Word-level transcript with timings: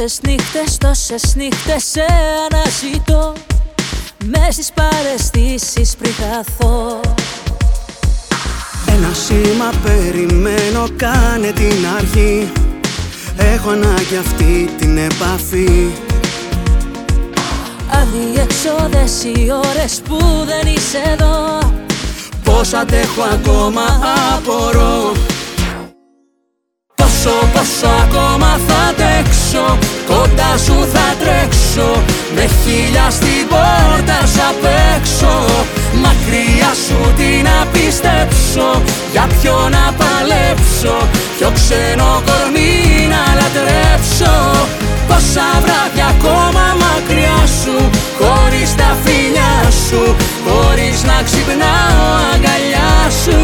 Τόσες 0.00 0.20
νύχτες, 0.26 0.76
τόσες 0.78 1.34
νύχτες 1.34 1.84
σε 1.84 2.04
αναζητώ. 2.50 3.32
Μες 4.24 4.54
στις 4.54 4.70
παρεστήσεις 4.74 5.96
πριν 5.96 6.12
χαθώ. 6.12 7.00
Ένα 8.86 9.12
σήμα 9.12 9.70
περιμένω 9.82 10.88
κάνε 10.96 11.52
την 11.52 11.86
αρχή. 11.96 12.52
Έχω 13.36 13.70
ανάγκη 13.70 14.16
αυτή 14.16 14.70
την 14.78 14.98
επαφή. 14.98 15.90
Αδιεξόδες 17.90 19.24
οι 19.24 19.50
ώρες 19.50 20.00
που 20.08 20.18
δεν 20.46 20.74
είσαι 20.74 21.02
εδώ. 21.06 21.58
Πώς 22.44 22.72
αντέχω 22.72 23.22
ακόμα 23.22 23.82
απορώ. 24.36 25.12
Πόσο, 26.94 27.30
πόσο 27.52 27.86
ακόμα 27.86 28.60
θα 28.66 28.74
αντέξω 28.74 29.39
Κοντά 30.06 30.50
σου 30.64 30.76
θα 30.92 31.06
τρέξω. 31.20 31.88
Με 32.34 32.48
χίλια 32.62 33.06
στην 33.10 33.42
πόρτα 33.48 34.18
σου 34.32 34.42
απ' 34.50 34.66
έξω 34.96 35.32
Μακριά 36.04 36.72
σου 36.84 36.98
τι 37.16 37.30
να 37.48 37.56
πιστέψω 37.72 38.68
Για 39.12 39.26
ποιο 39.34 39.56
να 39.74 39.84
παλέψω 40.00 40.96
Ποιο 41.36 41.50
ξένο 41.58 42.22
κορμί 42.26 42.72
να 43.12 43.22
λατρέψω. 43.38 44.34
Πόσα 45.08 45.48
βράδια 45.62 46.06
ακόμα 46.14 46.66
μακριά 46.82 47.40
σου 47.60 47.76
Χωρίς 48.20 48.70
τα 48.80 48.90
φιλιά 49.04 49.54
σου. 49.86 50.02
Χωρίς 50.46 50.98
να 51.08 51.16
ξυπνάω 51.26 52.06
αγκαλιά 52.32 52.92
σου. 53.22 53.38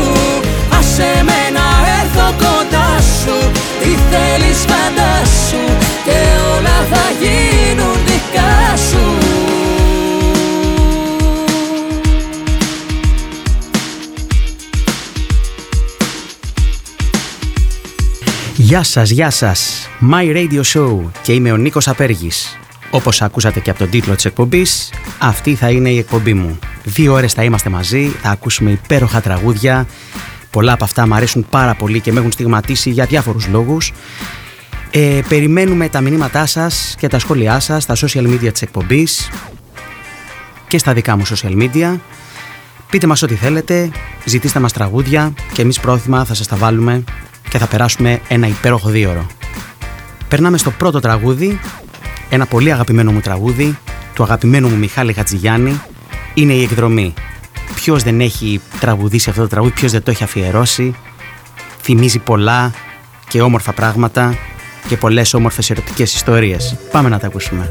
Άσε 0.78 1.12
με 1.28 1.40
να 1.56 1.66
έρθω 1.88 1.95
κοντά 1.95 1.95
σου 3.26 3.50
Τι 3.80 3.88
θέλεις 4.10 4.58
φαντάσου 4.58 5.64
Και 6.04 6.18
όλα 6.56 6.86
θα 6.90 7.04
γίνουν 7.20 7.94
δικά 8.06 8.76
σου 8.76 9.26
Γεια 18.56 18.82
σας, 18.82 19.10
γεια 19.10 19.30
σας. 19.30 19.88
My 20.12 20.34
Radio 20.36 20.62
Show 20.74 21.00
και 21.22 21.32
είμαι 21.32 21.52
ο 21.52 21.56
Νίκος 21.56 21.88
Απέργης. 21.88 22.58
Όπως 22.90 23.22
ακούσατε 23.22 23.60
και 23.60 23.70
από 23.70 23.78
τον 23.78 23.90
τίτλο 23.90 24.14
της 24.14 24.24
εκπομπής, 24.24 24.92
αυτή 25.18 25.54
θα 25.54 25.70
είναι 25.70 25.90
η 25.90 25.98
εκπομπή 25.98 26.34
μου. 26.34 26.58
Δύο 26.84 27.12
ώρες 27.12 27.32
θα 27.32 27.44
είμαστε 27.44 27.70
μαζί, 27.70 28.12
θα 28.22 28.30
ακούσουμε 28.30 28.70
υπέροχα 28.70 29.20
τραγούδια. 29.20 29.86
Πολλά 30.50 30.72
από 30.72 30.84
αυτά 30.84 31.06
μου 31.06 31.14
αρέσουν 31.14 31.46
πάρα 31.50 31.74
πολύ 31.74 32.00
και 32.00 32.12
με 32.12 32.18
έχουν 32.18 32.32
στιγματίσει 32.32 32.90
για 32.90 33.04
διάφορους 33.04 33.46
λόγους. 33.46 33.92
Ε, 34.90 35.20
περιμένουμε 35.28 35.88
τα 35.88 36.00
μηνύματά 36.00 36.46
σας 36.46 36.94
και 36.98 37.08
τα 37.08 37.18
σχόλιά 37.18 37.60
σας 37.60 37.82
στα 37.82 37.94
social 37.94 38.26
media 38.26 38.52
της 38.52 38.62
εκπομπής 38.62 39.30
και 40.68 40.78
στα 40.78 40.92
δικά 40.92 41.16
μου 41.16 41.26
social 41.26 41.62
media. 41.62 41.98
Πείτε 42.90 43.06
μας 43.06 43.22
ό,τι 43.22 43.34
θέλετε, 43.34 43.90
ζητήστε 44.24 44.60
μας 44.60 44.72
τραγούδια 44.72 45.32
και 45.52 45.62
εμείς 45.62 45.80
πρόθυμα 45.80 46.24
θα 46.24 46.34
σας 46.34 46.46
τα 46.46 46.56
βάλουμε 46.56 47.04
και 47.48 47.58
θα 47.58 47.66
περάσουμε 47.66 48.20
ένα 48.28 48.46
υπέροχο 48.46 48.88
δίωρο. 48.88 49.26
Περνάμε 50.28 50.58
στο 50.58 50.70
πρώτο 50.70 51.00
τραγούδι, 51.00 51.60
ένα 52.28 52.46
πολύ 52.46 52.72
αγαπημένο 52.72 53.12
μου 53.12 53.20
τραγούδι, 53.20 53.78
του 54.14 54.22
αγαπημένου 54.22 54.68
μου 54.68 54.76
Μιχάλη 54.76 55.12
Χατζηγιάννη, 55.12 55.80
είναι 56.34 56.52
η 56.52 56.62
εκδρομή. 56.62 57.14
Ποιος 57.74 58.02
δεν 58.02 58.20
έχει 58.20 58.60
τραγουδήσει 58.80 59.30
αυτό 59.30 59.42
το 59.42 59.48
τραγούδι, 59.48 59.72
ποιος 59.72 59.92
δεν 59.92 60.02
το 60.02 60.10
έχει 60.10 60.24
αφιερώσει, 60.24 60.94
θυμίζει 61.82 62.18
πολλά 62.18 62.72
και 63.28 63.42
όμορφα 63.42 63.72
πράγματα 63.72 64.34
και 64.88 64.96
πολλές 64.96 65.34
όμορφες 65.34 65.70
ερωτικές 65.70 66.14
ιστορίες. 66.14 66.76
Πάμε 66.90 67.08
να 67.08 67.18
τα 67.18 67.26
ακούσουμε. 67.26 67.68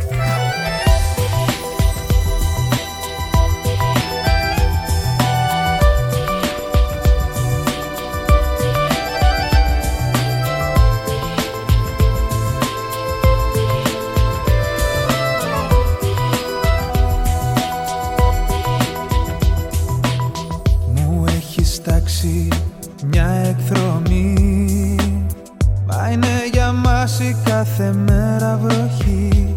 Κάθε 27.66 27.94
μέρα 27.94 28.60
βροχή. 28.62 29.56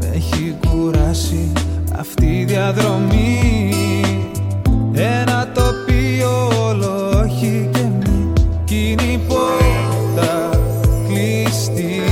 Με 0.00 0.10
έχει 0.14 0.56
κουράσει 0.68 1.52
αυτή 1.98 2.26
η 2.26 2.44
διαδρομή. 2.44 3.72
Ένα 4.92 5.48
τοπίο 5.54 6.48
όλο 6.68 7.22
όχι 7.24 7.68
και 7.72 7.80
μη. 7.80 8.32
Κι 8.64 8.90
είναι 8.90 9.12
η 9.12 9.20
πόρτα 9.28 10.48
κλειστή. 11.08 12.02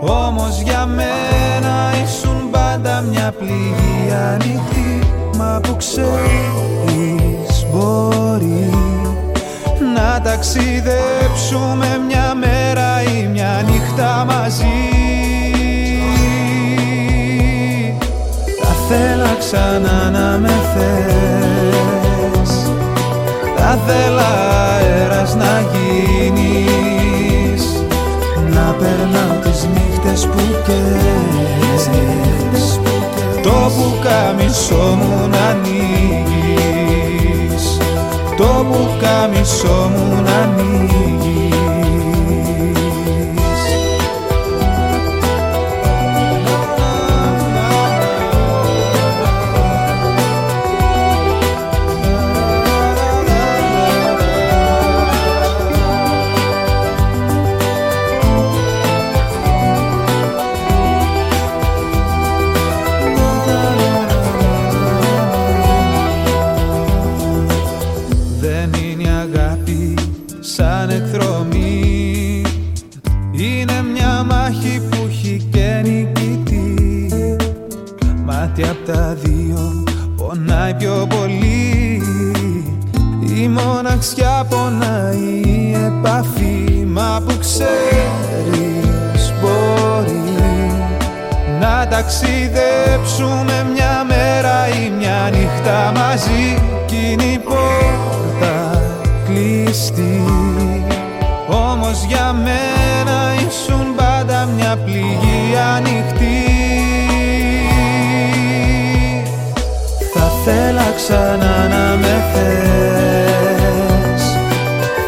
Όμως 0.00 0.60
για 0.60 0.86
μένα 0.86 1.92
ήσουν 2.04 2.50
πάντα 2.50 3.00
μια 3.00 3.32
πληγή 3.38 4.12
ανοιχτή. 4.32 5.06
Μα 5.36 5.60
που 5.62 5.76
ξέρεις 5.76 7.66
μπορεί 7.72 8.70
Να 9.94 10.20
ταξιδέψουμε 10.20 11.95
ξανά 19.56 20.10
να 20.10 20.38
με 20.38 20.54
θες. 20.72 22.50
Θα 23.56 23.78
θέλα 23.86 24.30
αέρας 24.74 25.34
να 25.34 25.64
γίνεις 25.72 27.62
Να 28.54 28.76
περνάω 28.78 29.36
τις 29.42 29.68
νύχτες 29.74 30.26
που 30.26 30.42
καίες 30.64 31.84
Το 33.42 33.56
πουκάμισό 33.76 34.84
μου 34.98 35.28
να 35.30 35.44
ανοίγεις 35.46 36.56
Το 38.36 38.66
πουκάμισό 38.70 39.90
μου 39.94 40.06
να 40.22 40.36
ανοίγεις 40.42 41.15
ταξιδέψουμε 93.16 93.66
μια 93.74 94.04
μέρα 94.08 94.68
ή 94.68 94.90
μια 94.98 95.30
νύχτα 95.32 95.92
μαζί. 95.94 96.62
Κι 96.86 96.96
είναι 97.10 97.24
η 97.24 97.38
πόρτα 97.38 98.82
κλειστή. 99.24 100.22
Όμως 101.48 102.04
για 102.04 102.32
μένα 102.32 103.34
ήσουν 103.34 103.94
πάντα 103.96 104.48
μια 104.56 104.76
πληγή 104.84 105.56
ανοιχτή. 105.76 106.44
Θα 110.14 110.30
θέλα 110.44 110.92
ξανά 110.96 111.68
να 111.68 111.96
με 111.96 112.24
θες. 112.32 114.22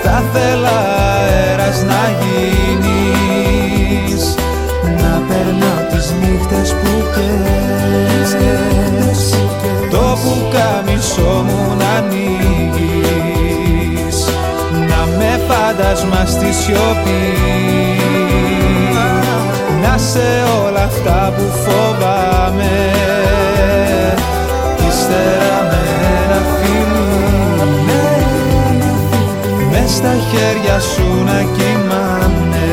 Θα 0.02 0.22
θέλα 0.32 0.78
αέρας 1.20 1.82
να 1.82 2.02
γίνεις. 2.20 3.04
Να 4.84 5.22
περνάω 5.28 5.82
τις 5.90 6.12
νύχτες 6.20 6.72
που 6.72 6.90
καίες 7.14 7.67
φάντασμα 15.88 16.26
στη 16.26 16.52
σιωπή. 16.52 17.36
Να 19.82 19.98
σε 19.98 20.28
όλα 20.66 20.82
αυτά 20.84 21.32
που 21.36 21.42
φοβάμαι. 21.64 22.90
Ύστερα 24.88 25.60
με 25.70 25.80
ένα 26.24 26.40
φιλί 26.58 27.08
Μες 29.70 29.90
στα 29.90 30.14
χέρια 30.30 30.80
σου 30.80 31.24
να 31.24 31.42
κοιμάμαι. 31.56 32.66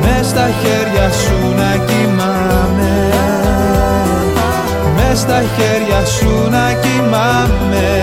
Μες 0.00 0.26
στα 0.26 0.48
χέρια 0.62 1.10
σου 1.10 1.54
να 1.56 1.84
κοιμάμαι. 1.84 2.92
Μες 4.96 5.18
στα 5.18 5.42
χέρια 5.56 6.04
σου 6.04 6.48
να 6.50 6.72
κοιμάμαι 6.72 8.02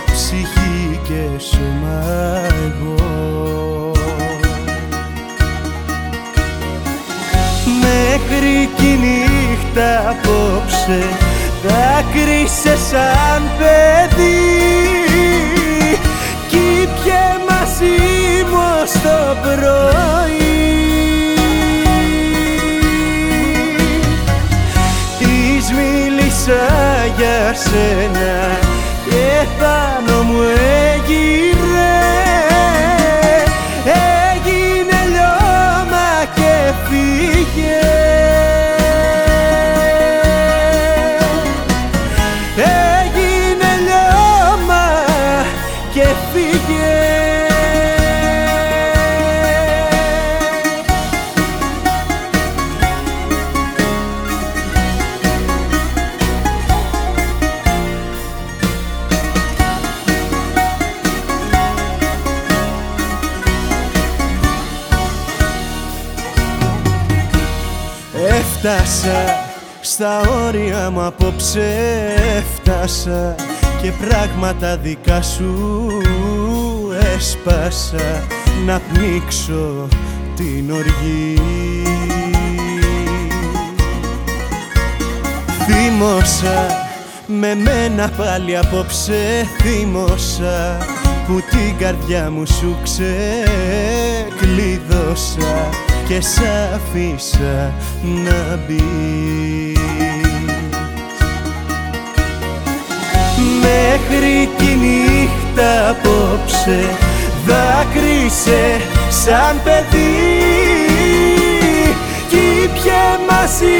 ψυχή 0.31 0.99
και 1.03 1.43
σώμα 1.43 2.03
εγώ. 2.65 3.91
Μέχρι 7.81 8.69
κι 8.75 8.85
η 8.85 8.99
νύχτα 8.99 10.09
απόψε 10.09 11.03
δάκρυσε 11.63 12.77
σαν 12.89 13.41
παιδί. 13.57 14.39
Κι 16.47 16.87
πιε 17.03 17.23
μαζί 17.49 17.97
μου 18.51 18.85
στο 18.85 19.37
πρωί. 19.41 19.59
Της 25.19 25.71
μίλησα 25.71 26.65
για 27.17 27.53
σένα 27.53 28.60
και 29.41 29.47
πάνω 29.59 30.23
μου 30.23 30.41
έγινε 30.41 31.50
απόψε 71.31 71.73
έφτασα 72.37 73.35
και 73.81 73.91
πράγματα 73.91 74.77
δικά 74.77 75.21
σου 75.21 75.87
έσπασα. 77.15 78.23
Να 78.65 78.81
πνίξω 78.93 79.87
την 80.35 80.71
οργή. 80.71 81.41
Θύμωσα 85.65 86.67
με 87.25 87.55
μένα 87.55 88.09
πάλι 88.17 88.57
απόψε 88.57 89.47
θύμωσα 89.61 90.77
που 91.27 91.41
την 91.49 91.77
καρδιά 91.77 92.31
μου 92.31 92.45
σου 92.45 92.77
ξεκλείδωσα 94.33 95.69
και 96.07 96.21
σ' 96.21 96.41
αφήσα 96.75 97.73
να 98.01 98.59
μπει 98.67 99.70
Μέχρι 103.61 104.49
κι 104.57 104.63
η 104.63 104.77
νύχτα 104.81 105.89
απόψε. 105.89 106.79
Δάκρυσε 107.45 108.81
σαν 109.09 109.61
παιδί 109.63 110.81
κι 112.29 112.69
πια 112.73 113.19
μαζί 113.29 113.79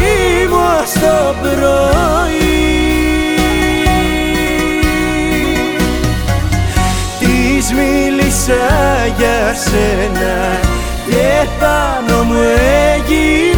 μου 0.50 0.86
στο 0.86 1.36
πρωί. 1.42 2.62
Της 7.20 7.74
μίλησα 7.74 8.68
για 9.18 9.56
σένα 9.56 10.60
και 11.10 11.48
πάνω 11.60 12.24
μου 12.24 12.34
έγινε 12.34 12.82
έγινε 12.94 13.50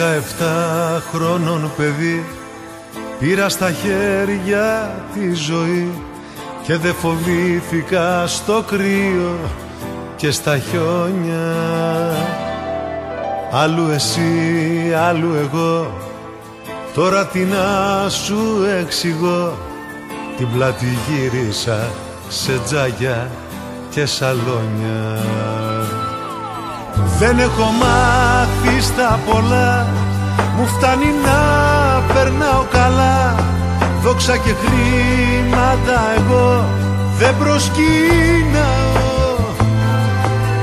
Δεκαεφτά 0.00 1.02
χρόνων 1.12 1.70
παιδί 1.76 2.24
Πήρα 3.18 3.48
στα 3.48 3.72
χέρια 3.72 4.94
τη 5.14 5.34
ζωή 5.34 5.90
Και 6.62 6.76
δεν 6.76 6.94
φοβήθηκα 6.94 8.26
στο 8.26 8.64
κρύο 8.66 9.38
και 10.16 10.30
στα 10.30 10.58
χιόνια. 10.58 11.54
Άλλου 13.52 13.88
εσύ, 13.88 14.92
άλλου 14.96 15.34
εγώ 15.34 15.98
Τώρα 16.94 17.26
τι 17.26 17.38
να 17.38 18.08
σου 18.08 18.64
εξηγώ. 18.80 19.58
Την 20.36 20.48
πλάτη 20.52 20.86
γύρισα 21.08 21.90
σε 22.28 22.60
τζάγια 22.64 23.30
και 23.90 24.06
σαλόνια 24.06 25.18
δεν 27.18 27.38
έχω 27.38 27.70
μάθει 27.82 28.82
στα 28.82 29.18
πολλά. 29.30 29.86
Μου 30.56 30.66
φτάνει 30.66 31.10
να 31.24 31.40
περνάω 32.14 32.64
καλά. 32.70 33.34
Δόξα 34.02 34.36
και 34.36 34.54
χρήματα 34.62 36.00
εγώ 36.16 36.64
δεν 37.18 37.34
προσκύναω 37.38 38.98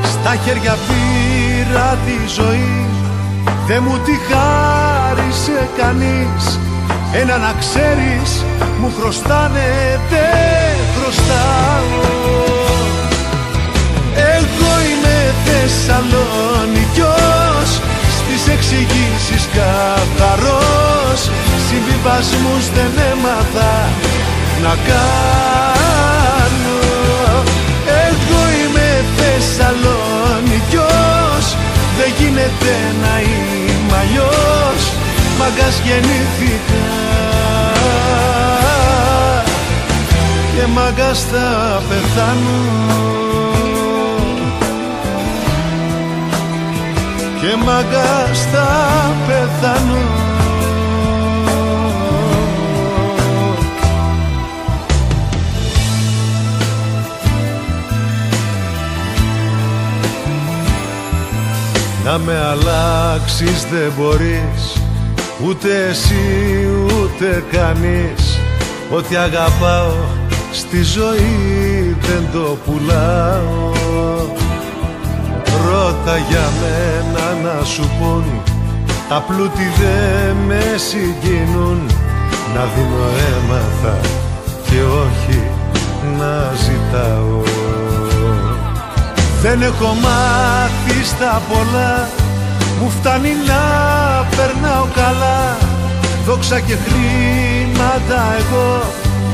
Στα 0.04 0.36
χέρια 0.36 0.78
πήρα 0.88 1.98
τη 2.06 2.28
ζωή. 2.34 2.86
Δεν 3.68 3.84
μου 3.88 3.98
τη 4.06 4.12
χάρισε 4.30 5.70
κανείς. 5.78 6.60
Ένα 7.14 7.38
να 7.38 7.54
ξέρεις 7.60 8.46
μου 8.80 8.94
χρωστάνε 9.00 10.00
δεν 10.10 10.78
χρωστάω 10.96 12.47
Θεσσαλονικιός 15.68 17.70
Στις 18.20 18.44
εξηγήσεις 18.54 19.44
καθαρός. 19.58 21.20
Συμβιβασμούς 21.68 22.64
δεν 22.76 22.92
έμαθα 23.12 23.74
να 24.64 24.74
κάνω. 24.90 26.80
Εγώ 28.08 28.42
είμαι 28.60 28.90
Θεσσαλονικιός 29.18 31.46
Δεν 31.98 32.10
γίνεται 32.18 32.74
να 33.02 33.14
είμαι 33.22 33.96
αλλιώς. 34.02 34.82
Μαγκάς 35.40 35.76
γεννήθηκα 35.86 36.86
Και 40.56 40.66
μαγκάς 40.68 41.20
θα 41.32 41.48
πεθάνω. 41.90 42.60
Και 47.48 47.56
μαγκάς 47.56 48.40
θα 48.52 48.68
πεθάνω. 49.28 49.98
Να 62.04 62.18
με 62.18 62.38
αλλάξεις 62.40 63.66
δεν 63.72 63.92
μπορείς. 63.98 64.82
Ούτε 65.46 65.88
εσύ 65.90 66.16
ούτε 66.86 67.44
κανείς. 67.52 68.40
Ό,τι 68.90 69.16
αγαπάω 69.16 69.94
στη 70.52 70.84
ζωή 70.84 71.96
δεν 72.02 72.28
το 72.34 72.58
πουλάω 72.66 74.27
Ρώτα 76.08 76.20
για 76.30 76.50
μένα 76.62 77.26
να 77.44 77.64
σου 77.64 77.90
πούν. 78.00 78.24
Απλούτι 79.10 79.72
δεν 79.80 80.36
με 80.48 80.64
συγκινούν. 80.78 81.80
Να 82.54 82.64
δίνω 82.76 83.08
έμαθα 83.30 84.00
και 84.64 84.82
όχι 85.06 85.42
να 86.18 86.54
ζητάω. 86.56 87.42
Δεν 89.42 89.62
έχω 89.62 89.94
μάθει 90.02 91.04
στα 91.04 91.42
πολλά. 91.50 92.10
Μου 92.82 92.90
φτάνει 92.90 93.32
να 93.48 93.62
περνάω 94.36 94.86
καλά. 94.96 95.58
Δόξα 96.26 96.60
και 96.60 96.76
χρήματα 96.76 98.36
εγώ 98.40 98.82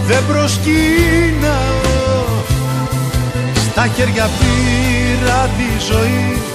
δεν 0.07 0.23
προσκύναω. 0.27 1.81
Στα 3.71 3.87
χέρια 3.87 4.29
πήρα 4.39 5.49
τη 5.57 5.85
ζωή 5.91 6.52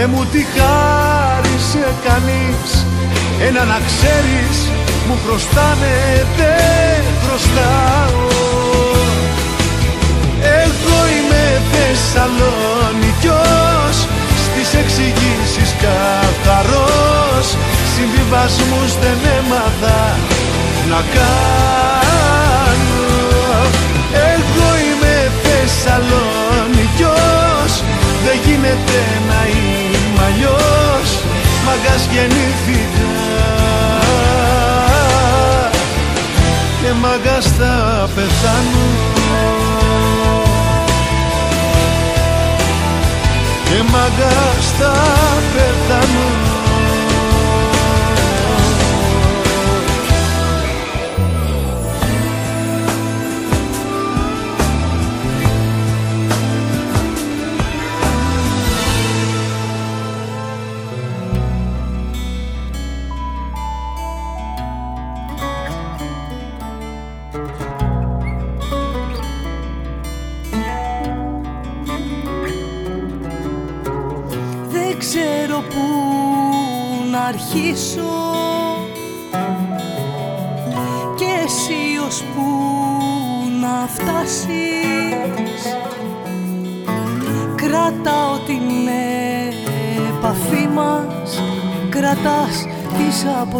Δεν 0.00 0.10
μου 0.14 0.24
τη 0.32 0.42
χάρισε 0.54 1.84
κανείς. 2.06 2.70
Ένα 3.48 3.62
να 3.64 3.78
ξέρεις 3.86 4.56
μου 5.06 5.16
χρωστάνε 5.24 5.96
δεν 6.36 7.02
χρωστάω. 7.22 8.26
Θεσσαλονικιός 11.72 13.96
Στις 14.44 14.68
εξηγήσεις 14.80 15.70
καθαρός. 15.82 17.46
Συμβιβασμούς 17.94 18.90
δεν 19.02 19.18
έμαθα 19.38 20.00
να 20.90 21.00
κάνω. 21.14 23.06
Εγώ 24.34 24.68
είμαι 24.84 25.16
Θεσσαλονικιός 25.42 27.72
Δεν 28.24 28.36
γίνεται 28.44 29.00
να 29.28 29.40
είμαι 29.48 29.77
αλλιώς 30.26 31.08
Μαγκάς 31.64 32.08
γεννήθηκα 32.12 33.08
Και 36.82 36.94
μαγκάς 36.94 37.44
θα 37.46 38.08
πεθάνω. 38.14 38.86
Και 43.64 43.82
μαγκάς 43.92 44.66
θα 44.78 44.92
πεθάνω 45.52 46.47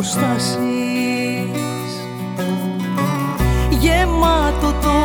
αποστάσεις 0.09 0.57
γεμάτο 3.69 4.73
το 4.83 4.99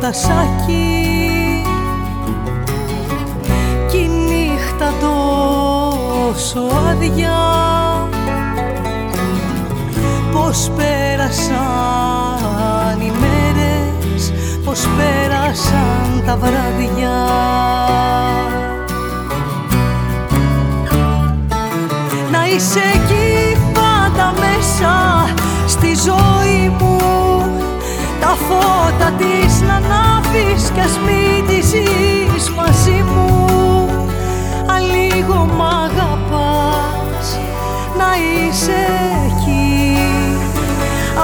τασάκι. 0.00 1.62
Κι 3.90 3.96
η 3.96 4.08
νύχτα 4.08 4.92
τόσο 5.00 6.60
άδεια. 6.90 7.38
Πώς 10.32 10.70
πέρασαν 10.76 11.56
οι 13.00 13.12
μέρες 13.20 14.32
Πώς 14.64 14.80
πέρασαν 14.96 16.22
τα 16.26 16.36
βράδια. 16.36 17.16
Να 22.32 22.46
είσαι 22.46 22.98
φώτα 28.48 29.10
της 29.18 29.60
να 29.60 29.74
ανάβεις 29.74 30.70
κι 30.74 30.80
ας 30.80 30.98
μην 31.04 31.46
τη 31.46 31.60
ζεις 31.70 32.50
μαζί 32.56 33.04
μου. 33.10 33.88
Αν 34.66 34.82
λίγο 34.94 35.48
μ' 35.56 35.62
αγαπάς 35.62 37.26
να 37.98 38.10
είσαι 38.16 38.80
εκεί. 39.26 39.98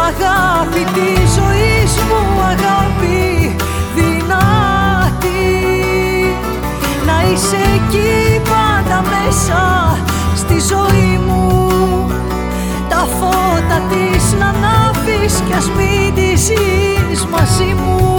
Αγάπη 0.07 0.85
τη 0.95 1.11
ζωή 1.37 1.75
μου, 2.09 2.41
αγάπη 2.53 3.57
δυνατή. 3.95 5.45
Να 7.07 7.17
είσαι 7.33 7.61
εκεί 7.75 8.41
πάντα 8.51 9.03
μέσα 9.13 9.63
στη 10.37 10.61
ζωή 10.61 11.21
μου. 11.27 11.43
Τα 12.89 13.07
φώτα 13.19 13.79
της 13.91 14.35
να 14.39 14.47
ανάβεις 14.47 14.84
κι 15.47 15.53
ας 15.57 15.71
μην 15.71 16.15
τη 16.15 16.37
ζεις 16.37 17.27
μαζί 17.27 17.75
μου. 17.75 18.17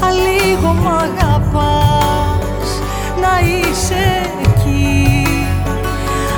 Αν 0.00 0.14
λίγο 0.14 0.72
μ' 0.72 0.88
αγαπάς 0.88 2.68
να 3.20 3.48
είσαι 3.48 4.30
εκεί. 4.42 5.26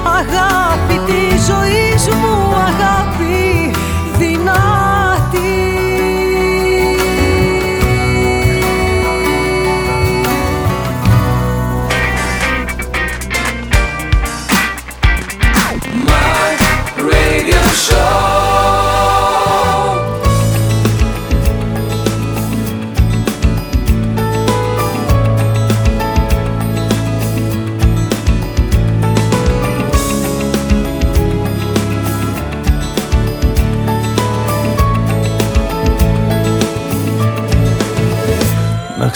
Αγάπη 0.04 1.00
τη 1.06 1.38
ζωή 1.46 2.12
μου, 2.20 2.54
αγάπη 2.54 3.70
δυνατή 4.18 4.83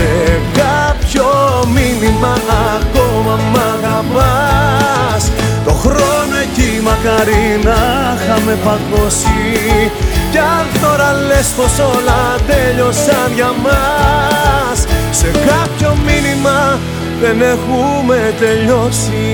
Σε 0.00 0.40
κάποιο 0.62 1.26
μήνυμα 1.74 2.36
ακόμα 2.76 3.34
μ' 3.52 3.56
αγαπάς; 3.56 5.30
Το 5.64 5.72
χρόνο 5.72 6.36
εκεί 6.42 6.80
μακάρι 6.82 7.60
να 7.64 7.78
είχαμε 8.16 8.58
παγώσει. 8.64 9.90
Κι 10.30 10.38
αν 10.38 10.66
τώρα 10.82 11.12
λες 11.12 11.48
πως 11.56 11.78
όλα 11.78 12.36
τέλειωσαν 12.46 13.32
για 13.34 13.52
μας 13.62 14.86
Σε 15.10 15.26
κάποιο 15.26 15.96
μήνυμα 16.06 16.78
δεν 17.20 17.42
έχουμε 17.42 18.34
τελειώσει. 18.38 19.28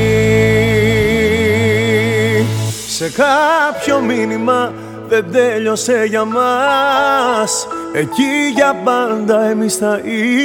Σε 2.88 3.10
κάποιο 3.10 4.00
μήνυμα 4.00 4.72
δεν 5.08 5.24
τέλειωσε 5.32 6.04
για 6.08 6.24
μας 6.24 7.66
Εκεί 7.98 8.52
για 8.54 8.74
πάντα 8.84 9.44
εμείς 9.44 9.74
θα 9.74 10.00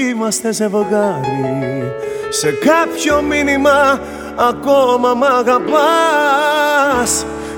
είμαστε 0.09 0.53
ζευγάρι 0.53 1.91
Σε 2.29 2.51
κάποιο 2.51 3.21
μήνυμα 3.21 3.99
ακόμα 4.49 5.13
μ' 5.13 5.23
αγαπάς. 5.23 5.65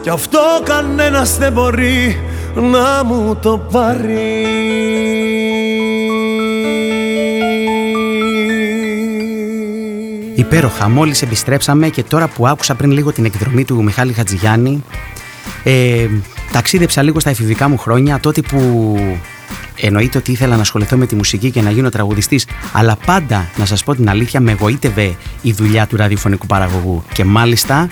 Κι 0.01 0.09
αυτό 0.09 0.39
κανένας 0.63 1.37
δεν 1.37 1.51
μπορεί 1.51 2.17
να 2.55 3.03
μου 3.03 3.35
το 3.41 3.57
πάρει. 3.71 4.45
Υπέροχα, 10.35 10.89
μόλις 10.89 11.21
επιστρέψαμε 11.21 11.89
και 11.89 12.03
τώρα 12.03 12.27
που 12.27 12.47
άκουσα 12.47 12.75
πριν 12.75 12.91
λίγο 12.91 13.11
την 13.11 13.25
εκδρομή 13.25 13.65
του 13.65 13.83
Μιχάλη 13.83 14.13
Χατζηγιάννη 14.13 14.83
ε, 15.63 16.07
ταξίδεψα 16.51 17.01
λίγο 17.01 17.19
στα 17.19 17.29
εφηβικά 17.29 17.69
μου 17.69 17.77
χρόνια 17.77 18.19
τότε 18.19 18.41
που 18.41 18.95
εννοείται 19.85 20.17
ότι 20.17 20.31
ήθελα 20.31 20.55
να 20.55 20.61
ασχοληθώ 20.61 20.97
με 20.97 21.05
τη 21.05 21.15
μουσική 21.15 21.51
και 21.51 21.61
να 21.61 21.71
γίνω 21.71 21.89
τραγουδιστής 21.89 22.45
αλλά 22.71 22.97
πάντα 23.05 23.49
να 23.57 23.65
σας 23.65 23.83
πω 23.83 23.95
την 23.95 24.09
αλήθεια 24.09 24.39
με 24.39 24.51
εγωίτευε 24.51 25.15
η 25.41 25.51
δουλειά 25.51 25.87
του 25.87 25.95
ραδιοφωνικού 25.95 26.45
παραγωγού 26.45 27.03
και 27.13 27.23
μάλιστα 27.23 27.89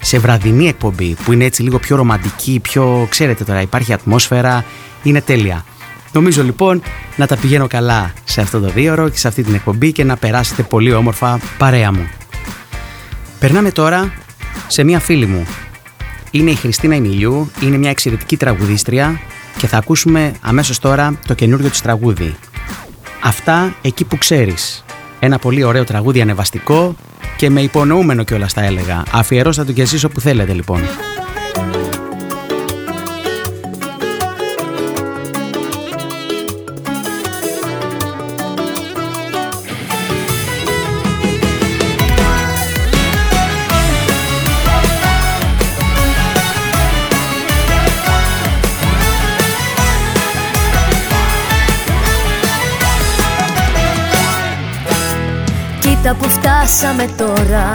σε 0.00 0.18
βραδινή 0.18 0.68
εκπομπή 0.68 1.16
που 1.24 1.32
είναι 1.32 1.44
έτσι 1.44 1.62
λίγο 1.62 1.78
πιο 1.78 1.96
ρομαντική, 1.96 2.60
πιο 2.62 3.06
ξέρετε 3.10 3.44
τώρα 3.44 3.60
υπάρχει 3.60 3.92
ατμόσφαιρα, 3.92 4.64
είναι 5.02 5.20
τέλεια. 5.20 5.64
Νομίζω 6.12 6.42
λοιπόν 6.42 6.82
να 7.16 7.26
τα 7.26 7.36
πηγαίνω 7.36 7.66
καλά 7.66 8.12
σε 8.24 8.40
αυτό 8.40 8.60
το 8.60 8.68
δίωρο 8.68 9.08
και 9.08 9.18
σε 9.18 9.28
αυτή 9.28 9.42
την 9.42 9.54
εκπομπή 9.54 9.92
και 9.92 10.04
να 10.04 10.16
περάσετε 10.16 10.62
πολύ 10.62 10.92
όμορφα 10.92 11.40
παρέα 11.58 11.92
μου. 11.92 12.08
Περνάμε 13.38 13.70
τώρα 13.70 14.12
σε 14.66 14.84
μια 14.84 15.00
φίλη 15.00 15.26
μου. 15.26 15.46
Είναι 16.30 16.50
η 16.50 16.54
Χριστίνα 16.54 16.94
Εμιλιού, 16.94 17.50
είναι 17.62 17.76
μια 17.76 17.90
εξαιρετική 17.90 18.36
τραγουδίστρια 18.36 19.20
και 19.60 19.66
θα 19.66 19.76
ακούσουμε 19.76 20.32
αμέσως 20.40 20.78
τώρα 20.78 21.18
το 21.26 21.34
καινούριο 21.34 21.68
της 21.68 21.80
τραγούδι. 21.80 22.36
Αυτά 23.22 23.74
εκεί 23.82 24.04
που 24.04 24.18
ξέρεις. 24.18 24.84
Ένα 25.18 25.38
πολύ 25.38 25.62
ωραίο 25.62 25.84
τραγούδι 25.84 26.20
ανεβαστικό 26.20 26.96
και 27.36 27.50
με 27.50 27.60
υπονοούμενο 27.60 28.24
κιόλας 28.24 28.52
τα 28.52 28.64
έλεγα. 28.64 29.02
Αφιερώστε 29.12 29.64
το 29.64 29.72
κι 29.72 29.80
εσείς 29.80 30.04
όπου 30.04 30.20
θέλετε 30.20 30.52
λοιπόν. 30.52 30.80
Κοίτα 56.60 56.72
που 56.72 56.76
φτάσαμε 56.76 57.06
τώρα. 57.16 57.70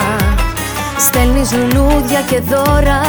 Στέλνεις 1.00 1.52
λουλούδια 1.52 2.22
και 2.30 2.40
δώρα. 2.50 3.02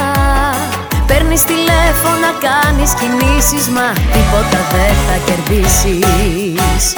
Παίρνεις 1.07 1.43
τηλέφωνα, 1.43 2.29
κάνεις 2.47 2.91
κινήσεις 2.99 3.67
Μα 3.75 3.87
τίποτα 4.13 4.59
δεν 4.73 4.95
θα 5.05 5.15
κερδίσεις. 5.27 6.93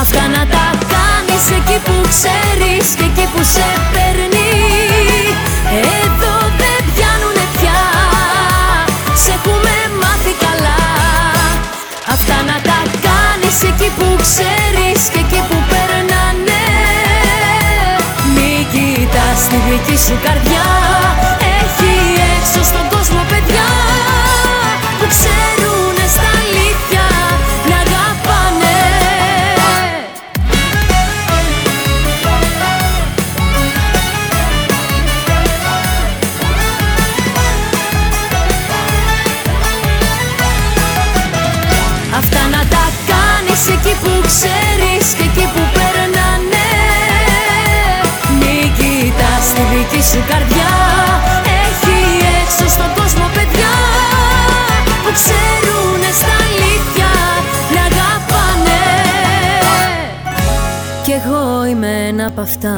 Αυτά 0.00 0.22
να 0.36 0.42
τα 0.54 0.66
κάνεις 0.94 1.44
εκεί 1.58 1.78
που 1.86 1.96
ξέρεις 2.12 2.86
Και 2.98 3.06
εκεί 3.10 3.26
που 3.32 3.42
σε 3.54 3.68
παίρνει. 3.92 4.50
Εδώ 6.00 6.34
δεν 6.60 6.80
πιάνουνε 6.94 7.44
πια. 7.54 7.80
Σε 9.22 9.30
έχουμε 9.36 9.74
μάθει 10.00 10.32
καλά. 10.44 10.80
Αυτά 12.14 12.36
να 12.48 12.56
τα 12.68 12.78
κάνεις 13.06 13.56
εκεί 13.70 13.88
που 13.96 14.06
ξέρεις 14.24 15.00
Και 15.12 15.20
εκεί 15.24 15.40
που 15.48 15.67
κοιτάς 19.18 19.48
τη 19.48 19.56
δική 19.70 19.96
σου 19.96 20.18
καρδιά. 20.24 20.64
Έχει 21.60 21.92
έξω 22.36 22.62
στον 22.62 22.87
απ' 62.38 62.44
αυτά. 62.44 62.76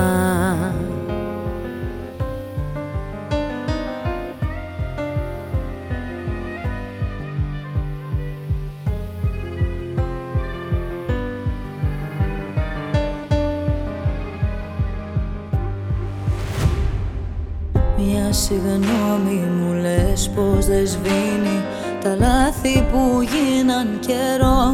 Μια 17.97 18.33
συγγνώμη 18.33 19.49
μου 19.61 19.73
λες 19.73 20.31
πως 20.35 20.67
δεν 20.67 20.87
σβήνει 20.87 21.63
Τα 22.03 22.17
λάθη 22.17 22.85
που 22.93 23.23
γίναν 23.23 23.99
καιρό. 24.01 24.73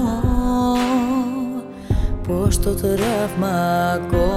Πως 2.29 2.59
το 2.59 2.75
τραύμα 2.75 3.92
ακόμα 3.92 4.36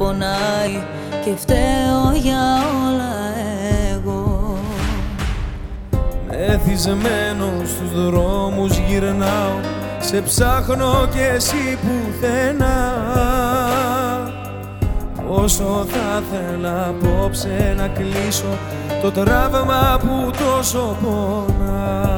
πονάει 0.00 0.82
Και 1.24 1.30
φταίω 1.36 2.12
για 2.14 2.42
όλα 2.86 3.14
εγώ. 3.92 4.58
Μεθυσμένο 6.28 7.48
στους 7.64 8.04
δρόμους 8.04 8.78
γυρνάω 8.78 9.58
Σε 9.98 10.20
ψάχνω 10.20 11.08
κι 11.12 11.20
εσύ 11.34 11.78
πουθενά. 11.80 12.78
Όσο 15.28 15.86
θα 15.88 16.22
θέλα 16.30 16.86
απόψε 16.88 17.74
να 17.76 17.88
κλείσω 17.88 18.58
Το 19.02 19.10
τραύμα 19.10 20.00
που 20.00 20.30
τόσο 20.30 20.96
πονά. 21.02 22.08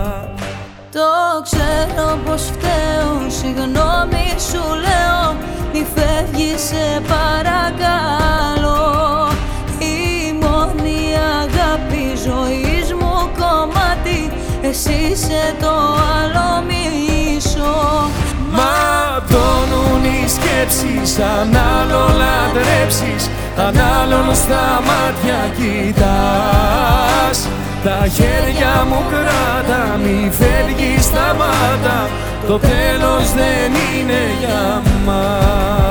Το 0.92 1.42
ξέρω 1.42 2.18
πως 2.24 2.42
φταίω, 2.42 3.30
συγγνώμη 3.30 4.34
σου 4.50 4.62
λέω 4.74 5.51
Μη 5.72 5.86
φεύγεις 5.94 6.60
σε 6.60 7.02
παρακαλώ. 7.08 8.82
Η 9.78 10.32
μόνη 10.32 11.00
αγάπη 11.40 12.04
ζωής 12.26 12.92
μου 12.92 13.30
κομμάτι. 13.38 14.30
Εσύ 14.62 14.92
είσαι 15.12 15.54
το 15.60 15.74
άλλο 16.18 16.64
μισό. 16.66 16.90
Μισώ 17.34 18.10
Ματώνουν 18.56 20.04
οι 20.04 20.28
σκέψεις 20.28 21.18
αν 21.18 21.56
άλλο 21.56 22.04
λατρέψεις 22.20 23.30
αν 23.56 23.76
άλλον 24.00 24.34
στα 24.34 24.82
μάτια 24.88 25.40
κοιτάς. 25.56 27.48
Τα 27.84 28.06
χέρια 28.14 28.86
μου 28.88 29.02
κράτα, 29.10 29.98
μη 30.02 30.32
φεύγεις 30.38 31.04
σταμάτα 31.04 31.31
Το 32.46 32.58
τέλος 32.58 33.32
δεν 33.32 33.72
είναι 33.98 34.20
για 34.40 34.82
μας 35.04 35.81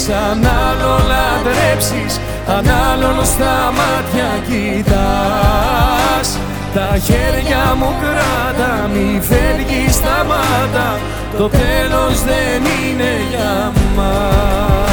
σκέψεις 0.00 0.08
αν 0.08 0.46
άλλο 0.68 0.94
λατρέψεις 1.10 2.20
αν 2.48 2.66
άλλον 2.90 3.24
στα 3.24 3.72
μάτια 3.76 4.30
κοιτάς. 4.46 6.38
Τα 6.74 6.98
χέρια 6.98 7.74
μου 7.78 7.94
κράτα, 8.00 8.88
μη 8.92 9.20
φεύγεις 9.28 9.94
σταμάτα. 9.94 10.98
Το 11.38 11.48
τέλος 11.48 12.22
δεν 12.24 12.62
είναι 12.64 13.12
για 13.30 13.72
μας 13.96 14.89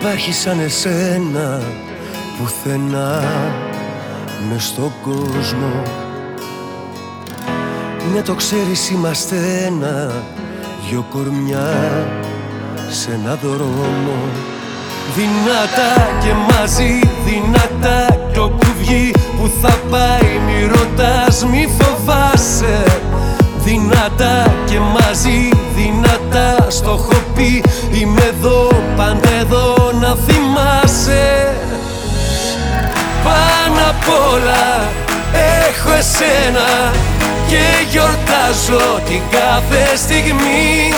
υπάρχει 0.00 0.32
σαν 0.32 0.60
εσένα 0.60 1.60
πουθενά 2.38 3.22
μες 4.50 4.64
στον 4.64 4.92
κόσμο. 5.02 5.82
Ναι 8.12 8.22
το 8.22 8.34
ξέρεις 8.34 8.90
είμαστε 8.90 9.36
ένα 9.66 10.12
δυο 10.88 11.06
κορμιά 11.10 11.74
σε 12.88 13.10
ένα 13.10 13.38
δρόμο. 13.42 14.16
Δυνατά 15.16 16.08
και 16.22 16.32
μαζί, 16.50 17.00
δυνατά 17.24 18.16
κι 18.32 18.38
όπου 18.38 18.66
βγει 18.78 19.10
που 19.10 19.50
θα 19.62 19.78
πάει 19.90 20.38
μη 20.46 20.66
ρωτάς, 20.66 21.44
μη 21.44 21.68
φοβάσαι 21.78 22.82
Δυνατά 23.70 24.54
και 24.64 24.78
μαζί, 24.78 25.48
δυνατά 25.76 26.70
στο 26.70 26.90
έχω 26.90 27.22
πει 27.34 27.64
Είμαι 28.00 28.20
εδώ, 28.20 28.82
πάντα 28.96 29.28
εδώ 29.40 29.92
να 30.00 30.16
θυμάσαι. 30.26 31.52
Πάνω 33.24 33.80
απ' 33.88 34.32
όλα 34.32 34.88
έχω 35.66 35.92
εσένα 35.98 36.92
Και 37.48 37.64
γιορτάζω 37.90 39.00
την 39.08 39.20
κάθε 39.30 39.96
στιγμή. 39.96 40.92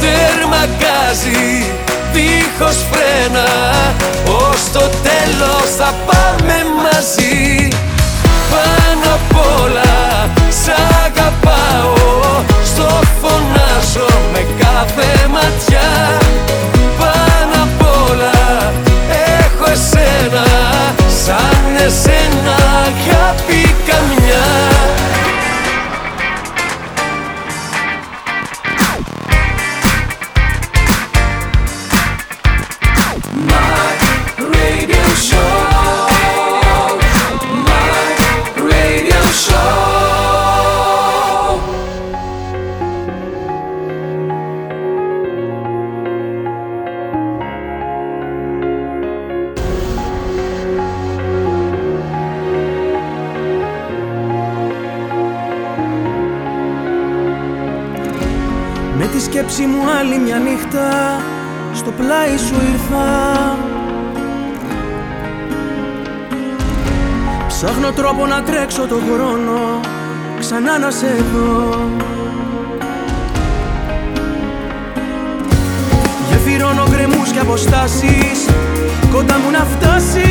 Τερμακάζει 0.00 1.64
δίχως 2.12 2.76
φρένα 2.90 3.48
Ως 4.26 4.72
το 4.72 4.80
τέλος 4.80 5.70
θα 5.78 5.94
πάμε 6.06 6.54
μαζί. 6.82 7.68
Πάνω 8.50 9.14
απ' 9.14 9.62
όλα 9.62 10.37
σ' 10.50 10.74
αγαπάω 11.04 11.94
Στο 12.64 12.88
φωνάζω 13.20 14.08
με 14.32 14.46
κάθε 14.58 15.28
ματιά. 15.28 15.90
Πάνω 16.98 17.62
απ' 17.62 18.10
όλα 18.10 18.72
έχω 19.40 19.70
εσένα 19.72 20.44
Σαν 21.24 21.86
εσένα 21.86 22.56
αγάπη 22.86 23.74
καμιά 23.86 24.46
σκέψη 59.48 59.66
μου 59.66 59.90
άλλη 59.98 60.18
μια 60.18 60.38
νύχτα 60.38 60.88
στο 61.74 61.90
πλάι 61.90 62.36
σου 62.36 62.54
ήρθα. 62.72 63.06
Ψάχνω 67.48 67.92
τρόπο 67.92 68.26
να 68.26 68.42
τρέξω 68.42 68.86
το 68.86 68.94
χρόνο 68.94 69.80
ξανά 70.38 70.78
να 70.78 70.90
σε 70.90 71.06
δω. 71.32 71.80
Γεφυρώνω 76.30 76.84
γκρεμούς 76.90 77.30
και 77.30 77.38
αποστάσεις 77.38 78.46
κοντά 79.12 79.38
μου 79.38 79.50
να 79.50 79.64
φτάσεις. 79.64 80.22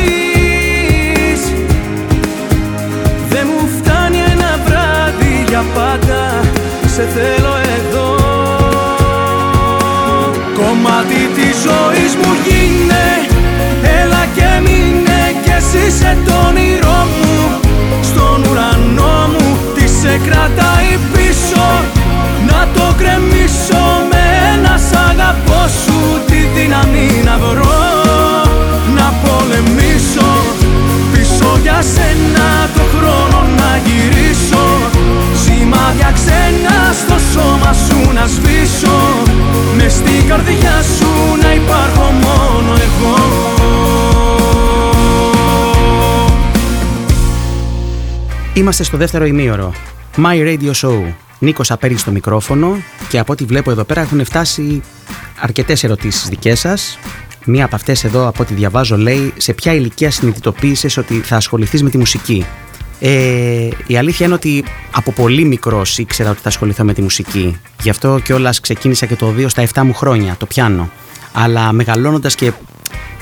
Δεν 3.28 3.46
μου 3.46 3.68
φτάνει 3.78 4.18
ένα 4.18 4.58
βράδυ 4.64 5.44
για 5.48 5.64
πάντα 5.74 6.40
σε 6.86 7.02
θέλω 7.02 7.54
εδώ 7.78 8.17
Κομμάτι 10.82 11.22
της 11.34 11.56
ζωής 11.66 12.12
μου 12.20 12.32
γίνε. 12.46 13.06
Έλα 14.00 14.22
και 14.36 14.50
μείνε 14.64 15.22
κι 15.42 15.52
εσύ 15.58 15.84
σε 15.98 16.16
το 16.26 16.34
όνειρό 16.48 17.00
μου. 17.18 17.36
Στον 18.02 18.38
ουρανό 18.50 19.18
μου 19.32 19.58
τι 19.74 19.88
σε 20.00 20.20
κρατάει 20.26 20.92
πίσω. 21.12 21.66
Να 22.48 22.60
το 22.74 22.94
κρεμίσω 22.98 23.84
με 24.10 24.22
ένα 24.52 24.74
σ' 24.88 24.96
αγαπώ 25.10 25.62
σου 25.82 25.98
Τη 26.26 26.38
δύναμη 26.54 27.08
να 27.24 27.36
βρω. 27.44 27.80
Να 28.96 29.06
πολεμήσω 29.22 30.47
Πίσω 31.38 31.58
για 31.62 31.82
σένα 31.82 32.70
το 32.74 32.82
χρόνο 32.82 33.46
να 33.56 33.76
γυρίσω. 33.84 34.66
Σημάδια 35.44 36.12
ξένα 36.12 36.92
στο 36.92 37.18
σώμα 37.32 37.72
σου 37.72 38.12
να 38.12 38.26
σβήσω. 38.26 38.98
Με 39.76 39.88
στην 39.88 40.28
καρδιά 40.28 40.82
σου 40.82 41.06
να 41.42 41.54
υπάρχω 41.54 42.10
μόνο 42.10 42.72
εγώ. 42.72 43.16
Είμαστε 48.54 48.82
στο 48.82 48.96
δεύτερο 48.96 49.24
ημίωρο. 49.24 49.74
My 50.16 50.36
Radio 50.36 50.72
Show. 50.72 51.12
Νίκος 51.38 51.70
Απέρι 51.70 51.96
στο 51.96 52.10
μικρόφωνο 52.10 52.76
και 53.08 53.18
από 53.18 53.32
ό,τι 53.32 53.44
βλέπω 53.44 53.70
εδώ 53.70 53.84
πέρα 53.84 54.00
έχουν 54.00 54.24
φτάσει 54.24 54.82
αρκετές 55.40 55.84
ερωτήσεις 55.84 56.28
δικές 56.28 56.58
σας. 56.58 56.98
Μία 57.50 57.64
από 57.64 57.74
αυτές 57.74 58.04
εδώ, 58.04 58.28
από 58.28 58.42
ό,τι 58.42 58.54
διαβάζω, 58.54 58.96
λέει 58.96 59.32
σε 59.36 59.52
ποια 59.52 59.74
ηλικία 59.74 60.10
συνειδητοποίησες 60.10 60.96
ότι 60.96 61.14
θα 61.14 61.36
ασχοληθείς 61.36 61.82
με 61.82 61.90
τη 61.90 61.98
μουσική; 61.98 62.46
Ε, 63.00 63.68
η 63.86 63.96
αλήθεια 63.96 64.26
είναι 64.26 64.34
ότι 64.34 64.64
από 64.90 65.12
πολύ 65.12 65.44
μικρός 65.44 65.98
ήξερα 65.98 66.30
ότι 66.30 66.40
θα 66.42 66.48
ασχοληθώ 66.48 66.84
με 66.84 66.92
τη 66.92 67.02
μουσική. 67.02 67.60
Γι' 67.82 67.90
αυτό 67.90 68.20
κιόλας 68.24 68.60
ξεκίνησα 68.60 69.06
και 69.06 69.16
το 69.16 69.34
2 69.38 69.48
στα 69.48 69.62
7 69.62 69.82
μου 69.82 69.94
χρόνια, 69.94 70.36
το 70.38 70.46
πιάνο. 70.46 70.90
Αλλά 71.32 71.72
μεγαλώνοντας 71.72 72.34
και 72.34 72.52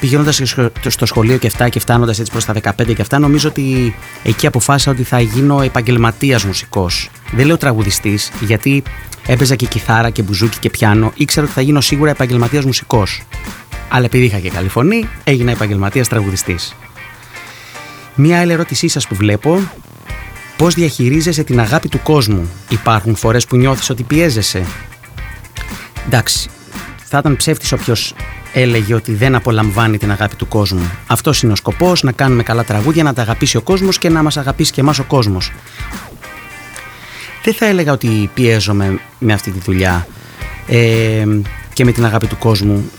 πηγαίνοντας 0.00 0.42
στο 0.86 1.06
σχολείο 1.06 1.36
και 1.36 1.50
7 1.58 1.68
και 1.70 1.80
φτάνοντας 1.80 2.18
έτσι 2.18 2.32
προς 2.32 2.44
τα 2.44 2.52
15 2.52 2.94
και 2.94 3.02
αυτά, 3.02 3.18
νομίζω 3.18 3.48
ότι 3.48 3.94
εκεί 4.22 4.46
αποφάσισα 4.46 4.90
ότι 4.90 5.02
θα 5.02 5.20
γίνω 5.20 5.60
επαγγελματίας 5.62 6.44
μουσικός. 6.44 7.10
Δεν 7.32 7.46
λέω 7.46 7.56
τραγουδιστής, 7.56 8.32
γιατί 8.40 8.82
έπαιζα 9.26 9.54
και 9.54 9.66
κιθάρα 9.66 10.10
και 10.10 10.22
μπουζούκι 10.22 10.58
και 10.58 10.70
πιάνο. 10.70 11.12
Ήξερα 11.14 11.46
ότι 11.46 11.54
θα 11.54 11.60
γίνω 11.60 11.80
σίγουρα 11.80 12.10
επαγγελματίας 12.10 12.64
μουσικός. 12.64 13.22
Αλλά 13.88 14.04
επειδή 14.04 14.24
είχα 14.24 14.38
και 14.38 14.50
καλή 14.50 14.68
φωνή, 14.68 15.08
έγινα 15.24 15.50
επαγγελματίας 15.50 16.08
τραγουδιστής. 16.08 16.74
Μία 18.14 18.40
άλλη 18.40 18.52
ερώτησή 18.52 18.88
σας 18.88 19.06
που 19.06 19.14
βλέπω. 19.14 19.60
Πώς 20.56 20.74
διαχειρίζεσαι 20.74 21.44
την 21.44 21.60
αγάπη 21.60 21.88
του 21.88 22.00
κόσμου; 22.02 22.50
Υπάρχουν 22.68 23.16
φορές 23.16 23.46
που 23.46 23.56
νιώθεις 23.56 23.90
ότι 23.90 24.02
πιέζεσαι; 24.02 24.66
Εντάξει, 26.06 26.48
θα 27.04 27.18
ήταν 27.18 27.36
ψεύτης 27.36 27.72
όποιος 27.72 28.14
έλεγε 28.52 28.94
ότι 28.94 29.14
δεν 29.14 29.34
απολαμβάνει 29.34 29.98
την 29.98 30.10
αγάπη 30.10 30.36
του 30.36 30.48
κόσμου. 30.48 30.90
Αυτός 31.06 31.42
είναι 31.42 31.52
ο 31.52 31.56
σκοπός, 31.56 32.02
να 32.02 32.12
κάνουμε 32.12 32.42
καλά 32.42 32.64
τραγούδια, 32.64 33.02
να 33.02 33.14
τα 33.14 33.22
αγαπήσει 33.22 33.56
ο 33.56 33.62
κόσμος 33.62 33.98
και 33.98 34.08
να 34.08 34.22
μας 34.22 34.36
αγαπήσει 34.36 34.72
και 34.72 34.80
εμάς 34.80 34.98
ο 34.98 35.04
κόσμος. 35.04 35.52
Δεν 37.42 37.54
θα 37.54 37.66
έλεγα 37.66 37.92
ότι 37.92 38.30
πιέζομαι 38.34 38.98
με 39.18 39.32
αυτή 39.32 39.50
τη 39.50 39.58
δουλειά. 39.58 40.06
Ε, 40.66 41.24
και 41.76 41.84
με 41.84 41.92
την 41.92 42.04
αγάπη 42.04 42.26
του 42.26 42.38
κόσμου. 42.38 42.90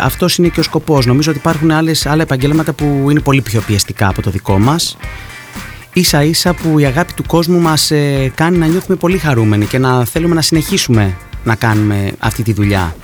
Αυτός 0.00 0.38
είναι 0.38 0.48
και 0.48 0.60
ο 0.60 0.62
σκοπός. 0.62 1.06
Νομίζω 1.06 1.30
ότι 1.30 1.38
υπάρχουν 1.38 1.70
άλλες, 1.70 2.06
άλλα 2.06 2.22
επαγγέλματα 2.22 2.72
που 2.72 3.06
είναι 3.10 3.20
πολύ 3.20 3.40
πιο 3.42 3.60
πιεστικά 3.60 4.08
από 4.08 4.22
το 4.22 4.30
δικό 4.30 4.58
μας. 4.58 4.96
Ίσα 5.92 6.22
ίσα 6.22 6.54
που 6.54 6.78
η 6.78 6.84
αγάπη 6.84 7.12
του 7.12 7.22
κόσμου 7.26 7.60
μας 7.60 7.90
ε, 7.90 8.32
κάνει 8.34 8.58
να 8.58 8.66
νιώθουμε 8.66 8.96
πολύ 8.96 9.18
χαρούμενοι 9.18 9.64
και 9.64 9.78
να 9.78 10.04
θέλουμε 10.04 10.34
να 10.34 10.42
συνεχίσουμε 10.42 11.16
να 11.44 11.54
κάνουμε 11.54 12.12
αυτή 12.18 12.42
τη 12.42 12.52
δουλειά. 12.52 12.96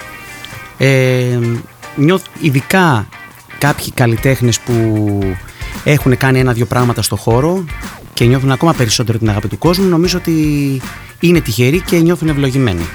Ε, 0.79 1.39
νιώθ, 1.97 2.23
ειδικά 2.41 3.09
κάποιοι 3.59 3.91
καλλιτέχνες 3.95 4.61
που 4.61 5.19
έχουν 5.85 6.17
κάνει 6.17 6.39
ένα-δυο 6.39 6.67
πράγματα 6.67 7.03
στο 7.03 7.17
χώρο 7.17 7.65
και 8.15 8.25
νιώθουν 8.25 8.51
ακόμα 8.51 8.73
περισσότερο 8.73 9.19
την 9.19 9.29
αγάπη 9.29 9.49
του 9.49 9.59
κόσμου 9.59 9.89
νομίζω 9.89 10.19
ότι 10.19 10.33
είναι 11.21 11.41
τυχεροί 11.41 11.81
και 11.81 11.97
νιώθουν 11.97 12.29
ευλογημένοι. 12.29 12.87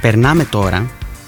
Περνάμε 0.00 0.44
τώρα 0.44 0.86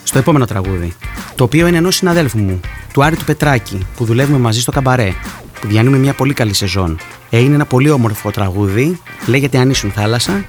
στο 0.09 0.18
επόμενο 0.18 0.44
τραγούδι, 0.44 0.97
το 1.35 1.44
οποίο 1.44 1.66
είναι 1.66 1.77
ενός 1.77 1.94
συναδέλφου 1.94 2.38
μου, 2.38 2.61
του 2.92 3.05
Άρη 3.05 3.16
του 3.16 3.25
Πετράκη, 3.25 3.87
που 3.97 4.05
δουλεύουμε 4.05 4.38
μαζί 4.38 4.61
στο 4.61 4.71
καμπαρέ, 4.71 5.12
που 5.61 5.66
διανύουμε 5.66 5.99
μια 5.99 6.12
πολύ 6.12 6.35
καλή 6.35 6.55
σεζόν. 6.55 6.99
Ε, 7.31 7.38
είναι 7.38 7.55
ένα 7.55 7.64
πολύ 7.64 7.90
όμορφο 7.90 8.31
τραγούδι, 8.31 9.01
λέγεται 9.27 9.59
Αν 9.59 9.71
ήσουν 9.71 9.90
θάλασσα 9.90 10.44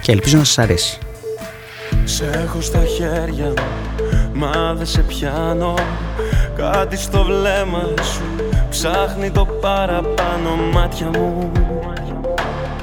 και 0.00 0.12
ελπίζω 0.12 0.36
να 0.36 0.44
σας 0.44 0.58
αρέσει. 0.58 0.98
Σε 2.04 2.44
έχω 2.44 2.60
στα 2.60 2.84
χέρια 2.84 3.52
μα 4.34 4.74
δεν 4.76 4.86
σε 4.86 5.00
πιάνω. 5.00 5.74
Κάτι 6.56 6.96
στο 6.96 7.24
βλέμμα 7.24 7.82
σου 8.02 8.22
ψάχνει 8.70 9.30
το 9.30 9.46
παραπάνω 9.60 10.56
μάτια 10.72 11.10
μου. 11.18 11.52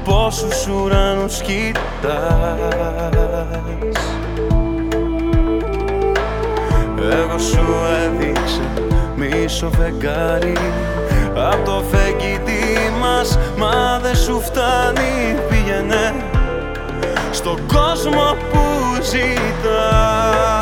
Πόσους 0.04 0.67
ουρανούς 0.67 1.41
κοιτάς 1.41 1.82
Εγώ 7.02 7.38
σου 7.38 7.66
έδειξα 8.04 8.62
μίσο 9.16 9.70
φεγγάρι. 9.78 10.58
Απ' 11.36 11.66
το 11.66 11.84
φεγγίτι 11.92 12.62
μας 13.02 13.40
Μα 13.58 14.00
δεν 14.02 14.16
σου 14.16 14.42
φτάνει. 14.42 15.40
Πήγαινε 15.50 16.14
στο 17.32 17.58
κόσμο 17.74 18.36
που 18.52 18.62
ζητάς 19.02 20.61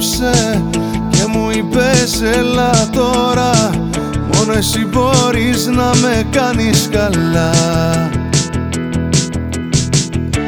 απόψε 0.00 0.62
και 1.10 1.26
μου 1.26 1.50
είπες 1.50 2.22
έλα 2.22 2.88
τώρα 2.92 3.70
Μόνο 4.34 4.52
εσύ 4.52 4.86
μπορείς 4.86 5.66
να 5.66 5.92
με 6.02 6.26
κάνεις 6.30 6.88
καλά 6.90 7.50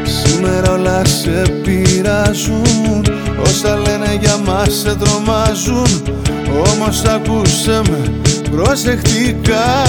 Σήμερα 0.05 0.73
όλα 0.73 1.05
σε 1.05 1.43
πειράζουν 1.63 3.05
Όσα 3.43 3.77
λένε 3.77 4.19
για 4.21 4.37
μας 4.45 4.73
σε 4.73 4.95
τρομάζουν 4.95 6.03
Όμως 6.73 7.03
ακούσε 7.05 7.81
με 7.91 8.21
προσεκτικά. 8.51 9.83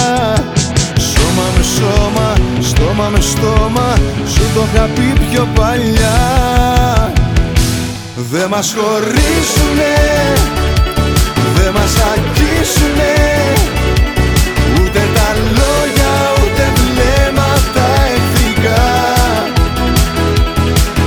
Σώμα 0.98 1.46
με 1.58 1.64
σώμα, 1.64 2.34
στόμα 2.62 3.10
με 3.10 3.20
στόμα 3.22 3.96
Σου 4.28 4.42
το 4.56 4.62
είχα 4.74 4.84
πει 4.84 5.20
πιο 5.30 5.48
παλιά 5.56 6.83
Δε 8.16 8.48
μας 8.48 8.76
χωρίσουνε, 8.78 9.96
δε 11.56 11.72
μας 11.72 11.94
αγγίσουνε 12.12 13.14
Ούτε 14.82 15.02
τα 15.16 15.36
λόγια, 15.58 16.14
ούτε 16.44 16.72
βλέμματα 16.76 17.88
εχθρικά. 18.16 18.84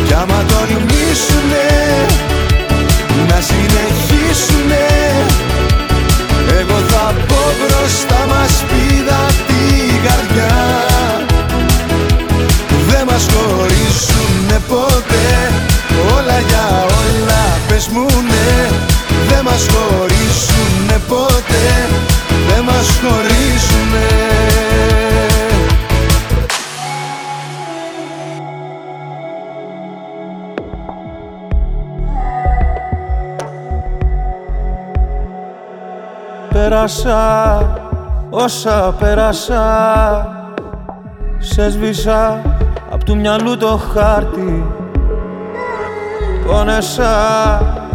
Κι 0.07 0.15
άμα 0.15 0.45
τολμήσουνε, 0.49 1.69
να 3.29 3.41
συνεχίσουνε 3.41 4.87
Εγώ 6.61 6.79
θα 6.89 7.15
πω 7.29 7.43
μπροστά 7.59 8.27
μας 8.29 8.65
πήδα 8.69 9.27
την 9.47 10.03
καρδιά 10.07 10.57
Δε 12.89 13.05
μας 13.05 13.27
χωρίσουνε 13.33 14.61
ποτέ 14.69 15.51
όλα 16.17 16.39
για 16.39 16.67
όλα 16.71 16.86
πες 17.87 17.95
μου 17.95 18.07
ναι 18.23 18.77
Δεν 19.29 19.45
μας 19.45 19.67
χωρίσουνε 19.69 20.99
ποτέ 21.09 21.89
Δεν 22.49 22.65
μας 22.65 23.01
χωρίσουνε. 23.03 24.07
Πέρασα 36.49 37.63
όσα 38.31 38.95
πέρασα 38.99 39.63
Σε 41.39 41.71
σβήσα 41.71 42.43
απ' 42.91 43.05
του 43.05 43.17
μυαλού 43.17 43.57
το 43.57 43.81
χάρτη 43.95 44.65
Πόνεσα 46.47 47.76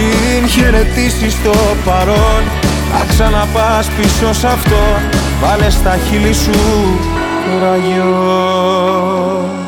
Πριν 0.00 0.48
χαιρετήσεις 0.48 1.42
το 1.42 1.52
παρόν 1.84 2.42
θα 2.92 3.04
ξαναπάς 3.08 3.90
πίσω 3.90 4.32
σ' 4.32 4.44
αυτό. 4.44 5.00
Βάλε 5.40 5.70
στα 5.70 5.96
χείλη 5.96 6.34
σου 6.34 6.50
το 7.44 7.66
ραγιό 7.66 9.59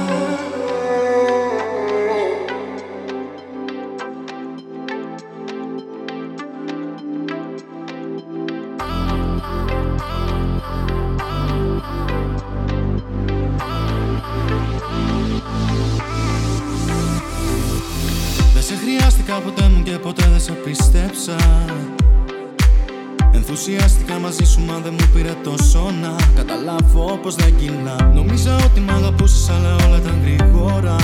Ενθουσιάστηκα 23.65 24.19
μαζί 24.19 24.45
σου 24.45 24.61
μα 24.61 24.79
δεν 24.79 24.95
μου 25.01 25.11
πήρε 25.15 25.35
τόσο 25.43 25.91
να 26.01 26.17
Καταλάβω 26.37 27.19
πως 27.23 27.35
δεν 27.35 27.55
κοινά 27.57 28.13
Νομίζα 28.15 28.57
ότι 28.57 28.81
μ' 28.81 28.91
αγαπούσες 28.91 29.51
αλλά 29.51 29.75
όλα 29.87 29.97
ήταν 29.97 30.21
γρήγορα. 30.25 30.97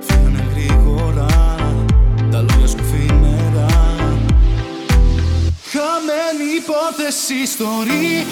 Φύγανε 0.00 0.46
γρήγορα 0.54 1.26
Τα 2.30 2.40
λόγια 2.40 2.66
σου 2.66 2.76
φήμερα 2.90 3.66
Χαμένη 5.72 6.46
υπόθεση 6.60 7.34
ιστορία 7.42 8.22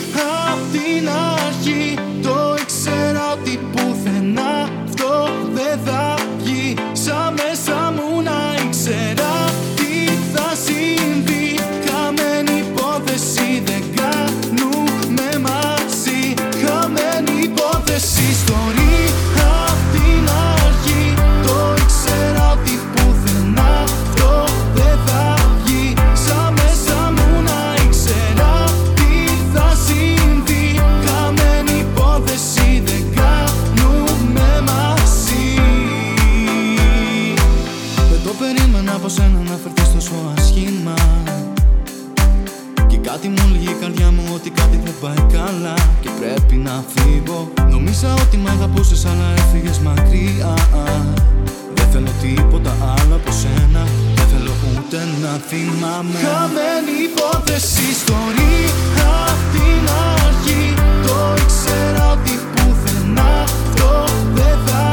Απ' 0.51 0.73
την 0.73 1.09
αρχή. 1.09 1.99
Το 2.23 2.57
ήξερα 2.61 3.33
ότι 3.33 3.61
πουθενά 3.73 4.69
Αυτό 4.89 5.31
δεν 5.55 5.79
θα 5.85 6.15
βγει. 6.39 6.75
Σαν 6.93 7.33
μέσα 7.33 7.90
essa 18.01 18.23
história. 18.23 19.10
Κάτι 43.11 43.29
μου 43.29 43.49
λέγει 43.53 43.71
η 43.71 43.77
καρδιά 43.81 44.11
μου 44.11 44.25
ότι 44.35 44.51
κάτι 44.51 44.81
δεν 44.85 44.95
πάει 45.01 45.23
καλά. 45.39 45.75
Και 46.01 46.11
πρέπει 46.21 46.55
να 46.55 46.85
φύγω. 46.93 47.53
Νομίζα 47.71 48.15
ότι 48.15 48.37
μ' 48.37 48.47
αγαπούσες 48.47 49.05
αλλά 49.05 49.29
έφυγες 49.37 49.79
μακριά. 49.79 50.55
Δεν 51.75 51.87
θέλω 51.93 52.11
τίποτα 52.21 52.73
άλλο 52.99 53.15
από 53.15 53.31
σένα. 53.31 53.83
Δεν 54.15 54.27
θέλω 54.33 54.53
ούτε 54.71 54.99
να 55.23 55.33
θυμάμαι. 55.49 56.19
Χαμένη 56.27 56.95
υπόθεση 57.11 57.83
ιστορία 57.97 58.73
Απ' 59.29 59.45
την 59.55 59.83
αρχή. 60.25 60.75
Το 61.07 61.17
ήξερα 61.43 62.11
ότι 62.13 62.33
πουθενά 62.55 63.31
Αυτό 63.43 64.05
δεν 64.35 64.57
θα 64.67 64.90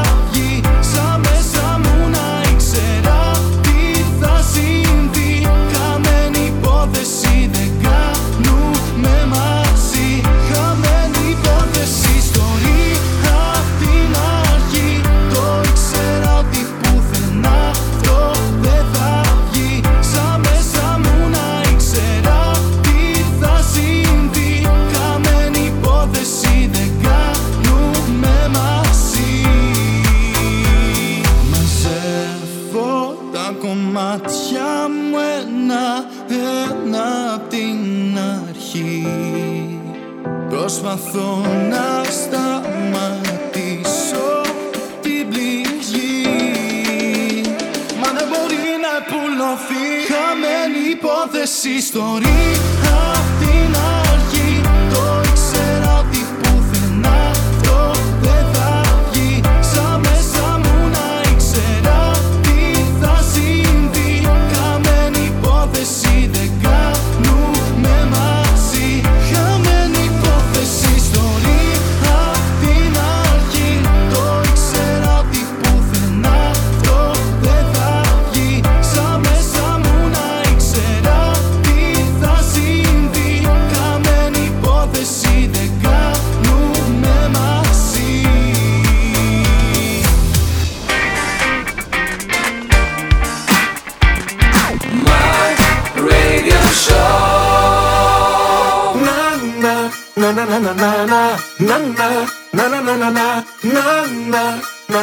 ιστορία 51.77 52.76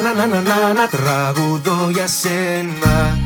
να 0.01 0.15
να 0.15 0.27
να 0.27 0.27
να 0.27 0.43
να 0.43 0.59
να 0.59 0.73
να 0.73 0.89
τραγουδώ 0.89 1.91
για 1.91 2.07
σένα. 2.07 3.19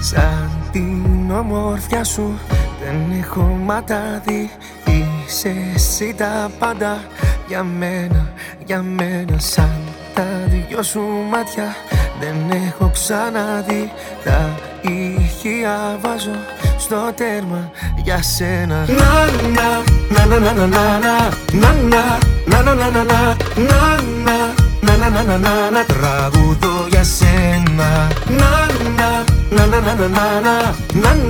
Σαν 0.00 0.50
την 0.72 1.30
ομορφιά 1.30 2.04
σου 2.04 2.38
δεν 2.84 3.20
έχω 3.20 3.40
ματάδι. 3.40 4.50
Είσαι 4.84 5.54
εσύ 5.74 6.14
τα 6.14 6.50
πάντα 6.58 7.04
για 7.48 7.62
μένα, 7.62 8.32
για 8.64 8.82
μένα. 8.82 9.38
Σαν 9.38 9.80
τα 10.14 10.24
δυο 10.46 10.82
σου 10.82 11.00
μάτια 11.30 11.74
δεν 12.20 12.36
έχω 12.66 12.90
ξαναδεί. 12.90 13.92
Τα 14.24 14.58
ηχεία 14.82 15.98
βάζω 16.02 16.55
στο 16.86 17.12
τέρμα 17.16 17.70
για 18.04 18.22
σένα 18.22 18.86
Να 19.00 19.12
να 19.56 19.68
να 20.14 20.38
να 20.38 20.52
να 20.52 20.66
να 20.66 20.84
να 20.94 21.72
να 21.72 22.02
να 22.46 22.70
να 22.70 22.90
να 22.90 23.02
να 23.02 23.02
να 23.02 23.80
να 24.06 24.36
να 24.82 25.08
να 25.08 25.22
να 25.22 25.38
να 25.38 25.70
να 25.70 25.84
τραγουδώ 25.86 26.86
για 26.88 27.04
σένα 27.04 28.08
Να 28.26 28.50
να 28.96 29.10
να 29.50 29.66
να 29.66 29.80
να 29.80 29.96
να 29.96 30.40
να 30.40 30.64
να 30.94 31.24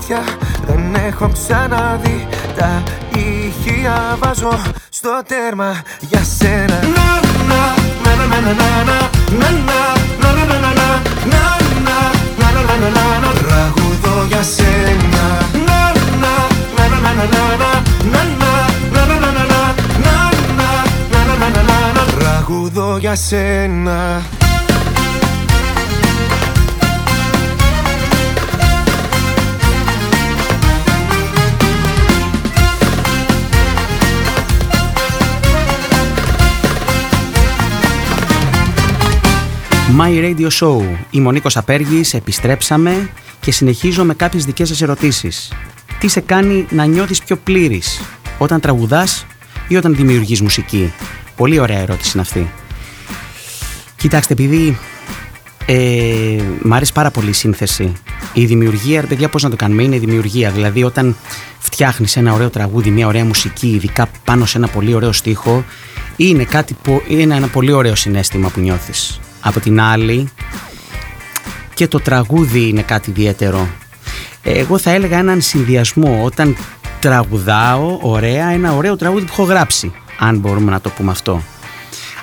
μάτια 0.02 0.22
Δεν 0.66 0.94
έχω 0.94 1.30
ξαναδεί 1.32 2.28
τα 2.56 2.82
ηχεία 3.14 4.18
βάζω 4.22 4.58
στο 4.88 5.20
τέρμα 5.26 5.82
για 6.00 6.22
σένα 6.38 6.78
Να 6.80 7.08
να 7.48 7.62
να 8.04 8.24
να 8.26 8.40
να 8.40 8.52
να 8.52 8.70
να 8.72 9.32
να 9.32 9.80
να 10.20 10.30
να 10.30 10.32
να 10.32 10.52
να 10.52 10.88
να 12.38 12.50
να 12.52 12.88
να 12.90 13.18
να 13.20 13.32
τραγουδώ 13.32 14.24
για 14.28 14.42
σένα 14.42 15.24
Να 15.66 15.80
να 16.20 16.34
να 16.76 16.86
να 16.88 17.04
να 17.04 17.26
να 17.30 17.60
να 18.02 18.22
να 18.22 18.50
να 18.50 18.68
να 19.42 19.70
να 21.10 21.36
να 21.36 21.62
να 21.62 21.92
να 21.92 22.04
τραγουδώ 22.18 22.96
για 22.96 23.14
σένα 23.14 24.22
My 39.90 40.20
Radio 40.20 40.48
Show. 40.60 40.82
Είμαι 41.10 41.28
ο 41.28 41.30
Νίκος 41.30 41.56
Απέργης, 41.56 42.14
επιστρέψαμε 42.14 43.10
και 43.40 43.52
συνεχίζω 43.52 44.04
με 44.04 44.14
κάποιες 44.14 44.44
δικές 44.44 44.68
σας 44.68 44.82
ερωτήσεις. 44.82 45.52
Τι 45.98 46.08
σε 46.08 46.20
κάνει 46.20 46.66
να 46.70 46.84
νιώθεις 46.84 47.22
πιο 47.22 47.36
πλήρης, 47.36 48.00
όταν 48.38 48.60
τραγουδάς 48.60 49.26
ή 49.68 49.76
όταν 49.76 49.94
δημιουργείς 49.94 50.40
μουσική; 50.40 50.92
Πολύ 51.36 51.58
ωραία 51.58 51.78
ερώτηση 51.78 52.10
είναι 52.14 52.22
αυτή. 52.22 52.50
Κοιτάξτε, 53.96 54.32
επειδή 54.32 54.78
ε, 55.66 56.42
μ' 56.62 56.72
αρέσει 56.74 56.92
πάρα 56.92 57.10
πολύ 57.10 57.28
η 57.28 57.32
σύνθεση. 57.32 57.92
Η 58.32 58.44
δημιουργία, 58.44 59.02
παιδιά, 59.02 59.28
πώς 59.28 59.42
να 59.42 59.50
το 59.50 59.56
κάνουμε, 59.56 59.82
είναι 59.82 59.96
η 59.96 59.98
δημιουργία. 59.98 60.50
Δηλαδή, 60.50 60.82
όταν 60.82 61.16
φτιάχνεις 61.58 62.16
ένα 62.16 62.32
ωραίο 62.32 62.50
τραγούδι, 62.50 62.90
μια 62.90 63.06
ωραία 63.06 63.24
μουσική, 63.24 63.68
ειδικά 63.68 64.06
πάνω 64.24 64.46
σε 64.46 64.58
ένα 64.58 64.68
πολύ 64.68 64.94
ωραίο 64.94 65.12
στίχο, 65.12 65.64
είναι, 66.16 66.44
κάτι, 66.44 66.76
είναι 67.08 67.34
ένα 67.34 67.46
πολύ 67.46 67.72
ωραίο 67.72 67.94
συνέστημα 67.94 68.48
που 68.48 68.60
νιώθεις 68.60 69.20
από 69.42 69.60
την 69.60 69.80
άλλη 69.80 70.28
και 71.74 71.88
το 71.88 72.00
τραγούδι 72.00 72.68
είναι 72.68 72.82
κάτι 72.82 73.10
ιδιαίτερο. 73.10 73.68
Εγώ 74.42 74.78
θα 74.78 74.90
έλεγα 74.90 75.18
έναν 75.18 75.40
συνδυασμό 75.40 76.20
όταν 76.24 76.56
τραγουδάω 77.00 77.98
ωραία 78.00 78.48
ένα 78.48 78.72
ωραίο 78.72 78.96
τραγούδι 78.96 79.24
που 79.24 79.32
έχω 79.32 79.42
γράψει 79.42 79.92
αν 80.18 80.38
μπορούμε 80.38 80.70
να 80.70 80.80
το 80.80 80.90
πούμε 80.90 81.10
αυτό. 81.10 81.42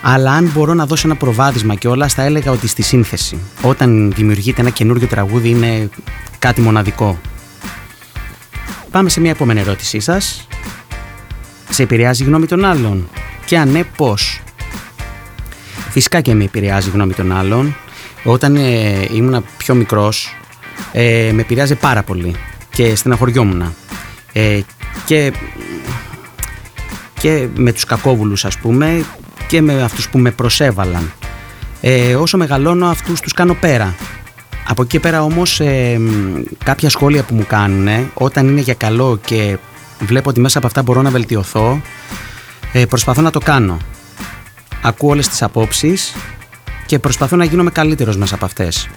Αλλά 0.01 0.32
αν 0.32 0.51
μπορώ 0.53 0.74
να 0.74 0.86
δώσω 0.86 1.07
ένα 1.07 1.15
προβάδισμα 1.15 1.76
και 1.76 1.88
όλα 1.88 2.07
θα 2.07 2.24
έλεγα 2.24 2.51
ότι 2.51 2.67
στη 2.67 2.82
σύνθεση 2.82 3.38
όταν 3.61 4.11
δημιουργείται 4.15 4.61
ένα 4.61 4.70
καινούργιο 4.70 5.07
τραγούδι 5.07 5.49
είναι 5.49 5.89
κάτι 6.39 6.61
μοναδικό. 6.61 7.20
Πάμε 8.91 9.09
σε 9.09 9.20
μια 9.20 9.32
επόμενη 9.32 9.59
ερώτησή 9.59 9.99
σας. 9.99 10.47
Σε 11.70 11.84
επηρεάζει 11.84 12.24
η 12.24 12.26
γνώμη 12.26 12.45
των 12.45 12.65
άλλων 12.65 13.09
και 13.45 13.57
αν 13.57 13.70
ναι 13.72 13.84
πώς; 13.84 14.41
Φυσικά 15.99 16.21
και 16.21 16.33
με 16.33 16.43
επηρεάζει 16.43 16.87
η 16.87 16.91
γνώμη 16.91 17.13
των 17.13 17.31
άλλων. 17.31 17.75
Όταν 18.23 18.55
ε, 18.55 19.07
ήμουν 19.13 19.45
πιο 19.57 19.75
μικρός 19.75 20.35
ε, 20.91 21.31
με 21.33 21.41
επηρεάζει 21.41 21.75
πάρα 21.75 22.03
πολύ 22.03 22.35
και 22.69 22.95
στεναχωριόμουν. 22.95 23.73
Ε, 24.33 24.59
και, 25.05 25.33
και 27.19 27.47
με 27.55 27.71
τους 27.71 27.85
κακόβουλους 27.85 28.45
ας 28.45 28.57
πούμε 28.57 29.05
και 29.47 29.61
με 29.61 29.83
αυτούς 29.83 30.09
που 30.09 30.17
με 30.17 30.31
προσέβαλαν. 30.31 31.11
Ε, 31.81 32.15
όσο 32.15 32.37
μεγαλώνω 32.37 32.87
αυτούς 32.87 33.19
τους 33.19 33.33
κάνω 33.33 33.53
πέρα. 33.53 33.95
Από 34.67 34.81
εκεί 34.81 34.99
πέρα 34.99 35.23
όμως 35.23 35.59
ε, 35.59 35.99
κάποια 36.63 36.89
σχόλια 36.89 37.23
που 37.23 37.35
μου 37.35 37.45
κάνουν 37.47 38.11
όταν 38.13 38.47
είναι 38.47 38.61
για 38.61 38.73
καλό 38.73 39.19
και 39.25 39.57
βλέπω 39.99 40.29
ότι 40.29 40.39
μέσα 40.39 40.57
από 40.57 40.67
αυτά 40.67 40.81
μπορώ 40.83 41.01
να 41.01 41.09
βελτιωθώ 41.09 41.81
ε, 42.73 42.85
προσπαθώ 42.85 43.21
να 43.21 43.31
το 43.31 43.39
κάνω 43.39 43.77
ακούω 44.82 45.09
όλες 45.09 45.27
τις 45.27 45.41
απόψεις 45.41 46.15
και 46.86 46.99
προσπαθώ 46.99 47.36
να 47.36 47.45
γίνομαι 47.45 47.69
καλύτερος 47.69 48.17
μέσα 48.17 48.36
από 48.36 48.45
αυτές. 48.45 48.89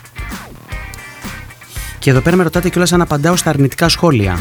Και 1.99 2.11
εδώ 2.11 2.21
πέρα 2.21 2.37
με 2.37 2.43
ρωτάτε 2.43 2.69
κιόλας 2.69 2.93
αν 2.93 3.01
απαντάω 3.01 3.37
στα 3.37 3.51
αρνητικά 3.51 3.89
σχόλια. 3.89 4.39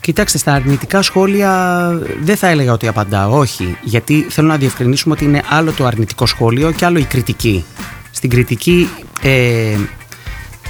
Κοιτάξτε, 0.00 0.38
στα 0.38 0.52
αρνητικά 0.52 1.02
σχόλια 1.02 1.90
δεν 2.22 2.36
θα 2.36 2.46
έλεγα 2.46 2.72
ότι 2.72 2.88
απαντάω, 2.88 3.38
όχι. 3.38 3.76
Γιατί 3.82 4.26
θέλω 4.30 4.48
να 4.48 4.56
διευκρινίσουμε 4.56 5.14
ότι 5.14 5.24
είναι 5.24 5.42
άλλο 5.48 5.72
το 5.72 5.86
αρνητικό 5.86 6.26
σχόλιο 6.26 6.70
και 6.70 6.84
άλλο 6.84 6.98
η 6.98 7.04
κριτική. 7.04 7.64
Στην 8.10 8.30
κριτική, 8.30 8.88
ε, 9.22 9.76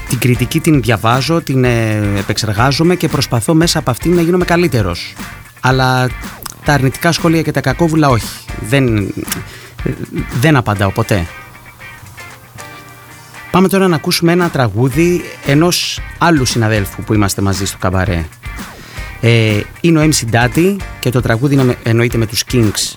την 0.08 0.18
κριτική 0.18 0.60
την 0.60 0.82
διαβάζω, 0.82 1.40
την 1.40 1.64
ε, 1.64 1.96
επεξεργάζομαι 2.18 2.94
και 2.94 3.08
προσπαθώ 3.08 3.54
μέσα 3.54 3.78
από 3.78 3.90
αυτήν 3.90 4.14
να 4.14 4.20
γίνομαι 4.20 4.44
καλύτερος. 4.44 5.14
Αλλά 5.60 6.08
τα 6.66 6.72
αρνητικά 6.72 7.12
σχόλια 7.12 7.42
και 7.42 7.52
τα 7.52 7.60
κακόβουλα 7.60 8.08
όχι. 8.08 8.28
Δεν, 8.68 9.14
δεν 10.40 10.56
απαντάω 10.56 10.90
ποτέ. 10.90 11.26
Πάμε 13.50 13.68
τώρα 13.68 13.88
να 13.88 13.96
ακούσουμε 13.96 14.32
ένα 14.32 14.50
τραγούδι 14.50 15.22
ενός 15.46 16.00
άλλου 16.18 16.44
συναδέλφου 16.44 17.02
που 17.02 17.14
είμαστε 17.14 17.42
μαζί 17.42 17.66
στο 17.66 17.76
καμπαρέ. 17.78 18.26
Ε, 19.20 19.60
είναι 19.80 19.98
ο 19.98 20.02
MC 20.02 20.34
Daddy 20.34 20.76
και 21.00 21.10
το 21.10 21.20
τραγούδι 21.20 21.76
εννοείται 21.82 22.18
με 22.18 22.26
τους 22.26 22.44
Kings 22.52 22.96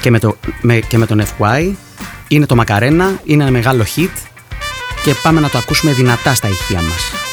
και 0.00 0.10
με, 0.10 0.18
το, 0.18 0.36
με, 0.60 0.78
και 0.78 0.98
με 0.98 1.06
τον 1.06 1.22
FY. 1.38 1.72
Είναι 2.28 2.46
το 2.46 2.54
Μακαρένα, 2.54 3.20
είναι 3.24 3.42
ένα 3.42 3.52
μεγάλο 3.52 3.84
hit 3.96 4.16
και 5.04 5.14
πάμε 5.22 5.40
να 5.40 5.48
το 5.48 5.58
ακούσουμε 5.58 5.92
δυνατά 5.92 6.34
στα 6.34 6.48
ηχεία 6.48 6.80
μας. 6.80 7.31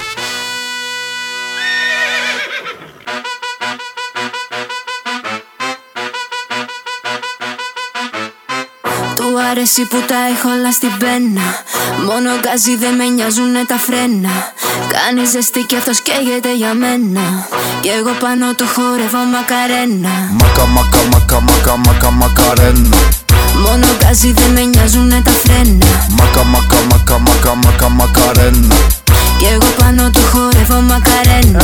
Αρέσει 9.50 9.86
που 9.86 9.98
τα 10.08 10.16
έχω 10.32 10.50
όλα 10.50 10.72
στην 10.72 10.98
πένα. 10.98 11.46
Μόνο 12.08 12.30
γκάζι 12.40 12.76
δεν 12.76 12.96
με 12.96 13.06
νοιάζουνε 13.06 13.64
τα 13.66 13.78
φρένα. 13.86 14.34
Κάνει 14.94 15.26
ζεστή 15.26 15.62
και 15.70 15.76
αυτός 15.76 16.02
καίγεται 16.02 16.56
για 16.56 16.74
μένα. 16.74 17.48
Κι 17.82 17.90
εγώ 17.98 18.12
πάνω 18.24 18.54
του 18.54 18.68
χορεύω 18.74 19.24
μακαρένα. 19.34 20.14
Μακα 20.40 20.66
μακα 20.66 21.02
μακα 21.12 21.40
μακα 21.42 21.78
μακα 21.78 22.12
μακαρένα. 22.12 22.98
Μόνο 23.66 23.88
γκάζι 23.98 24.32
δεν 24.32 24.50
με 24.52 24.62
νοιάζουνε 24.62 25.22
τα 25.26 25.32
φρένα. 25.32 25.90
Μακα 26.18 26.44
μακα 26.44 26.78
μακα 26.90 27.18
μακα 27.20 27.56
μακα 27.56 27.90
μακαρένα 27.90 28.99
Κι 29.40 29.46
εγώ 29.46 29.70
πάνω 29.80 30.10
του 30.10 30.22
χορεύω 30.32 30.82
μακαρένα 30.82 31.60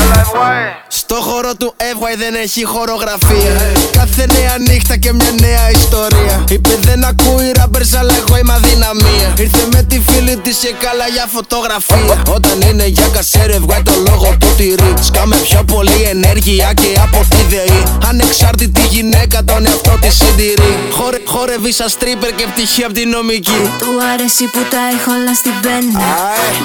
στο 1.05 1.15
χώρο 1.15 1.55
του 1.55 1.73
FY 1.77 2.13
δεν 2.17 2.33
έχει 2.43 2.63
χορογραφία. 2.65 3.53
Κάθε 3.91 4.25
νέα 4.35 4.55
νύχτα 4.67 4.97
και 4.97 5.13
μια 5.13 5.31
νέα 5.39 5.69
ιστορία. 5.71 6.43
Είπε 6.49 6.69
δεν 6.81 7.03
ακούει 7.03 7.51
rappers, 7.59 7.91
αλλά 7.99 8.13
εγώ 8.21 8.37
είμαι 8.37 8.53
αδυναμία. 8.53 9.27
Ήρθε 9.37 9.67
με 9.73 9.81
τη 9.83 10.01
φίλη 10.07 10.35
της 10.37 10.57
και 10.57 10.73
καλά 10.85 11.07
για 11.07 11.25
φωτογραφία. 11.35 12.15
Όταν 12.35 12.61
είναι 12.61 12.85
για 12.85 13.07
κασέρε, 13.13 13.57
βγάλει 13.59 13.83
το 13.83 13.95
λόγο 14.07 14.35
του 14.39 14.47
τυρί. 14.57 14.93
Σκάμε 15.01 15.35
πιο 15.35 15.63
πολύ 15.73 16.01
ενέργεια 16.13 16.73
και 16.73 16.91
από 17.05 17.19
τη 17.29 17.41
ΔΕΗ. 17.55 17.83
Ανεξάρτητη 18.09 18.81
γυναίκα, 18.89 19.43
τον 19.43 19.65
εαυτό 19.65 19.97
της 20.01 20.13
συντηρεί. 20.17 20.73
Χορε, 20.91 21.17
χορεύει 21.25 21.71
σαν 21.71 21.89
στρίπερ 21.89 22.31
και 22.35 22.45
πτυχή 22.51 22.83
από 22.83 22.93
την 22.93 23.09
νομική. 23.09 23.61
Του 23.79 23.93
αρέσει 24.13 24.43
που 24.53 24.61
τα 24.71 24.81
έχω 24.93 25.11
όλα 25.17 25.33
στην 25.41 25.55
πένα. 25.63 25.99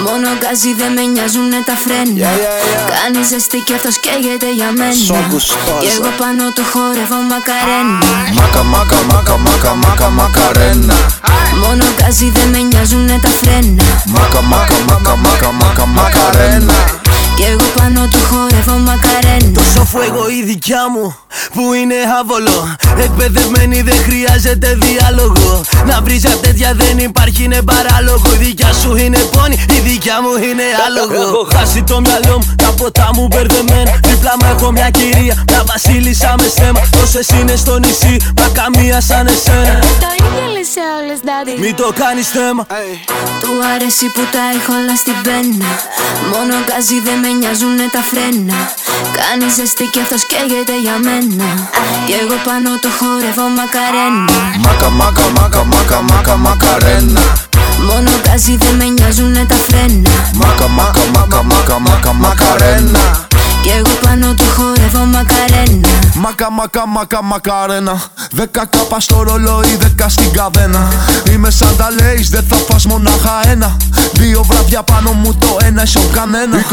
Μόνο 0.06 0.28
γκάζι 0.38 0.69
δεν 0.78 0.92
με 0.92 1.02
νοιάζουνε 1.12 1.60
τα 1.68 1.76
φρένα. 1.82 2.28
Κάνει 2.96 3.22
ζεστή 3.30 3.58
και 3.66 3.74
αυτός 3.74 3.96
καίγεται 4.04 4.48
καίγεται 4.48 4.48
για 4.58 4.70
μένα. 4.78 5.02
Και 5.82 5.90
εγώ 5.96 6.10
πάνω 6.20 6.44
του 6.54 6.64
χόρευω 6.72 7.18
μακαρένα. 7.30 7.98
Μακα 8.38 8.62
μακα 8.72 8.98
μακα 9.10 9.36
μακα 9.46 9.72
μακα 9.74 10.08
μακαρένα. 10.18 10.96
Μόνο 11.62 11.84
τα 11.98 12.08
φρένα. 13.40 13.84
Μακα 14.14 14.40
μακα 14.42 14.76
μακα 14.88 15.16
μακα 15.16 15.50
μακα 15.60 15.86
μακαρένα 15.86 16.99
Κι 17.40 17.46
εγώ 17.46 17.64
πάνω 17.76 18.08
του 18.10 18.18
χορεύω 18.28 18.78
μακαρένα 18.78 19.52
Τόσο 19.54 19.84
φουέγω 19.84 20.28
η 20.28 20.42
δικιά 20.44 20.88
μου 20.92 21.16
που 21.54 21.72
είναι 21.72 21.94
άβολο. 22.20 22.76
Εκπαιδευμένη 23.04 23.82
δεν 23.82 23.98
χρειάζεται 24.06 24.78
διάλογο. 24.80 25.60
Να 25.86 26.00
βρεις 26.02 26.20
για 26.20 26.36
τέτοια 26.36 26.74
δεν 26.74 26.98
υπάρχει 26.98 27.44
είναι 27.44 27.62
παράλογο. 27.62 28.22
Η 28.34 28.36
δικιά 28.36 28.72
σου 28.72 28.96
είναι 28.96 29.18
πόνη, 29.18 29.64
η 29.76 29.80
δικιά 29.88 30.16
μου 30.22 30.32
είναι 30.48 30.66
άλογο. 30.86 31.22
Έχω 31.22 31.48
χάσει 31.54 31.82
το 31.82 32.00
μυαλό 32.00 32.36
μου, 32.38 32.54
τα 32.56 32.70
ποτά 32.76 33.10
μου 33.14 33.26
μπερδεμένα. 33.26 33.92
Δίπλα 34.08 34.34
μου 34.40 34.46
έχω 34.54 34.70
μια 34.72 34.90
κυρία, 34.90 35.44
μια 35.48 35.62
βασίλισσα 35.66 36.34
με 36.38 36.48
στέμα 36.54 36.80
Τόσες 36.90 37.28
είναι 37.28 37.56
στο 37.56 37.78
νησί, 37.78 38.16
μα 38.38 38.46
καμία 38.60 39.00
σαν 39.00 39.26
εσένα. 39.26 39.78
Το 40.04 40.10
ίδιο 40.18 40.44
λες 40.54 40.68
σε 40.74 40.82
όλες 40.98 41.18
daddy 41.28 41.54
Μην 41.64 41.74
το 41.76 41.88
κάνεις 42.00 42.28
θέμα. 42.28 42.62
Του 43.42 43.52
αρέσει 43.74 44.06
που 44.14 44.22
τα 44.34 44.42
έχω 44.56 44.72
όλα 44.80 44.96
στην 45.02 45.16
πένα. 45.24 45.68
Μόνο 46.32 46.54
γκάζι 46.64 46.98
δεν 47.06 47.18
με 47.24 47.29
νοιάζουνε 47.38 47.86
τα 47.94 48.02
φρένα. 48.10 48.58
Κάνει 49.16 49.46
ζεστή 49.56 49.84
και 49.92 50.00
αυτός 50.04 50.22
καίγεται 50.30 50.76
για 50.84 50.96
μένα. 51.06 51.48
Κι 52.06 52.14
εγώ 52.22 52.36
πάνω 52.46 52.70
το 52.84 52.88
χορεύω 52.98 53.46
μακαρένα. 53.58 54.36
Μακα 54.64 54.88
μακα 55.00 55.26
μακα 55.38 55.62
μακα 55.72 55.98
μακα 56.10 56.36
μακαρένα. 56.44 57.24
Μόνο 57.88 58.10
γκάζι 58.20 58.54
δεν 58.62 58.74
με 58.80 58.86
νοιάζουνε 58.94 59.42
τα 59.50 59.58
φρένα. 59.66 60.14
Μακα 60.40 60.66
μακα 60.78 61.04
μακα 61.14 61.40
μακα 61.42 61.78
μακα 61.86 62.12
μακαρένα 62.12 63.28
Κι 63.62 63.68
εγώ 63.68 63.94
πάνω 64.02 64.34
του 64.34 64.44
χορεύω 64.56 65.04
μακαρένα. 65.04 65.88
Μακα 66.14 66.50
μακα 66.50 66.86
μακα 66.86 67.22
μακαρένα. 67.22 68.02
Δέκα 68.30 68.66
κάπα 68.66 69.00
στο 69.00 69.22
ρολόι, 69.22 69.76
δέκα 69.78 70.08
στην 70.08 70.32
καβένα. 70.32 70.92
Είμαι 71.32 71.50
σαν 71.50 71.76
τα 71.76 71.88
λέεις, 72.00 72.30
δεν 72.30 72.44
θα 72.48 72.56
φας 72.56 72.86
μονάχα 72.86 73.40
ένα. 73.50 73.76
Δύο 74.12 74.42
βράδια 74.42 74.82
πάνω 74.82 75.12
μου 75.12 75.34
το 75.34 75.56
ένα 75.62 75.82
είσαι 75.82 75.98
ο 75.98 76.10
κανένα 76.12 76.64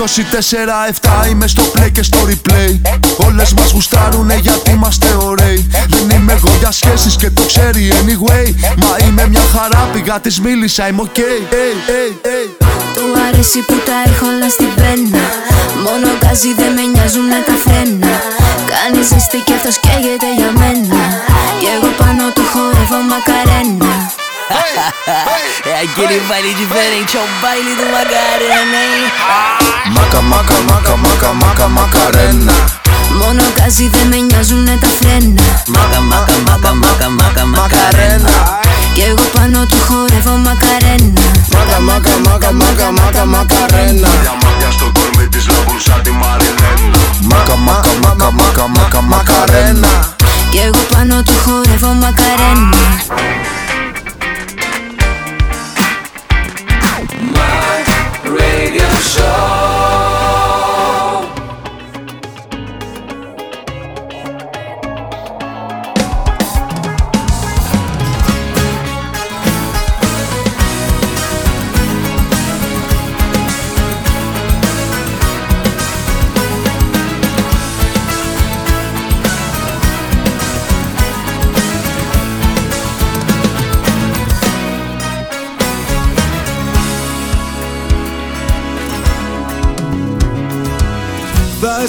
24-7 1.26 1.30
είμαι 1.30 1.48
στο 1.48 1.64
play 1.76 1.92
και 1.92 2.04
στο 2.04 2.18
replay. 2.28 2.80
Όλες 3.28 3.54
μας 3.54 3.72
γουστάρουνε 3.72 4.36
γιατί 4.36 4.72
είμαστε 4.72 5.08
ωραίοι. 5.22 5.68
Δεν 5.88 6.10
είμαι 6.10 6.34
εγώ 6.34 6.56
για 6.60 6.72
σχέσεις 6.72 7.16
και 7.16 7.30
το 7.30 7.42
ξέρει 7.42 7.92
anyway. 7.92 8.54
Μα 8.78 9.06
είμαι 9.08 9.28
μια 9.28 9.44
χαρά, 9.54 9.90
πήγα 9.94 10.20
της 10.20 10.40
μίλησα, 10.40 10.88
είμαι 10.88 11.02
ok. 11.06 11.18
Hey, 11.18 11.22
hey, 11.90 12.28
hey. 12.28 12.66
Του 12.94 13.04
αρέσει 13.28 13.60
που 13.60 13.74
τα 13.86 14.12
έχω 14.12 14.26
όλα 14.26 14.50
στην 14.50 14.74
πένα 14.76 15.20
Μόνο 16.28 16.40
γκάζι 16.40 16.54
δεν 16.54 16.74
με 16.74 16.82
νοιάζουνε 16.82 17.40
τα 17.48 17.56
φρένα 17.64 18.14
Κάνεις 18.72 19.08
ζεστή 19.08 19.40
και 19.46 19.54
αυτός 19.54 19.76
καίγεται 19.80 20.30
για 20.38 20.52
μένα. 20.60 21.02
Κι 21.60 21.68
εγώ 21.76 21.90
πάνω 22.00 22.24
του 22.36 22.44
χορεύω 22.52 23.00
μακαρένα. 23.12 23.92
É 25.74 25.76
aquele 25.86 26.18
baile 26.30 26.52
diferente, 26.62 27.12
é 27.18 27.22
o 27.26 27.28
baile 27.44 27.74
do 27.80 27.86
Macarena, 27.96 28.80
hein? 28.90 29.04
Μακα 29.96 30.22
μακα 30.22 30.58
μακα 30.70 30.96
μακα 30.96 31.34
μακα 31.34 31.68
μακαρένα 31.68 32.56
Μόνο 33.22 33.42
γκάζι 33.54 33.88
δεν 33.94 34.08
με 34.08 34.16
νοιάζουνε 34.16 34.78
τα 34.82 34.88
φρένα. 35.00 35.42
Maca, 35.76 36.00
maca, 36.12 36.36
maca, 36.48 36.72
maca, 36.82 37.08
maca, 37.20 37.44
Macarena 37.56 38.36
Κι 38.94 39.02
εγώ 39.02 39.26
πάνω 39.34 39.66
του 39.66 39.78
χορεύω 39.88 40.36
μακαρένα. 40.46 41.22
Μακα 41.54 41.80
μακα 41.80 42.12
μακα 42.26 42.52
μακα 42.52 42.92
μακα 42.92 43.26
μακαρένα. 43.26 44.10
Διαμάτια 44.22 44.72
στο 44.72 44.92
κορμί 44.94 45.28
της 45.28 45.48
λάβουν 45.50 45.80
σαν 45.80 46.02
τη 46.04 46.12
Μαριλένα. 46.12 47.00
Μακα 47.22 47.56
μακα 47.56 47.92
μακα 48.02 48.32
μακα 48.32 48.68
μακα 48.68 49.02
μακαρένα. 49.02 50.16
Κι 50.52 50.58
εγώ 50.58 50.84
πάνω 50.94 51.24
του 51.24 51.34
χορεύω 51.44 51.94
μακαρένα. 51.94 52.82
Radio 58.38 58.90
Show. 59.14 59.97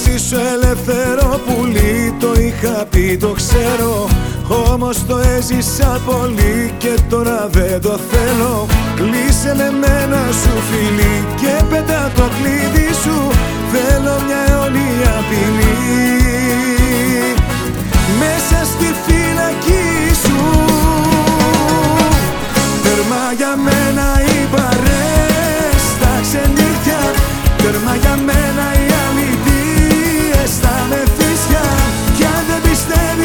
Ζήσω 0.05 0.36
ελεύθερο 0.55 1.40
πουλί, 1.46 2.14
το 2.20 2.32
είχα 2.40 2.86
πει 2.90 3.16
το 3.16 3.28
ξέρω. 3.28 4.09
Όμως 4.72 5.07
το 5.07 5.18
έζησα 5.36 6.01
πολύ 6.07 6.74
και 6.78 6.94
τώρα 7.09 7.49
δεν 7.51 7.80
το 7.80 7.99
θέλω. 8.11 8.66
Κλείσε 8.96 9.55
με 9.57 9.70
μένα 9.80 10.20
σου 10.40 10.55
φίλη 10.68 11.26
και 11.40 11.64
πέτα 11.70 12.12
το 12.16 12.22
κλείδι 12.36 12.92
σου. 13.03 13.18
Θέλω 13.72 14.14
μια 14.26 14.40
αιώνια 14.49 15.14
ποινή 15.28 15.76
Μέσα 18.20 18.64
στη 18.64 18.94
φυλακή 19.05 20.14
σου. 20.22 20.38
Τέρμα 22.82 23.24
για 23.36 23.57
μένα 23.57 24.07
οι 24.26 24.46
παρές 24.55 25.80
στα 25.90 26.12
ξενύχια 26.22 27.01
Τέρμα 27.57 27.94
για 27.94 28.16
μένα 28.16 28.28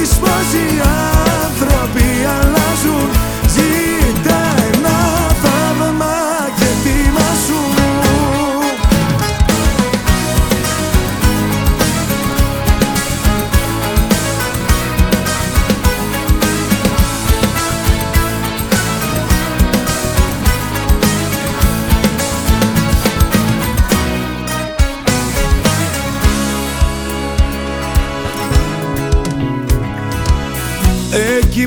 πιστεύεις 0.04 0.20
πως 0.20 0.54
οι 0.54 0.82
άνθρωποι 1.44 2.04
αλλάζουν 2.26 2.63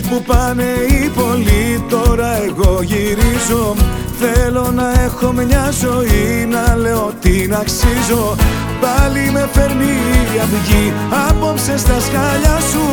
που 0.08 0.22
πάνε 0.22 0.62
οι 0.62 1.08
πολλοί 1.08 1.84
τώρα 1.88 2.42
εγώ 2.44 2.82
γυρίζω. 2.82 3.74
Θέλω 4.20 4.70
να 4.74 4.92
έχω 5.04 5.32
μια 5.32 5.70
ζωή 5.80 6.46
να 6.50 6.76
λέω 6.76 7.12
την 7.20 7.54
αξίζω. 7.54 8.34
Πάλι 8.80 9.30
με 9.30 9.48
φέρνει 9.52 9.94
η 10.34 10.38
αυγή 10.42 10.92
απόψε 11.28 11.78
στα 11.78 12.00
σκάλια 12.00 12.58
σου. 12.70 12.86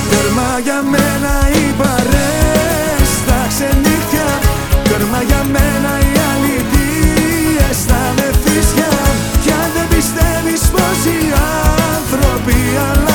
Τέρμα 0.09 0.59
για 0.63 0.81
μένα 0.91 1.33
οι 1.53 1.73
παρές 1.77 3.07
στα 3.17 3.39
ξενύχια 3.47 4.29
Τέρμα 4.83 5.21
για 5.27 5.43
μένα 5.51 6.02
άνθρωποι 12.45 12.77
αλλάζουν 12.77 13.12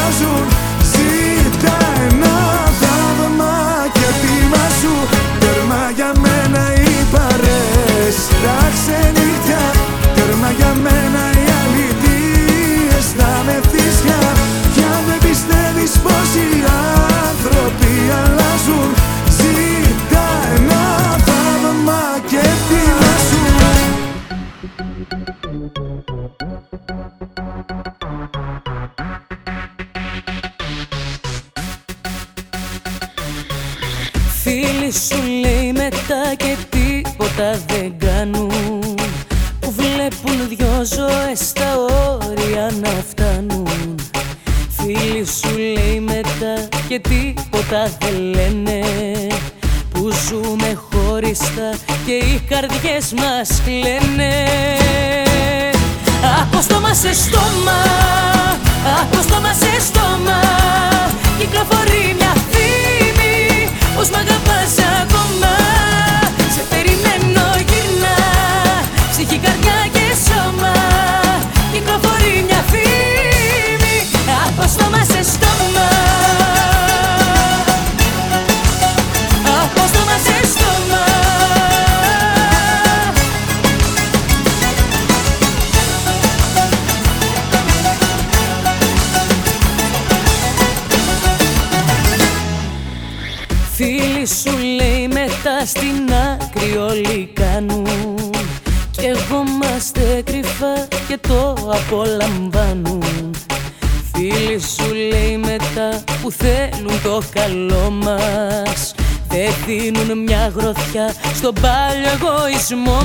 στον 111.39 111.55
πάλιο 111.61 112.09
εγωισμό 112.13 112.98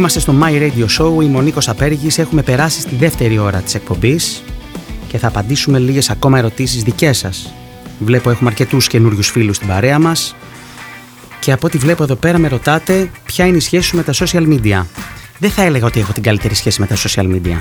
Είμαστε 0.00 0.20
στο 0.20 0.34
My 0.42 0.52
Radio 0.52 0.86
Show, 0.98 1.22
είμαι 1.22 1.38
ο 1.38 1.40
Νίκος 1.40 1.68
Απέργης, 1.68 2.18
έχουμε 2.18 2.42
περάσει 2.42 2.80
στη 2.80 2.94
δεύτερη 2.94 3.38
ώρα 3.38 3.58
της 3.58 3.74
εκπομπής 3.74 4.42
και 5.08 5.18
θα 5.18 5.26
απαντήσουμε 5.26 5.78
λίγες 5.78 6.10
ακόμα 6.10 6.38
ερωτήσεις 6.38 6.82
δικές 6.82 7.18
σας. 7.18 7.54
Βλέπω 7.98 8.30
έχουμε 8.30 8.50
αρκετούς 8.50 8.86
καινούριους 8.86 9.30
φίλους 9.30 9.56
στην 9.56 9.68
παρέα 9.68 9.98
μας 9.98 10.36
και 11.40 11.52
από 11.52 11.66
ό,τι 11.66 11.78
βλέπω 11.78 12.02
εδώ 12.02 12.14
πέρα 12.14 12.38
με 12.38 12.48
ρωτάτε 12.48 13.10
ποια 13.24 13.46
είναι 13.46 13.56
η 13.56 13.60
σχέση 13.60 13.88
σου 13.88 13.96
με 13.96 14.02
τα 14.02 14.12
social 14.12 14.46
media. 14.48 14.84
Δεν 15.38 15.50
θα 15.50 15.62
έλεγα 15.62 15.86
ότι 15.86 16.00
έχω 16.00 16.12
την 16.12 16.22
καλύτερη 16.22 16.54
σχέση 16.54 16.80
με 16.80 16.86
τα 16.86 16.96
social 16.96 17.34
media. 17.34 17.60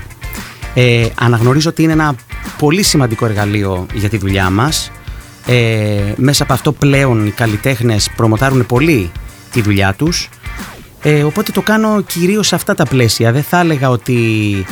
Ε, 0.74 1.08
αναγνωρίζω 1.16 1.70
ότι 1.70 1.84
είναι 1.84 1.92
ένα 1.92 2.16
πολύ 2.58 2.84
σημαντικό 2.84 3.26
εργαλείο 3.26 3.86
για 3.94 4.10
τη 4.10 4.18
δουλειά 4.18 4.50
μας. 4.50 4.92
Ε, 5.46 6.14
μέσα 6.16 6.44
από 6.44 6.54
αυτό 6.54 6.72
πλέον 6.72 7.28
οι 7.28 7.32
καλλιτέχνες 7.32 8.10
προμοτάρουν 8.16 8.66
πολύ 8.66 9.12
τη 9.52 9.62
δουλειά 9.62 9.94
τους 9.94 10.30
ε, 11.02 11.24
οπότε 11.24 11.52
το 11.52 11.62
κάνω 11.62 12.02
κυρίως 12.02 12.48
σε 12.48 12.56
αυτά 12.56 12.76
τα 12.76 12.86
πλαίσια. 12.86 13.32
Δεν 13.32 13.44
θα 13.44 13.60
έλεγα 13.60 13.90
ότι, 13.90 14.66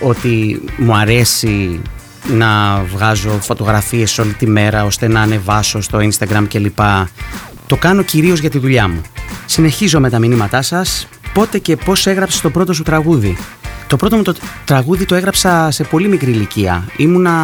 ότι 0.00 0.62
μου 0.76 0.96
αρέσει 0.96 1.80
να 2.28 2.82
βγάζω 2.82 3.30
φωτογραφίες 3.30 4.18
όλη 4.18 4.32
τη 4.32 4.46
μέρα 4.46 4.84
ώστε 4.84 5.08
να 5.08 5.20
ανεβάσω 5.20 5.80
στο 5.80 5.98
Instagram 5.98 6.44
κλπ. 6.48 6.78
Το 7.66 7.76
κάνω 7.76 8.02
κυρίως 8.02 8.38
για 8.40 8.50
τη 8.50 8.58
δουλειά 8.58 8.88
μου. 8.88 9.00
Συνεχίζω 9.46 10.00
με 10.00 10.10
τα 10.10 10.18
μηνύματά 10.18 10.62
σας. 10.62 11.08
Πότε 11.32 11.58
και 11.58 11.76
πώς 11.76 12.06
έγραψες 12.06 12.40
το 12.40 12.50
πρώτο 12.50 12.72
σου 12.72 12.82
τραγούδι. 12.82 13.36
Το 13.86 13.96
πρώτο 13.96 14.16
μου 14.16 14.22
το 14.22 14.34
τραγούδι 14.64 15.04
το 15.04 15.14
έγραψα 15.14 15.70
σε 15.70 15.84
πολύ 15.84 16.08
μικρή 16.08 16.30
ηλικία. 16.30 16.84
Ήμουνα 16.96 17.34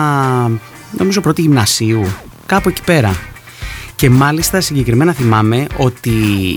νομίζω 0.99 1.21
πρώτη 1.21 1.41
γυμνασίου. 1.41 2.07
Κάπου 2.47 2.69
εκεί 2.69 2.83
πέρα. 2.83 3.17
Και 3.99 4.11
μάλιστα 4.11 4.61
συγκεκριμένα 4.61 5.13
θυμάμαι 5.13 5.67
ότι 5.77 6.11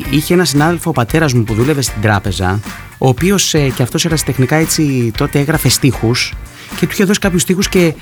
είχε 0.09 0.33
ένα 0.33 0.45
συνάδελφο 0.45 0.89
ο 0.89 0.93
πατέρας 0.93 1.33
μου 1.33 1.43
που 1.43 1.53
δούλευε 1.53 1.81
στην 1.81 2.01
τράπεζα 2.01 2.59
ο 2.97 3.07
οποίος 3.07 3.53
ε, 3.53 3.69
και 3.69 3.83
αυτός 3.83 4.05
ερασιτεχνικά 4.05 4.55
έτσι 4.55 5.11
τότε 5.17 5.39
έγραφε 5.39 5.69
στίχους 5.69 6.33
και 6.79 6.85
του 6.85 6.91
είχε 6.93 7.03
δώσει 7.03 7.19
κάποιους 7.19 7.41
στίχους 7.41 7.69
και 7.69 7.93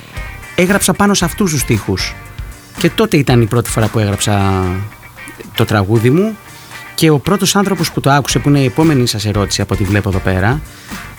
έγραψα 0.55 0.93
πάνω 0.93 1.13
σε 1.13 1.25
αυτούς 1.25 1.51
τους 1.51 1.59
στίχους. 1.59 2.15
Και 2.77 2.89
τότε 2.89 3.17
ήταν 3.17 3.41
η 3.41 3.45
πρώτη 3.45 3.69
φορά 3.69 3.87
που 3.87 3.99
έγραψα 3.99 4.63
το 5.55 5.65
τραγούδι 5.65 6.09
μου 6.09 6.37
και 6.95 7.09
ο 7.09 7.19
πρώτος 7.19 7.55
άνθρωπος 7.55 7.91
που 7.91 7.99
το 7.99 8.11
άκουσε, 8.11 8.39
που 8.39 8.49
είναι 8.49 8.59
η 8.59 8.65
επόμενη 8.65 9.07
σας 9.07 9.25
ερώτηση 9.25 9.61
από 9.61 9.73
ό,τι 9.73 9.83
βλέπω 9.83 10.09
εδώ 10.09 10.19
πέρα, 10.19 10.61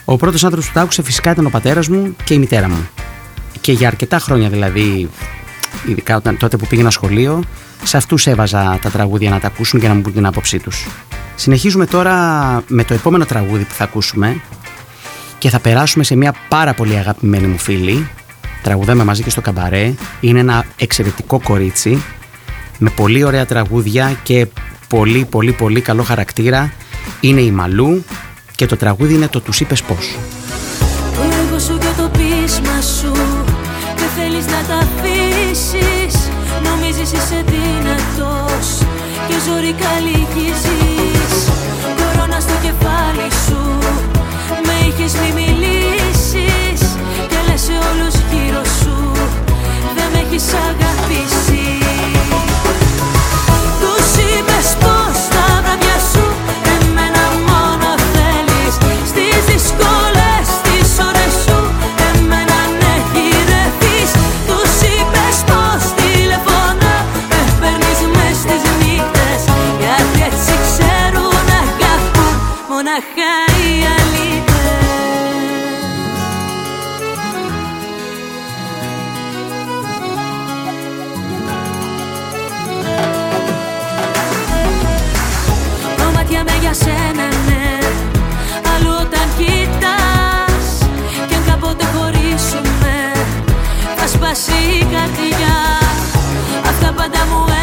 ο 0.04 0.16
πρώτος 0.16 0.44
άνθρωπος 0.44 0.68
που 0.68 0.74
το 0.74 0.80
άκουσε 0.80 1.02
φυσικά 1.02 1.30
ήταν 1.30 1.46
ο 1.46 1.50
πατέρας 1.50 1.88
μου 1.88 2.16
και 2.24 2.34
η 2.34 2.38
μητέρα 2.38 2.68
μου. 2.68 2.88
Και 3.60 3.72
για 3.72 3.88
αρκετά 3.88 4.18
χρόνια 4.18 4.48
δηλαδή, 4.48 5.10
ειδικά 5.86 6.16
όταν, 6.16 6.36
τότε 6.36 6.56
που 6.56 6.66
πήγαινα 6.66 6.90
σχολείο, 6.90 7.42
σε 7.82 7.96
αυτούς 7.96 8.26
έβαζα 8.26 8.78
τα 8.82 8.90
τραγούδια 8.90 9.30
να 9.30 9.40
τα 9.40 9.46
ακούσουν 9.46 9.80
και 9.80 9.88
να 9.88 9.94
μου 9.94 10.00
πούν 10.00 10.12
την 10.12 10.26
άποψή 10.26 10.58
τους. 10.58 10.86
Συνεχίζουμε 11.34 11.86
τώρα 11.86 12.14
με 12.66 12.84
το 12.84 12.94
επόμενο 12.94 13.24
τραγούδι 13.24 13.64
που 13.64 13.74
θα 13.74 13.84
ακούσουμε 13.84 14.40
και 15.38 15.48
θα 15.48 15.58
περάσουμε 15.58 16.04
σε 16.04 16.16
μια 16.16 16.34
πάρα 16.48 16.74
πολύ 16.74 16.96
αγαπημένη 16.96 17.46
μου 17.46 17.58
φίλη. 17.58 18.08
Τραγουδάμε 18.62 19.04
μαζί 19.04 19.22
και 19.22 19.30
στο 19.30 19.40
καμπαρέ. 19.40 19.94
Είναι 20.20 20.38
ένα 20.38 20.64
εξαιρετικό 20.76 21.40
κορίτσι 21.40 22.02
με 22.78 22.90
πολύ 22.90 23.24
ωραία 23.24 23.46
τραγούδια 23.46 24.18
και 24.22 24.46
πολύ 24.88 25.24
πολύ 25.24 25.52
πολύ 25.52 25.80
καλό 25.80 26.02
χαρακτήρα. 26.02 26.72
Είναι 27.20 27.40
η 27.40 27.50
Μαλού 27.50 28.04
και 28.54 28.66
το 28.66 28.76
τραγούδι 28.76 29.14
είναι 29.14 29.28
το 29.28 29.40
«Τους 29.40 29.60
είπες 29.60 29.82
πώς». 29.82 30.18
Το 31.14 31.22
έργο 31.42 31.58
σου 31.58 31.78
και 31.78 31.86
το 31.96 32.10
πείσμα 32.10 32.80
σου 32.80 33.12
Δεν 33.96 34.08
θέλεις 34.16 34.46
να 34.46 34.64
τα 34.68 34.74
αφήσεις 34.74 36.19
Νομίζεις 37.00 37.24
είσαι 37.24 37.44
δυνατός 37.46 38.66
Και 39.28 39.36
ζωρικά 39.46 39.92
λυγίζεις 40.04 41.34
Κορώνα 41.96 42.40
στο 42.40 42.52
κεφάλι 42.62 43.28
σου 43.44 43.62
Με 44.66 44.74
είχες 44.86 45.12
μη 45.20 45.30
μιλήσεις. 45.40 46.80
Και 47.28 47.38
λες 47.46 47.60
σε 47.60 47.72
όλους 47.90 48.14
γύρω 48.30 48.64
σου 48.64 49.12
Δεν 49.96 50.08
με 50.12 50.18
έχεις 50.18 50.46
αγαπήσει 50.68 51.69
σένα 86.82 87.26
ναι. 87.46 87.78
Αλλού 88.72 88.92
όταν 89.04 89.26
κοιτάς 89.38 90.66
Κι 91.28 91.34
αν 91.34 91.42
κάποτε 91.48 91.84
χωρίσουμε 91.94 92.96
Θα 93.96 94.06
σπάσει 94.06 94.52
η 94.80 94.84
καρδιά. 94.94 95.56
Αυτά 96.70 96.92
πάντα 96.92 97.26
μου 97.30 97.59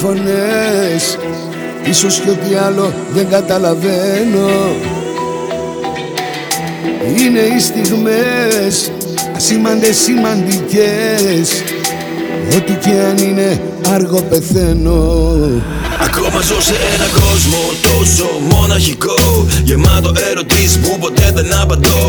φωνές. 0.00 1.18
Ίσως 1.84 2.20
και 2.20 2.30
ό,τι 2.30 2.54
άλλο 2.54 2.92
δεν 3.12 3.28
καταλαβαίνω. 3.28 4.74
Είναι 7.18 7.40
οι 7.40 7.60
στιγμές, 7.60 8.92
ασήμαντες 9.36 9.96
σημαντικές 9.96 11.62
Ό,τι 12.56 12.72
και 12.72 12.94
αν 13.08 13.18
είναι 13.18 13.62
άργο 13.94 14.20
πεθαίνω. 14.30 14.98
Ακόμα 16.06 16.40
ζω 16.48 16.60
σε 16.68 16.76
έναν 16.94 17.10
κόσμο 17.20 17.60
τόσο 17.88 18.26
μοναχικό. 18.50 19.46
Γεμάτο 19.64 20.12
ερωτήσεις 20.30 20.78
που 20.78 20.98
ποτέ 20.98 21.30
δεν 21.34 21.54
απαντώ. 21.62 22.00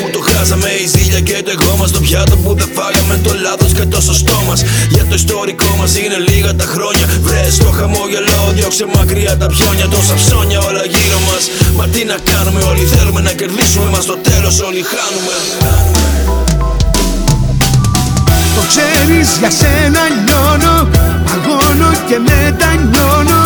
Που 0.00 0.08
το 0.12 0.20
χάσαμε 0.28 0.68
η 0.84 0.86
ζήλια 0.86 1.20
και 1.20 1.42
το 1.44 1.50
εγώ 1.56 1.76
μας 1.76 1.90
Το 1.90 2.00
πιάτο 2.00 2.36
που 2.36 2.54
δεν 2.54 2.68
φάγαμε 2.76 3.20
το 3.24 3.32
λάθος 3.44 3.72
και 3.72 3.84
το 3.84 4.00
σωστό 4.00 4.42
μας. 4.46 4.60
Για 4.94 5.04
το 5.08 5.14
ιστορικό 5.14 5.70
μας 5.78 5.96
είναι 5.98 6.18
λίγα 6.28 6.54
τα 6.54 6.64
χρόνια. 6.64 7.06
Βρες 7.26 7.56
το 7.56 7.70
χαμόγελο, 7.78 8.38
διώξε 8.56 8.86
μακριά 8.94 9.36
τα 9.36 9.46
πιόνια. 9.46 9.86
Τόσα 9.94 10.14
ψώνια 10.14 10.60
όλα 10.68 10.84
γύρω 10.94 11.20
μας. 11.28 11.42
Μα 11.76 11.84
τι 11.92 12.04
να 12.04 12.16
κάνουμε 12.30 12.60
όλοι 12.70 12.84
θέλουμε 12.92 13.20
να 13.20 13.32
κερδίσουμε. 13.32 13.88
Μα 13.94 14.00
στο 14.00 14.16
τέλος 14.28 14.60
όλοι 14.60 14.82
χάνουμε 14.92 15.36
Το 18.56 18.62
ξέρεις 18.70 19.28
για 19.40 19.50
σένα 19.50 20.02
λιώνω 20.24 20.88
Αγώνω 21.34 21.90
και 22.08 22.18
μετανιώνω. 22.28 23.42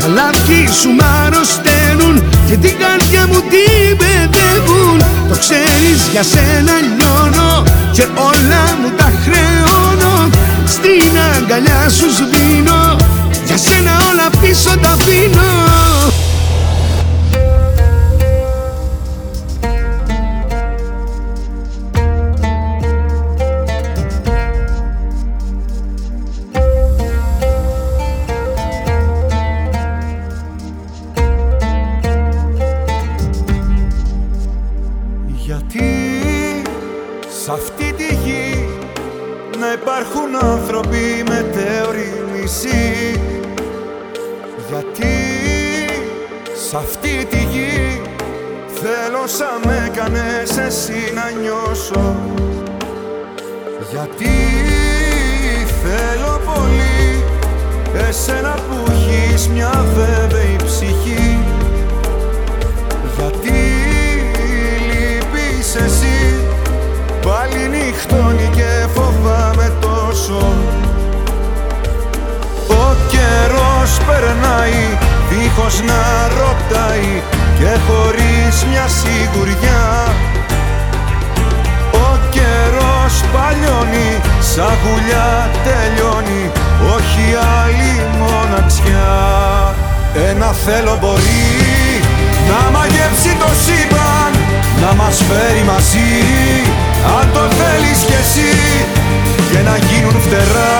Τα 0.00 0.06
λάθη 0.16 0.60
σου 0.80 0.90
μ' 0.98 1.04
αρρωσταίνουν 1.24 2.14
Και 2.48 2.56
την 2.56 2.74
καρδιά 2.82 3.26
μου 3.30 3.40
την 3.52 3.96
παιδεύουν. 4.00 4.98
Το 5.30 5.36
ξέρεις 5.42 6.00
για 6.12 6.22
σένα 6.32 6.74
λιώνω 6.96 7.62
Και 7.92 8.04
όλα 8.28 8.64
μου 8.80 8.90
τα 8.98 9.08
χρεώνω. 9.22 10.14
Στην 10.74 11.12
αγκαλιά 11.34 11.88
σου 11.96 12.08
σβήνω 12.16 12.96
Για 13.46 13.58
σένα 13.64 13.92
όλα 14.10 14.26
πίσω 14.40 14.72
τα 14.82 14.90
αφήνω 14.96 15.50
σ' 46.76 46.78
αυτή 46.78 47.26
τη 47.30 47.36
γη 47.36 48.02
θέλω 48.80 49.26
σαν 49.26 49.60
με 49.64 49.90
κάνες 49.94 50.56
εσύ 50.66 51.12
να 51.14 51.40
νιώσω. 51.40 52.16
Γιατί 53.90 54.36
θέλω 55.82 56.40
πολύ 56.44 57.24
εσένα 58.08 58.54
που 58.68 58.90
έχεις 58.90 59.48
μια 59.48 59.84
βέβαιη 59.94 60.56
ψυχή. 60.64 61.38
Γιατί 63.16 63.58
λείπεις 64.88 65.74
εσύ 65.74 66.34
πάλι 67.26 67.68
νυχτώνει 67.68 68.50
και 68.54 68.86
φοβάμαι 68.94 69.72
τόσο. 69.80 70.54
Ο 72.68 72.96
καιρός 73.10 73.98
περνάει 74.06 75.05
δίχως 75.36 75.80
να 75.88 76.02
ρωτάει 76.38 77.22
και 77.58 77.70
χωρίς 77.86 78.54
μια 78.70 78.86
σιγουριά. 78.98 79.84
Ο 82.06 82.08
καιρός 82.34 83.14
παλιώνει, 83.34 84.10
σαν 84.50 84.74
γουλιά 84.82 85.50
τελειώνει 85.66 86.42
όχι 86.96 87.26
άλλη 87.60 87.94
μοναξιά. 88.20 89.14
Ένα 90.28 90.50
θέλω 90.64 90.96
μπορεί 91.00 91.56
να 92.48 92.70
μαγεύσει 92.74 93.32
το 93.42 93.50
σύμπαν 93.64 94.32
να 94.82 94.90
μας 95.00 95.16
φέρει 95.28 95.64
μαζί 95.72 96.12
αν 97.16 97.26
το 97.34 97.44
θέλεις 97.58 98.00
κι 98.08 98.16
εσύ. 98.22 98.54
Και 99.50 99.60
να 99.68 99.76
γίνουν 99.86 100.16
φτερά 100.24 100.76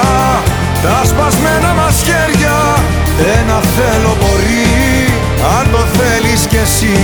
τα 0.83 0.97
σπασμένα 1.11 1.71
μας 1.79 1.97
χέρια 2.07 2.66
ένα 3.19 3.61
θέλω 3.61 4.17
μπορεί 4.21 5.09
αν 5.59 5.71
το 5.73 5.79
θέλεις 5.79 6.47
κι 6.47 6.57
εσύ 6.57 6.97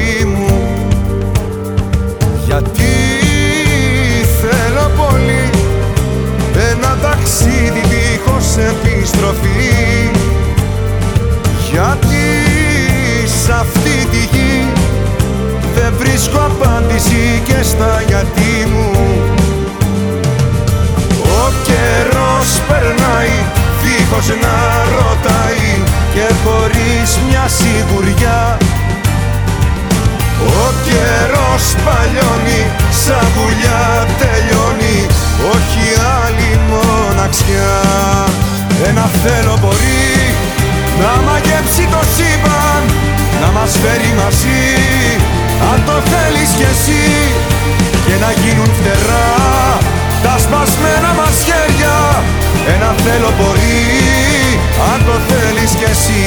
καταστροφή 0.00 0.24
μου. 0.24 0.78
Γιατί 2.46 2.94
θέλω 4.40 4.90
πολύ 4.96 5.50
ένα 6.70 6.96
ταξίδι 7.02 7.82
δίχως 7.88 8.56
επιστροφή. 8.56 10.10
Γιατί 11.70 12.26
σ' 13.26 13.50
αυτή 13.50 14.06
τη 14.10 14.36
γη 14.36 14.66
δεν 15.74 15.92
βρίσκω 15.98 16.38
απάντηση 16.38 17.42
και 17.44 17.62
στα 17.62 18.02
γιατί 18.08 18.68
μου. 18.72 18.90
Ο 21.22 21.52
καιρός 21.62 22.60
περνάει 22.68 23.36
δίχως 23.82 24.28
να 24.28 24.84
ρωτάει 24.96 25.68
και 26.14 26.34
χωρίς 26.44 27.18
μια 27.28 27.48
σιγουριά 27.48 28.58
ο 30.64 30.66
καιρός 30.86 31.64
παλιώνει, 31.84 32.62
σαν 33.02 33.26
βουλιά 33.34 33.82
τελειώνει. 34.20 34.98
Όχι 35.52 35.84
άλλη 36.22 36.50
μοναξιά. 36.70 37.78
Ένα 38.88 39.10
θέλω 39.22 39.54
μπορεί 39.60 40.34
να 41.00 41.12
μαγέψει 41.26 41.84
το 41.92 42.02
σύμπαν 42.14 42.82
Να 43.40 43.48
μας 43.56 43.72
φέρει 43.82 44.12
μαζί. 44.22 44.66
Αν 45.70 45.78
το 45.86 45.96
θέλεις 46.10 46.50
κι 46.58 46.66
εσύ 46.72 47.04
Και 48.06 48.16
να 48.24 48.30
γίνουν 48.40 48.70
φτερά 48.78 49.28
τα 50.24 50.34
σπασμένα 50.44 51.10
μας 51.18 51.36
χέρια. 51.46 51.96
Ένα 52.74 52.90
θέλω 53.04 53.30
μπορεί 53.38 53.80
αν 54.90 54.98
το 55.06 55.16
θέλεις 55.28 55.70
κι 55.78 55.88
εσύ 55.94 56.24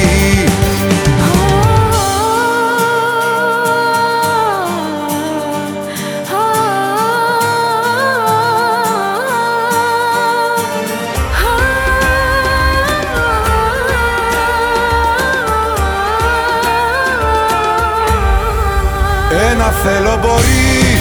θέλω 19.62 20.16
μπορεί 20.20 20.98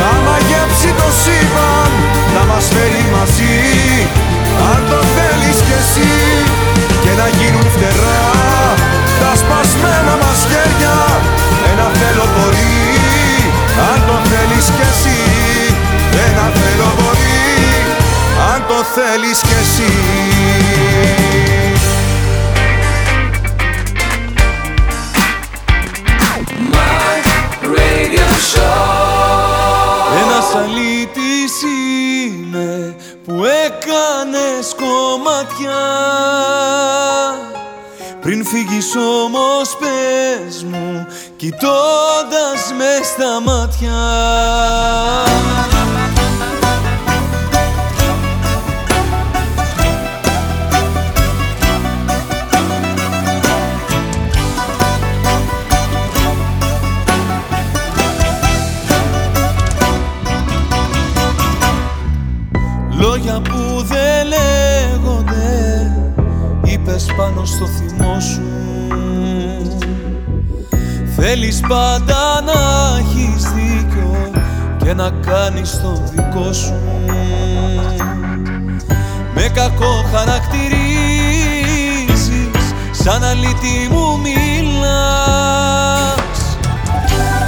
να 0.00 0.10
μαγέψει 0.26 0.90
το 1.00 1.08
σύμπαν 1.22 1.90
να 2.34 2.42
μας 2.50 2.64
φέρει 2.72 3.04
μαζί. 3.14 3.60
Αν 4.70 4.80
το 4.90 5.00
θέλεις 5.14 5.58
κι 5.66 5.74
εσύ 5.80 6.14
και 7.02 7.12
να 7.20 7.26
γίνουν 7.38 7.66
φτερά 7.74 8.22
τα 9.20 9.32
σπασμένα 9.40 10.14
μας 10.22 10.40
χέρια 10.50 10.96
ένα 11.70 11.86
θέλω 11.98 12.26
μπορεί. 12.34 12.76
Αν 13.90 13.98
το 14.08 14.16
θέλεις 14.30 14.66
κι 14.76 14.84
εσύ 14.90 15.20
ένα 16.26 16.46
θέλω 16.58 16.90
μπορεί. 16.98 17.42
Αν 18.52 18.60
το 18.68 18.78
θέλεις 18.94 19.38
κι 19.46 19.56
εσύ 19.62 19.92
φύγεις 38.54 38.96
όμως 38.96 39.76
πες 39.76 40.64
μου 40.64 41.06
κοιτώντας 41.36 42.72
μες 42.76 43.06
στα 43.06 43.40
μάτια 43.40 43.63
Θέλεις 71.36 71.60
πάντα 71.68 72.42
να 72.44 72.52
έχεις 72.98 73.42
δίκιο 73.52 74.30
και 74.84 74.94
να 74.94 75.10
κάνεις 75.10 75.80
το 75.82 76.02
δικό 76.14 76.52
σου. 76.52 76.80
Με 79.34 79.42
κακό 79.54 80.04
χαρακτηρίζεις 80.14 80.74
σαν 82.90 83.24
αλήτη 83.24 83.88
μου 83.90 84.20
μιλάς. 84.22 84.44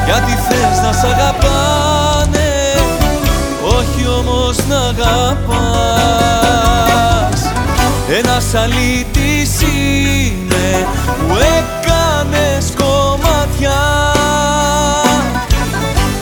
Γιατί 0.04 0.32
θες 0.48 0.80
να 0.82 0.92
σ' 0.92 1.04
αγαπάνε 1.04 2.74
όχι 3.78 4.08
όμως 4.18 4.56
να 4.68 4.78
αγαπάς. 4.78 5.10
Ένας 8.18 8.54
αλήτης 8.54 9.60
είναι 9.60 10.86
που 11.28 11.34
έκανες 11.34 12.64
κομμάτια 12.64 12.85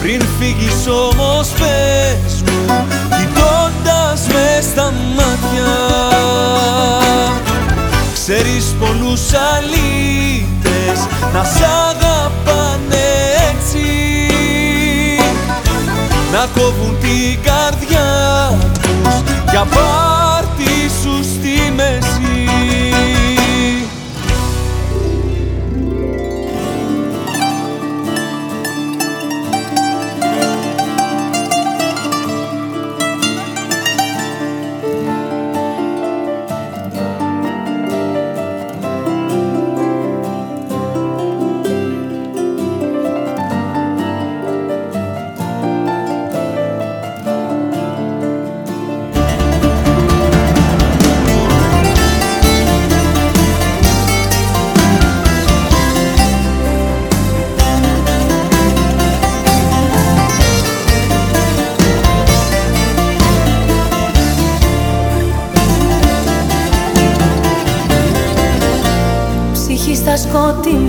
πριν 0.01 0.23
φύγεις 0.39 0.87
όμως 0.87 1.49
πες 1.49 2.43
μου 2.43 2.87
κοιτώντας 3.17 4.27
με 4.27 4.61
στα 4.63 4.93
μάτια. 5.17 5.73
Ξέρεις 8.15 8.75
πολλούς 8.81 9.21
αλήτες 9.33 11.07
να 11.33 11.45
σ' 11.45 11.63
αγαπάνε 11.89 13.07
έτσι. 13.51 13.87
Να 16.33 16.47
κόβουν 16.55 16.99
την 17.01 17.43
καρδιά 17.43 18.59
τους 18.83 19.23
για 19.51 19.65
πάντα 19.65 20.24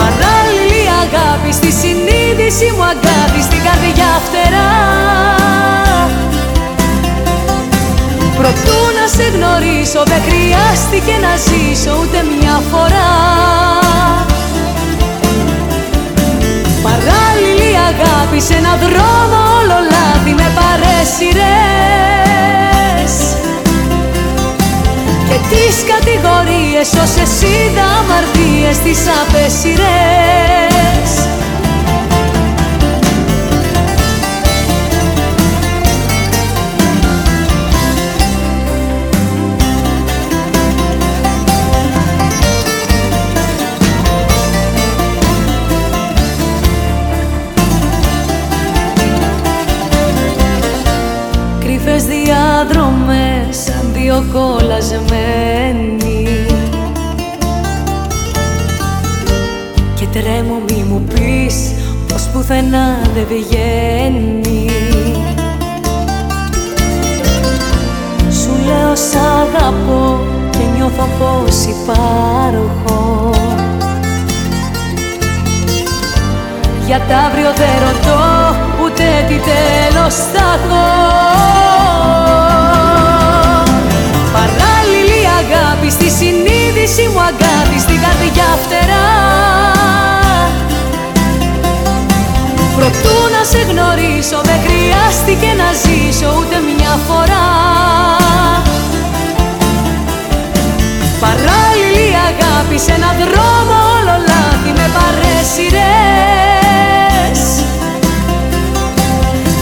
Παράλληλη 0.00 0.82
αγάπη 1.04 1.50
στη 1.52 1.70
συνείδηση 1.80 2.66
μου 2.76 2.84
αγάπη 2.94 3.40
στην 3.48 3.60
καρδιά 3.66 4.12
φτερά. 4.26 4.72
Προτού 8.38 8.80
να 8.98 9.06
σε 9.14 9.26
γνωρίσω 9.34 10.02
δεν 10.10 10.22
χρειάστηκε 10.28 11.14
να 11.24 11.32
ζήσω 11.46 11.92
ούτε 12.00 12.18
μια 12.32 12.56
φορά. 12.70 13.12
Παράλληλη 16.86 17.70
αγάπη 17.90 18.40
σε 18.40 18.54
έναν 18.54 18.78
δρόμο 18.84 19.38
όλο 19.58 19.78
λάθη 19.92 20.32
με 20.40 20.48
παρέσιρες 20.58 21.78
Και 22.78 22.87
τις 25.50 25.84
κατηγορίες 25.92 26.88
όσες 27.02 27.42
είδα 27.42 27.84
αμαρτίες 28.00 28.78
τις 28.78 29.00
απέσιρες 29.22 30.47
βγαίνει 63.28 64.70
Σου 68.42 68.50
λέω 68.66 68.94
σ' 68.94 69.16
αγαπώ 69.16 70.18
και 70.50 70.64
νιώθω 70.76 71.08
πως 71.18 71.64
υπάρχω. 71.64 73.30
Για 76.86 76.98
τ' 76.98 77.12
αύριο 77.26 77.52
δεν 77.56 77.76
ρωτώ 77.86 78.24
ούτε 78.84 79.04
τι 79.28 79.34
τέλος 79.34 80.14
θα 80.14 80.47
γνωρίσω 93.70 94.38
δεν 94.48 94.60
χρειάστηκε 94.66 95.50
να 95.60 95.68
ζήσω 95.82 96.28
ούτε 96.38 96.56
μια 96.68 96.94
φορά. 97.08 97.46
Παράλληλη 101.24 102.08
αγάπη 102.30 102.78
σε 102.84 102.92
έναν 102.92 103.14
δρόμο 103.22 103.76
όλο 103.96 104.14
λάθη 104.28 104.72
με 104.78 104.86
παρέσιρες 104.96 105.80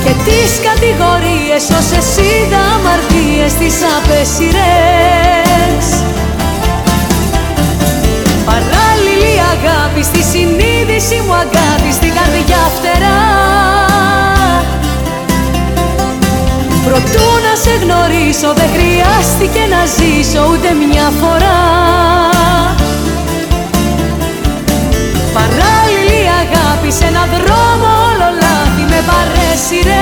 Και 0.04 0.12
τις 0.26 0.50
κατηγορίες 0.68 1.62
όσες 1.78 2.08
είδα 2.16 2.62
αμαρτίες 2.74 3.52
τις 3.60 3.76
απέσιρες 3.96 5.86
Παράλληλη 8.48 9.34
αγάπη 9.54 10.02
στη 10.02 10.22
συνείδηση 10.32 11.16
μου 11.26 11.34
αγάπη 11.34 11.90
στην 11.92 12.12
καρδιά 12.14 12.62
φτερά 12.76 13.75
Προτού 17.06 17.30
να 17.46 17.54
σε 17.62 17.70
γνωρίσω 17.82 18.52
δεν 18.54 18.68
χρειάστηκε 18.74 19.62
να 19.74 19.82
ζήσω 19.96 20.40
ούτε 20.52 20.68
μια 20.72 21.12
φορά. 21.20 21.60
Παράλληλη 25.36 26.22
αγάπη 26.42 26.90
σε 26.92 27.04
έναν 27.04 27.28
δρόμο 27.34 27.88
όλο 28.08 28.28
λάθη 28.42 28.84
με 28.92 29.00
παρέσιρες 29.10 29.94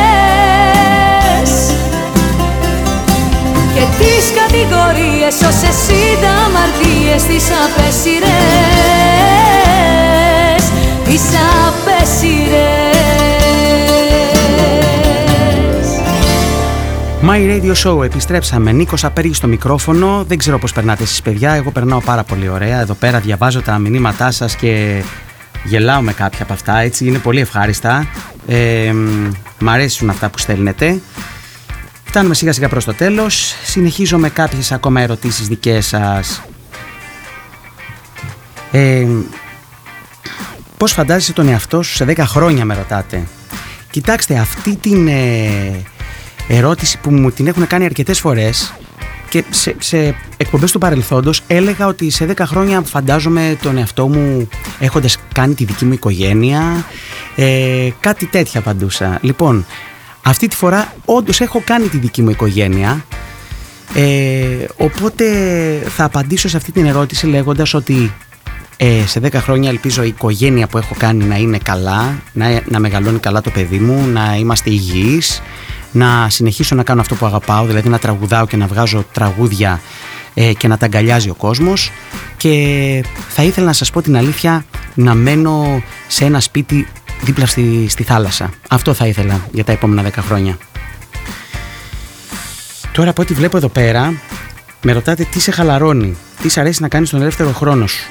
Και 3.74 3.84
τις 3.98 4.24
κατηγορίες 4.40 5.34
όσες 5.34 5.78
είδα 5.88 6.32
αμαρτίες 6.46 7.22
τις 7.22 7.46
απέσιρες 7.64 8.24
Τις 11.04 11.24
απέσιρες 11.66 12.93
My 17.26 17.38
Radio 17.38 17.74
Show, 17.74 18.04
επιστρέψαμε. 18.04 18.72
Νίκος 18.72 19.04
Απέργης 19.04 19.36
στο 19.36 19.46
μικρόφωνο. 19.46 20.24
Δεν 20.28 20.38
ξέρω 20.38 20.58
πώς 20.58 20.72
περνάτε 20.72 21.02
εσείς, 21.02 21.22
παιδιά. 21.22 21.52
Εγώ 21.52 21.70
περνάω 21.70 22.00
πάρα 22.00 22.22
πολύ 22.22 22.48
ωραία. 22.48 22.80
Εδώ 22.80 22.94
πέρα 22.94 23.20
διαβάζω 23.20 23.62
τα 23.62 23.78
μηνύματά 23.78 24.30
σας 24.30 24.56
και 24.56 25.02
γελάω 25.64 26.00
με 26.00 26.12
κάποια 26.12 26.42
από 26.42 26.52
αυτά. 26.52 26.78
Έτσι 26.78 27.06
είναι 27.06 27.18
πολύ 27.18 27.40
ευχάριστα. 27.40 28.06
Ε, 28.46 28.92
μ' 29.58 29.68
αρέσουν 29.68 30.10
αυτά 30.10 30.28
που 30.28 30.38
στέλνετε. 30.38 31.00
Φτάνουμε 32.04 32.34
σιγά 32.34 32.52
σιγά 32.52 32.68
προς 32.68 32.84
το 32.84 32.94
τέλος. 32.94 33.54
Συνεχίζω 33.64 34.18
με 34.18 34.28
κάποιες 34.28 34.72
ακόμα 34.72 35.00
ερωτήσεις 35.00 35.48
δικές 35.48 35.86
σας. 35.86 36.42
Ε, 38.70 39.06
πώς 40.76 40.92
φαντάζεσαι 40.92 41.32
τον 41.32 41.48
εαυτό 41.48 41.82
σου 41.82 41.94
σε 41.94 42.04
10 42.04 42.24
χρόνια 42.26 42.64
με 42.64 42.74
ρωτάτε. 42.74 43.22
Κοιτάξτε 43.90 44.38
αυτή 44.38 44.76
την 44.76 45.08
ε, 45.08 45.84
ερώτηση 46.48 46.98
που 46.98 47.10
μου 47.10 47.30
την 47.30 47.46
έχουν 47.46 47.66
κάνει 47.66 47.84
αρκετές 47.84 48.20
φορές 48.20 48.74
και 49.28 49.44
σε, 49.50 49.74
σε 49.78 50.14
εκπομπές 50.36 50.72
του 50.72 50.78
παρελθόντος 50.78 51.40
έλεγα 51.46 51.86
ότι 51.86 52.10
σε 52.10 52.34
10 52.36 52.40
χρόνια 52.46 52.82
φαντάζομαι 52.82 53.58
τον 53.62 53.78
εαυτό 53.78 54.08
μου 54.08 54.48
έχοντας 54.78 55.16
κάνει 55.34 55.54
τη 55.54 55.64
δική 55.64 55.84
μου 55.84 55.92
οικογένεια 55.92 56.86
ε, 57.36 57.88
κάτι 58.00 58.26
τέτοια 58.26 58.60
απαντούσα. 58.60 59.18
Λοιπόν, 59.22 59.66
αυτή 60.22 60.48
τη 60.48 60.56
φορά 60.56 60.94
όντως 61.04 61.40
έχω 61.40 61.62
κάνει 61.64 61.88
τη 61.88 61.96
δική 61.96 62.22
μου 62.22 62.30
οικογένεια 62.30 63.04
ε, 63.94 64.64
οπότε 64.76 65.24
θα 65.88 66.04
απαντήσω 66.04 66.48
σε 66.48 66.56
αυτή 66.56 66.72
την 66.72 66.86
ερώτηση 66.86 67.26
λέγοντας 67.26 67.74
ότι 67.74 68.12
Ε, 68.76 69.06
σε 69.06 69.20
10 69.22 69.32
χρόνια 69.32 69.70
ελπίζω 69.70 70.02
η 70.02 70.08
οικογένεια 70.08 70.66
που 70.66 70.78
έχω 70.78 70.94
κάνει 70.98 71.24
να 71.24 71.36
είναι 71.36 71.58
καλά, 71.58 72.22
να, 72.32 72.60
να 72.68 72.78
μεγαλώνει 72.78 73.18
καλά 73.18 73.40
το 73.40 73.50
παιδί 73.50 73.78
μου, 73.78 74.06
να 74.12 74.36
είμαστε 74.36 74.70
υγιείς, 74.70 75.42
να 75.94 76.28
συνεχίσω 76.30 76.74
να 76.74 76.82
κάνω 76.82 77.00
αυτό 77.00 77.14
που 77.14 77.26
αγαπάω, 77.26 77.64
δηλαδή 77.64 77.88
να 77.88 77.98
τραγουδάω 77.98 78.46
και 78.46 78.56
να 78.56 78.66
βγάζω 78.66 79.04
τραγούδια 79.12 79.80
ε, 80.34 80.52
και 80.52 80.68
να 80.68 80.76
τα 80.76 80.84
αγκαλιάζει 80.84 81.28
ο 81.30 81.34
κόσμος 81.34 81.90
και 82.36 83.04
θα 83.28 83.42
ήθελα 83.42 83.66
να 83.66 83.72
σας 83.72 83.90
πω 83.90 84.02
την 84.02 84.16
αλήθεια 84.16 84.64
να 84.94 85.14
μένω 85.14 85.82
σε 86.06 86.24
ένα 86.24 86.40
σπίτι 86.40 86.86
δίπλα 87.22 87.46
στη, 87.46 87.86
στη 87.88 88.02
θάλασσα. 88.02 88.50
Αυτό 88.68 88.94
θα 88.94 89.06
ήθελα 89.06 89.40
για 89.52 89.64
τα 89.64 89.72
επόμενα 89.72 90.08
10 90.08 90.12
χρόνια. 90.18 90.58
Τώρα 92.92 93.10
από 93.10 93.22
ό,τι 93.22 93.34
βλέπω 93.34 93.56
εδώ 93.56 93.68
πέρα, 93.68 94.14
με 94.82 94.92
ρωτάτε 94.92 95.26
τι 95.30 95.40
σε 95.40 95.50
χαλαρώνει, 95.50 96.16
τι 96.42 96.48
σε 96.48 96.60
αρέσει 96.60 96.82
να 96.82 96.88
κάνεις 96.88 97.10
τον 97.10 97.20
ελεύθερο 97.20 97.52
χρόνο 97.52 97.86
σου. 97.86 98.10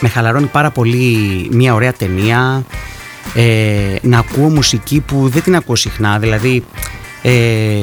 Με 0.00 0.08
χαλαρώνει 0.08 0.46
πάρα 0.46 0.70
πολύ 0.70 1.48
μια 1.50 1.74
ωραία 1.74 1.92
ταινία, 1.92 2.64
ε, 3.34 3.96
να 4.02 4.18
ακούω 4.18 4.48
μουσική 4.48 5.00
που 5.00 5.28
δεν 5.28 5.42
την 5.42 5.56
ακούω 5.56 5.76
συχνά, 5.76 6.18
δηλαδή 6.18 6.64
ε, 7.22 7.80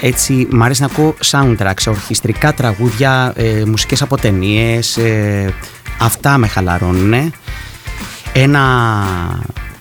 έτσι 0.00 0.48
μ' 0.50 0.62
αρέσει 0.62 0.80
να 0.80 0.86
ακούω 0.86 1.14
soundtracks, 1.30 1.86
ορχιστρικά 1.86 2.54
τραγούδια, 2.54 3.32
ε, 3.36 3.62
μουσικές 3.66 4.02
από 4.02 4.16
ταινίες, 4.16 4.96
ε, 4.96 5.54
αυτά 6.00 6.38
με 6.38 6.46
χαλαρώνουν. 6.46 7.32
Ένα, 8.32 8.62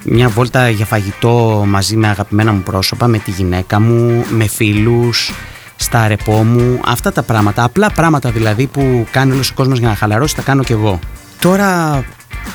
μια 0.03 0.29
βόλτα 0.29 0.69
για 0.69 0.85
φαγητό 0.85 1.63
μαζί 1.67 1.95
με 1.95 2.07
αγαπημένα 2.07 2.51
μου 2.51 2.61
πρόσωπα, 2.61 3.07
με 3.07 3.17
τη 3.17 3.31
γυναίκα 3.31 3.79
μου, 3.79 4.25
με 4.29 4.47
φίλους, 4.47 5.33
στα 5.75 5.99
αρεπό 5.99 6.43
μου, 6.43 6.79
αυτά 6.85 7.11
τα 7.11 7.23
πράγματα, 7.23 7.63
απλά 7.63 7.91
πράγματα 7.91 8.31
δηλαδή 8.31 8.67
που 8.67 9.07
κάνει 9.11 9.31
όλος 9.31 9.49
ο 9.49 9.53
κόσμος 9.53 9.79
για 9.79 9.87
να 9.87 9.95
χαλαρώσει, 9.95 10.35
τα 10.35 10.41
κάνω 10.41 10.63
κι 10.63 10.71
εγώ. 10.71 10.99
Τώρα 11.39 12.03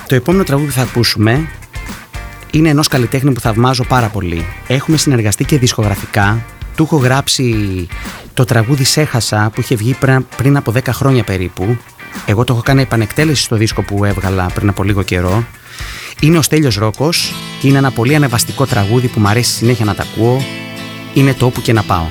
το 0.06 0.14
επόμενο 0.14 0.44
τραγούδι 0.44 0.68
που 0.68 0.74
θα 0.74 0.82
ακούσουμε 0.82 1.48
είναι 2.58 2.68
ενός 2.68 2.88
καλλιτέχνη 2.88 3.32
που 3.32 3.40
θαυμάζω 3.40 3.84
πάρα 3.84 4.08
πολύ. 4.08 4.46
Έχουμε 4.66 4.96
συνεργαστεί 4.96 5.44
και 5.44 5.58
δισκογραφικά. 5.58 6.44
Του 6.76 6.82
έχω 6.82 6.96
γράψει 6.96 7.86
το 8.34 8.44
τραγούδι 8.44 8.84
«Σέχασα» 8.84 9.50
που 9.54 9.60
είχε 9.60 9.74
βγει 9.74 9.96
πριν 10.36 10.56
από 10.56 10.72
10 10.72 10.80
χρόνια 10.88 11.24
περίπου. 11.24 11.76
Εγώ 12.26 12.44
το 12.44 12.52
έχω 12.52 12.62
κάνει 12.62 12.82
επανεκτέλεση 12.82 13.42
στο 13.42 13.56
δίσκο 13.56 13.82
που 13.82 14.04
έβγαλα 14.04 14.46
πριν 14.54 14.68
από 14.68 14.82
λίγο 14.82 15.02
καιρό. 15.02 15.44
Είναι 16.20 16.38
ο 16.38 16.42
Στέλιος 16.42 16.76
Ρόκος 16.76 17.32
και 17.60 17.68
είναι 17.68 17.78
ένα 17.78 17.90
πολύ 17.90 18.14
ανεβαστικό 18.14 18.66
τραγούδι 18.66 19.08
που 19.08 19.20
μου 19.20 19.28
αρέσει 19.28 19.52
συνέχεια 19.52 19.84
να 19.84 19.94
τα 19.94 20.02
ακούω. 20.12 20.44
Είναι 21.14 21.34
το 21.34 21.46
όπου 21.46 21.60
και 21.60 21.72
να 21.72 21.82
πάω. 21.82 22.06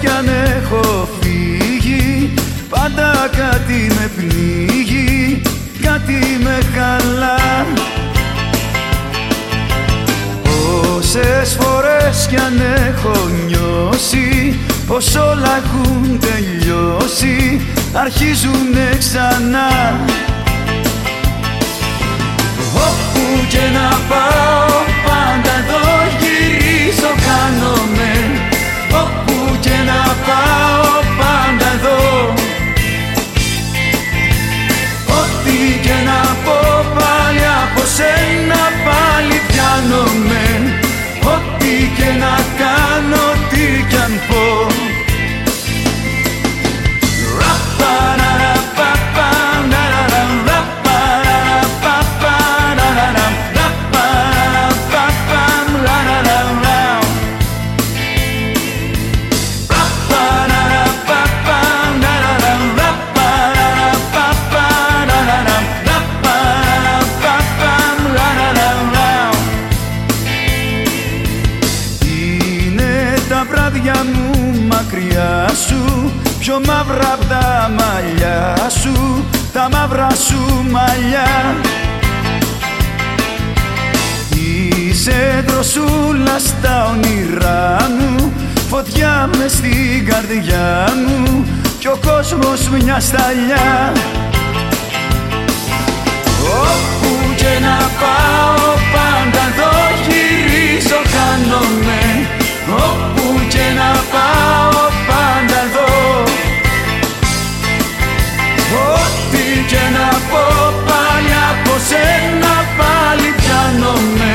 Κι 0.00 0.06
αν 0.06 0.28
έχω 0.28 1.08
φύγει 1.20 2.34
Πάντα 2.68 3.30
κάτι 3.36 3.92
με 3.94 4.10
πνίγει, 4.16 5.42
κάτι 5.82 6.38
με 6.42 6.58
καλά 6.74 7.66
Πόσες 10.42 11.56
φορές 11.60 12.26
κι 12.28 12.36
αν 12.36 12.60
έχω 12.88 13.28
νιώσει 13.46 14.58
Πως 14.86 15.14
όλα 15.14 15.62
έχουν 15.64 16.18
τελειώσει 16.20 17.60
Αρχίζουνε 17.92 18.96
ξανά. 18.98 20.00
Όπου 22.74 23.46
και 23.48 23.58
να 23.72 23.88
πάω 24.08 24.84
πάντα 25.06 25.52
εδώ 25.58 25.86
γυρίζω 26.18 27.14
κάνομαι 27.26 27.77
να 42.18 42.34
κάνω, 42.58 43.27
πιο 76.50 76.60
μαύρα 76.66 77.12
απ' 77.12 77.28
τα 77.28 77.70
μαλλιά 77.78 78.56
σου 78.80 79.24
τα 79.52 79.68
μαύρα 79.72 80.08
σου 80.10 80.66
μαλλιά. 80.70 81.56
Είσαι 84.30 85.44
δροσούλα 85.46 86.38
στα 86.38 86.86
όνειρά 86.90 87.76
μου 87.98 88.32
φωτιά 88.70 89.30
με 89.38 89.48
στην 89.48 90.06
καρδιά 90.06 90.92
μου 91.06 91.44
κι 91.78 91.86
ο 91.86 91.98
κόσμος 92.06 92.68
μια 92.68 93.00
σταλιά. 93.00 93.92
Όπου 96.42 97.34
και 97.36 97.58
να 97.60 97.76
πάω 98.00 98.74
πάντα 98.92 99.42
εδώ 99.48 99.70
γυρίζω 100.06 101.00
κάνομαι 101.14 102.37
Όπου 102.72 103.46
και 103.48 103.66
να 103.78 103.90
πάω 104.12 104.82
πάντα 105.08 105.58
εδώ. 105.66 106.22
Ό,τι 108.94 109.44
και 109.66 109.84
να 109.96 110.08
πω 110.30 110.74
πάλι 110.86 111.32
από 111.50 111.72
σένα 111.88 112.54
πάλι 112.78 113.34
πιάνομαι. 113.36 114.34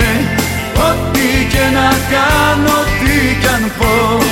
Ό,τι 0.90 1.28
και 1.50 1.66
να 1.74 1.90
κάνω, 2.14 2.78
τι 3.00 3.36
κι 3.42 3.48
αν 3.48 3.72
πω 3.78 4.23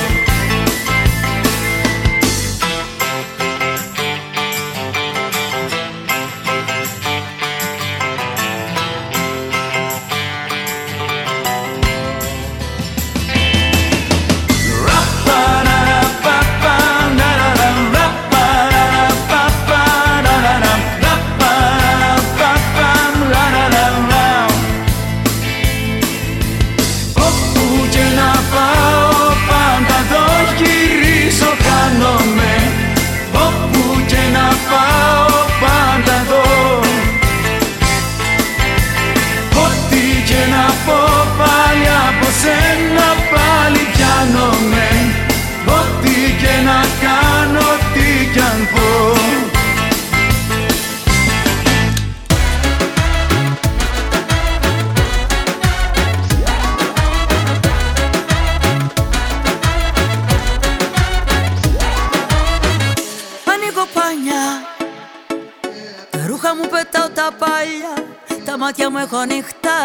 έχω 69.02 69.18
ανοιχτά 69.18 69.80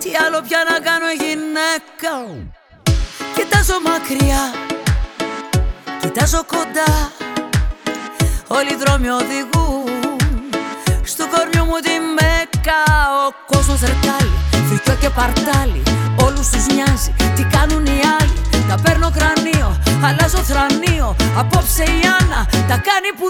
Τι 0.00 0.10
άλλο 0.26 0.40
πια 0.48 0.60
να 0.70 0.76
κάνω 0.88 1.10
γυναίκα 1.22 2.14
Κοιτάζω 3.36 3.76
μακριά 3.88 4.42
Κοιτάζω 6.00 6.44
κοντά. 6.54 6.92
Όλοι 8.46 8.72
οι 8.72 8.76
δρόμοι 8.82 9.08
οδηγούν 9.08 9.90
Στο 11.02 11.24
κορμιό 11.32 11.64
μου 11.64 11.78
τη 11.86 11.94
μέκα. 12.18 12.80
Ο 13.26 13.28
κόσμος 13.50 13.80
ρετάλι 13.80 14.36
Φρικιό 14.68 14.94
και 15.00 15.10
παρτάλι. 15.10 15.82
Όλους 16.24 16.48
τους 16.48 16.66
νοιάζει 16.66 17.14
Τι 17.36 17.44
κάνουν 17.56 17.86
οι 17.86 18.00
άλλοι. 18.20 18.38
Τα 18.68 18.76
παίρνω 18.82 19.10
κρανίο 19.16 19.70
Αλλάζω 20.06 20.38
θρανίο. 20.38 21.16
Απόψε 21.38 21.82
η 21.82 22.00
Άννα 22.18 22.40
Τα 22.68 22.76
κάνει 22.88 23.10
που 23.18 23.26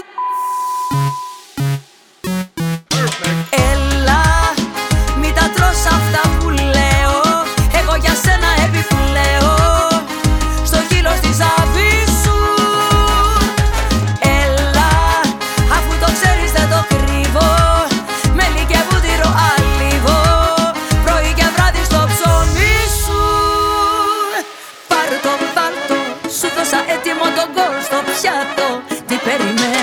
ready. 29.37 29.74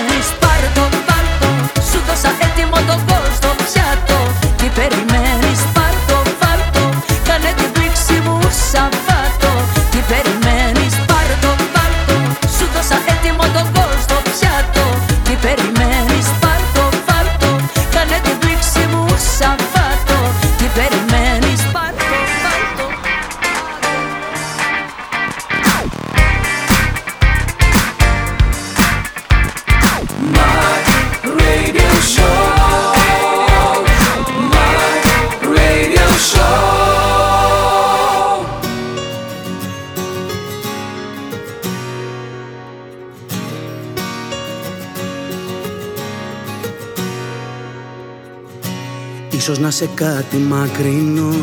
Σε 49.83 49.89
κάτι 49.93 50.37
μακρινό 50.37 51.35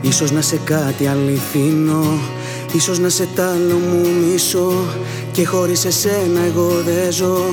Ίσως 0.00 0.30
να 0.30 0.40
σε 0.40 0.60
κάτι 0.64 1.06
αληθινό 1.06 2.20
Ίσως 2.72 2.98
να 2.98 3.08
σε 3.08 3.28
τ' 3.34 3.40
άλλο 3.40 3.74
μου 3.74 4.08
μισώ 4.22 4.72
Και 5.32 5.46
χωρίς 5.46 5.84
εσένα 5.84 6.40
εγώ 6.46 6.82
δεν 6.86 7.12
ζω. 7.12 7.44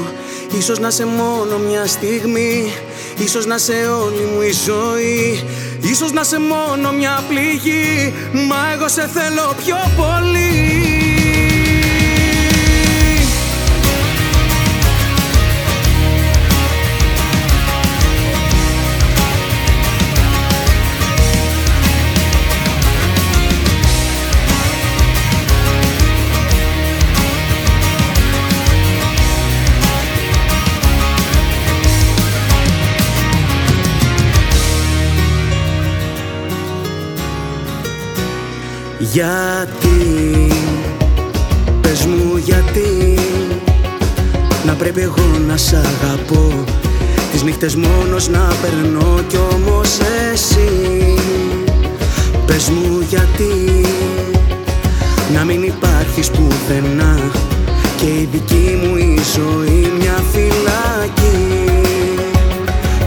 Ίσως 0.58 0.80
να 0.80 0.90
σε 0.90 1.06
μόνο 1.06 1.58
μια 1.70 1.88
στιγμή 1.88 2.74
Ίσως 3.18 3.46
να 3.46 3.58
σε 3.58 3.74
όλη 4.04 4.30
μου 4.34 4.42
η 4.42 4.52
ζωή 4.66 5.44
Ίσως 5.82 6.12
να 6.12 6.24
σε 6.24 6.40
μόνο 6.40 6.92
μια 6.92 7.24
πληγή 7.28 8.14
Μα 8.32 8.72
εγώ 8.74 8.88
σε 8.88 9.10
θέλω 9.14 9.56
πιο 9.66 9.78
πολύ 9.98 10.65
Γιατί, 39.16 40.48
πες 41.82 42.06
μου 42.06 42.38
γιατί. 42.38 43.20
Να 44.66 44.74
πρέπει 44.74 45.02
εγώ 45.02 45.40
να 45.48 45.58
σ' 45.58 45.74
αγαπώ. 45.74 46.64
Τις 47.32 47.44
νύχτες 47.44 47.76
μόνος 47.76 48.28
να 48.30 48.48
περνώ 48.62 49.20
κι 49.28 49.38
όμως 49.54 49.98
εσύ. 50.32 50.70
Πες 52.46 52.70
μου 52.70 53.06
γιατί. 53.10 53.86
Να 55.34 55.44
μην 55.44 55.64
υπάρχεις 55.64 56.30
πουθενά. 56.30 57.20
Και 57.98 58.06
η 58.06 58.30
δική 58.32 58.80
μου 58.84 58.96
η 58.96 59.20
ζωή 59.36 59.92
μια 60.00 60.24
φυλακή. 60.32 61.70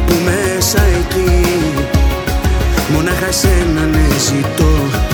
Που 0.06 0.14
μέσα 0.24 0.82
εκεί 0.82 1.46
Μονάχα 2.92 3.26
εσένα 3.26 3.86
ναι 3.92 4.06
ζητώ 4.18 5.07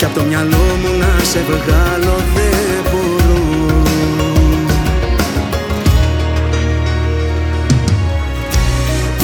κι 0.00 0.06
από 0.06 0.18
το 0.18 0.24
μυαλό 0.24 0.66
μου 0.82 0.98
να 0.98 1.24
σε 1.24 1.38
βγάλω 1.48 2.16
δεν 2.34 2.84
μπορώ. 2.90 3.42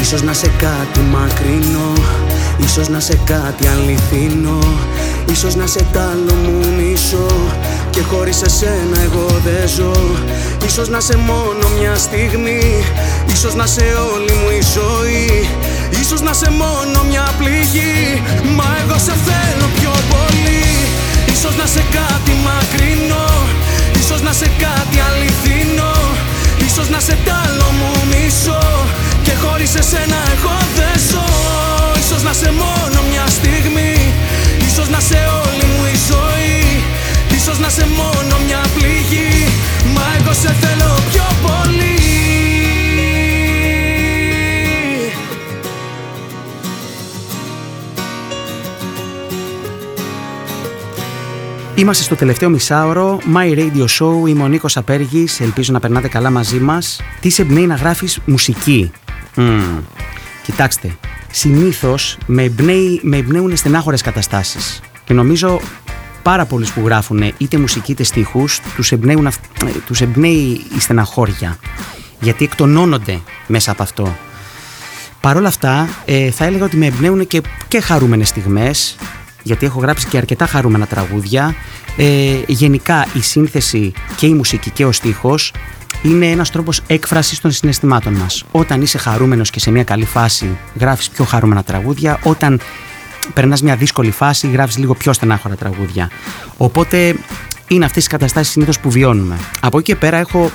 Ίσως 0.00 0.22
να 0.22 0.32
σε 0.32 0.50
κάτι 0.58 1.00
μακρινό 1.00 1.92
Ίσως 2.64 2.88
να 2.88 3.00
σε 3.00 3.18
κάτι 3.24 3.66
αληθινό 3.66 4.58
Ίσως 5.30 5.54
να 5.54 5.66
σε 5.66 5.86
τ' 5.92 5.96
άλλο 5.96 6.34
μου 6.34 6.74
μισώ 6.78 7.26
Και 7.90 8.00
χωρίς 8.00 8.42
εσένα 8.42 9.00
εγώ 9.04 9.26
δεν 9.44 9.68
ζω. 9.68 9.92
Ίσως 10.66 10.88
να 10.88 11.00
σε 11.00 11.16
μόνο 11.16 11.68
μια 11.78 11.94
στιγμή 11.94 12.84
Ίσως 13.32 13.54
να 13.54 13.66
σε 13.66 13.84
όλη 14.14 14.32
μου 14.32 14.50
η 14.58 14.62
ζωή. 14.74 15.48
Ίσως 16.00 16.20
να 16.20 16.32
σε 16.32 16.50
μόνο 16.50 17.04
μια 17.08 17.30
πληγή 17.38 18.22
Μα 18.56 18.76
εγώ 18.82 18.98
σε 18.98 19.14
θέλω 19.26 19.66
πιο 19.78 19.90
πολύ 19.90 20.35
Ίσως 21.36 21.56
να 21.56 21.66
σε 21.66 21.84
κάτι 21.96 22.32
μακρινό 22.46 23.28
Ίσως 24.00 24.20
να 24.20 24.32
σε 24.32 24.48
κάτι 24.64 24.98
αληθινό 25.08 25.96
Ίσως 26.66 26.88
να 26.88 27.00
σε 27.00 27.16
τ' 27.24 27.32
άλλο 27.42 27.68
μου 27.78 27.92
μισώ 28.10 28.64
Και 29.22 29.34
χωρίς 29.42 29.74
εσένα 29.74 30.18
εγώ 30.34 30.56
δεν 30.76 30.96
ζω. 31.10 31.28
Ίσως 32.02 32.22
να 32.22 32.32
σε 32.32 32.50
μόνο 32.62 32.98
μια 33.10 33.26
στιγμή 33.36 33.94
Ίσως 34.68 34.88
να 34.88 35.00
σε 35.08 35.18
όλη 35.42 35.64
μου 35.72 35.82
η 35.94 35.96
ζωή 36.10 36.84
Ίσως 37.36 37.58
να 37.58 37.68
σε 37.68 37.86
μόνο 37.98 38.34
μια 38.46 38.62
πληγή. 38.74 39.34
Μα 39.94 40.04
εγώ 40.18 40.32
σε 40.42 40.54
θέλω 40.60 40.94
πιο 41.10 41.26
πολύ 41.46 42.05
Είμαστε 51.76 52.02
στο 52.02 52.14
τελευταίο 52.14 52.48
μισάωρο 52.48 53.20
My 53.34 53.58
Radio 53.58 53.84
Show, 53.84 54.28
είμαι 54.28 54.42
ο 54.42 54.48
Νίκος 54.48 54.76
Απέργης, 54.76 55.40
ελπίζω 55.40 55.72
να 55.72 55.80
περνάτε 55.80 56.08
καλά 56.08 56.30
μαζί 56.30 56.58
μας. 56.58 57.00
Τι 57.20 57.30
σε 57.30 57.42
εμπνέει 57.42 57.66
να 57.66 57.74
γράφεις 57.74 58.18
μουσική; 58.24 58.90
Mm. 59.36 59.60
Κοιτάξτε, 60.42 60.96
συνήθως 61.30 62.18
με, 62.26 62.42
εμπνέει, 62.42 63.00
με 63.02 63.16
εμπνέουν 63.16 63.56
στενάχωρες 63.56 64.02
καταστάσεις 64.02 64.80
και 65.04 65.14
νομίζω 65.14 65.60
πάρα 66.22 66.44
πολλοί 66.44 66.66
που 66.74 66.82
γράφουν 66.84 67.32
είτε 67.38 67.58
μουσική 67.58 67.92
είτε 67.92 68.02
στίχους 68.02 68.60
τους, 68.76 68.92
εμπνέουν, 68.92 69.28
τους 69.86 70.00
εμπνέει 70.00 70.60
η 70.76 70.80
στεναχώρια 70.80 71.58
γιατί 72.20 72.44
εκτονώνονται 72.44 73.20
μέσα 73.46 73.70
από 73.70 73.82
αυτό. 73.82 74.16
Παρ' 75.20 75.36
όλα 75.36 75.48
αυτά 75.48 75.88
ε, 76.04 76.30
θα 76.30 76.44
έλεγα 76.44 76.64
ότι 76.64 76.76
με 76.76 76.86
εμπνέουν 76.86 77.26
και, 77.26 77.42
και 77.68 77.80
χαρούμενες 77.80 78.28
στιγμές 78.28 78.96
γιατί 79.46 79.66
έχω 79.66 79.80
γράψει 79.80 80.06
και 80.06 80.16
αρκετά 80.16 80.46
χαρούμενα 80.46 80.86
τραγούδια. 80.86 81.54
Ε, 81.96 82.38
γενικά 82.46 83.06
η 83.14 83.20
σύνθεση 83.20 83.92
και 84.16 84.26
η 84.26 84.34
μουσική 84.34 84.70
και 84.70 84.84
ο 84.84 84.92
στίχος 84.92 85.52
είναι 86.02 86.26
ένας 86.26 86.50
τρόπος 86.50 86.80
έκφρασης 86.86 87.40
των 87.40 87.50
συναισθημάτων 87.50 88.12
μας. 88.14 88.44
Όταν 88.50 88.82
είσαι 88.82 88.98
χαρούμενος 88.98 89.50
και 89.50 89.60
σε 89.60 89.70
μια 89.70 89.84
καλή 89.84 90.04
φάση 90.04 90.58
γράφεις 90.80 91.08
πιο 91.08 91.24
χαρούμενα 91.24 91.62
τραγούδια, 91.62 92.18
όταν 92.22 92.60
περνάς 93.34 93.62
μια 93.62 93.76
δύσκολη 93.76 94.10
φάση 94.10 94.50
γράφεις 94.50 94.78
λίγο 94.78 94.94
πιο 94.94 95.12
στενάχωρα 95.12 95.54
τραγούδια. 95.54 96.10
Οπότε 96.56 97.16
είναι 97.68 97.84
αυτές 97.84 98.04
οι 98.04 98.08
καταστάσεις 98.08 98.52
συνήθως 98.52 98.80
που 98.80 98.90
βιώνουμε. 98.90 99.36
Από 99.60 99.78
εκεί 99.78 99.92
και 99.92 99.96
πέρα 99.98 100.16
έχω 100.16 100.50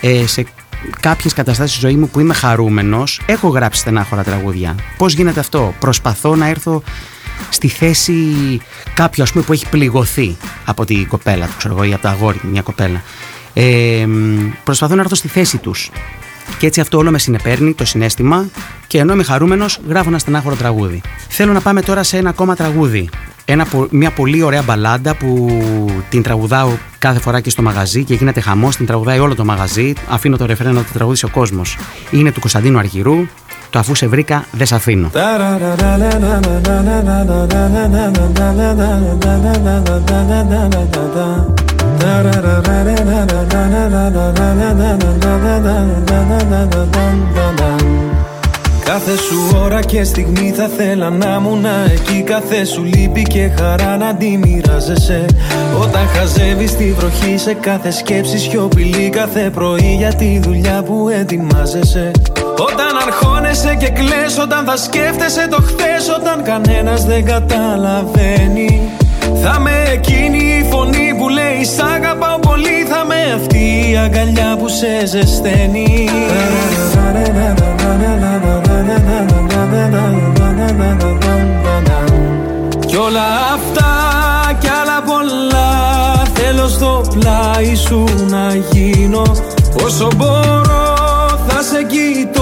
ε, 0.00 0.26
σε 0.26 0.46
κάποιες 1.00 1.32
καταστάσεις 1.32 1.76
στη 1.76 1.86
ζωή 1.86 1.96
μου 1.96 2.08
που 2.08 2.20
είμαι 2.20 2.34
χαρούμενος, 2.34 3.20
έχω 3.26 3.48
γράψει 3.48 3.80
στενάχωρα 3.80 4.22
τραγούδια. 4.22 4.74
Πώς 4.96 5.12
γίνεται 5.12 5.40
αυτό, 5.40 5.74
Προσπαθώ 5.78 6.36
να 6.36 6.46
έρθω 6.46 6.82
στη 7.48 7.68
θέση 7.68 8.14
κάποιου 8.94 9.22
ας 9.22 9.32
πούμε, 9.32 9.44
που 9.44 9.52
έχει 9.52 9.68
πληγωθεί 9.68 10.36
από 10.64 10.84
την 10.84 11.08
κοπέλα 11.08 11.46
του, 11.46 11.52
ξέρω 11.58 11.74
εγώ, 11.74 11.84
ή 11.84 11.92
από 11.92 12.02
τα 12.02 12.10
αγόρι, 12.10 12.40
μια 12.42 12.62
κοπέλα. 12.62 13.02
Ε, 13.54 14.06
προσπαθώ 14.64 14.94
να 14.94 15.00
έρθω 15.00 15.14
στη 15.14 15.28
θέση 15.28 15.58
τους. 15.58 15.90
Και 16.58 16.66
έτσι 16.66 16.80
αυτό 16.80 16.98
όλο 16.98 17.10
με 17.10 17.18
συνεπέρνει, 17.18 17.74
το 17.74 17.84
συνέστημα, 17.84 18.48
και 18.86 18.98
ενώ 18.98 19.12
είμαι 19.12 19.22
χαρούμενος, 19.22 19.80
γράφω 19.88 20.08
ένα 20.08 20.18
στενάχωρο 20.18 20.54
τραγούδι. 20.54 21.00
Θέλω 21.28 21.52
να 21.52 21.60
πάμε 21.60 21.82
τώρα 21.82 22.02
σε 22.02 22.16
ένα 22.16 22.28
ακόμα 22.28 22.56
τραγούδι. 22.56 23.08
Ένα, 23.44 23.66
μια 23.90 24.10
πολύ 24.10 24.42
ωραία 24.42 24.62
μπαλάντα 24.62 25.16
που 25.16 25.60
την 26.08 26.22
τραγουδάω 26.22 26.70
κάθε 26.98 27.20
φορά 27.20 27.40
και 27.40 27.50
στο 27.50 27.62
μαγαζί 27.62 28.04
και 28.04 28.14
γίνεται 28.14 28.40
χαμός. 28.40 28.76
Την 28.76 28.86
τραγουδάει 28.86 29.18
όλο 29.18 29.34
το 29.34 29.44
μαγαζί. 29.44 29.92
Αφήνω 30.08 30.36
το 30.36 30.46
ρεφρένο 30.46 30.72
να 30.72 30.84
το 30.84 30.92
τραγουδήσει 30.92 31.24
ο 31.24 31.28
κόσμος. 31.28 31.76
Είναι 32.10 32.32
του 32.32 32.40
Κωνσταντίνου 32.40 32.78
Αργυρού. 32.78 33.26
Το 33.72 33.78
αφού 33.78 33.94
σε 33.94 34.06
βρήκα, 34.06 34.44
δεν 34.52 34.66
σε 34.66 34.74
αφήνω. 34.74 35.10
Κάθε 48.84 49.16
σου 49.16 49.56
ώρα 49.62 49.80
και 49.80 50.04
στιγμή 50.04 50.52
θα 50.56 50.68
θέλα 50.76 51.10
να 51.10 51.36
ήμουν 51.38 51.64
εκεί. 51.92 52.22
Κάθε 52.22 52.64
σου 52.64 52.84
λύπη 52.84 53.22
και 53.22 53.50
χαρά 53.58 53.96
να 53.96 54.14
τη 54.14 54.38
μοιράζεσαι. 54.38 55.24
Όταν 55.80 56.06
χαζεύεις 56.06 56.76
τη 56.76 56.92
βροχή 56.92 57.38
σε 57.38 57.54
κάθε 57.54 57.90
σκέψη 57.90 58.38
σιωπηλή 58.38 59.10
Κάθε 59.10 59.50
πρωί 59.50 59.94
για 59.98 60.14
τη 60.14 60.38
δουλειά 60.38 60.82
που 60.82 61.08
ετοιμάζεσαι 61.08 62.10
Όταν 62.68 62.96
αρχώνεσαι 63.06 63.74
και 63.74 63.88
κλαις 63.88 64.38
Όταν 64.38 64.64
θα 64.64 64.76
σκέφτεσαι 64.76 65.46
το 65.50 65.56
χθες 65.56 66.08
Όταν 66.18 66.42
κανένας 66.42 67.04
δεν 67.04 67.24
καταλαβαίνει. 67.24 68.80
Θα 69.42 69.58
με 69.60 69.82
εκείνη 69.92 70.38
η 70.38 70.66
φωνή 70.70 71.14
που 71.18 71.28
λέει 71.28 71.64
Σ' 71.64 71.82
αγαπάω 71.94 72.38
πολύ 72.38 72.86
Θα 72.88 73.04
με 73.04 73.32
αυτή 73.34 73.90
η 73.90 73.96
αγκαλιά 73.96 74.56
που 74.58 74.68
σε 74.68 75.06
ζεσταίνει 75.06 76.08
Κι 82.86 82.96
όλα 82.96 83.26
αυτά 83.54 83.90
κι 84.58 84.68
άλλα 84.68 85.02
πολλά 85.06 85.72
Θέλω 86.34 86.68
στο 86.68 87.02
πλάι 87.18 87.74
σου 87.74 88.04
να 88.28 88.54
γίνω. 88.70 89.22
Όσο 89.84 90.08
μπορώ 90.16 90.92
θα 91.46 91.62
σε 91.62 91.82
κοιτώ. 91.82 92.41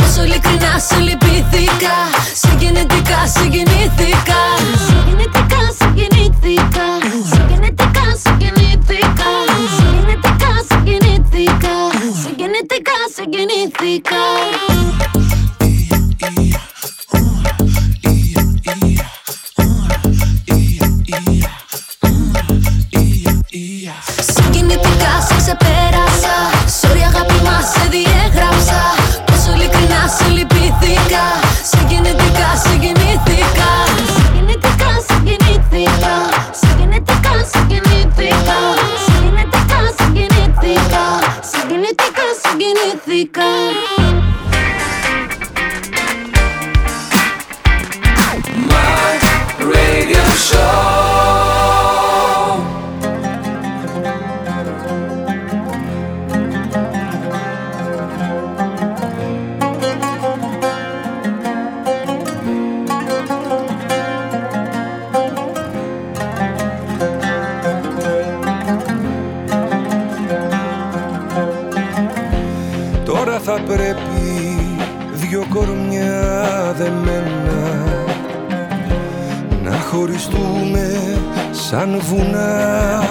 ειλικρινά 0.23 0.79
σε 0.79 0.99
λυπήθηκα 0.99 1.95
Συγκινητικά 2.33 3.27
συγκινήθηκα 30.41 31.25
Συγκινητικά 31.63 32.55
συγκινήθηκα 32.63 33.71
Συγκινητικά 34.13 34.91
συγκινήθηκα 35.07 36.15
Συγκινητικά 36.61 37.33
συγκινήθηκα 39.97 41.01
Συγκινητικά 41.51 42.25
συγκινήθηκα 42.41 43.49
χωριστούμε 79.91 80.91
σαν 81.51 81.99
βουνά. 82.01 83.03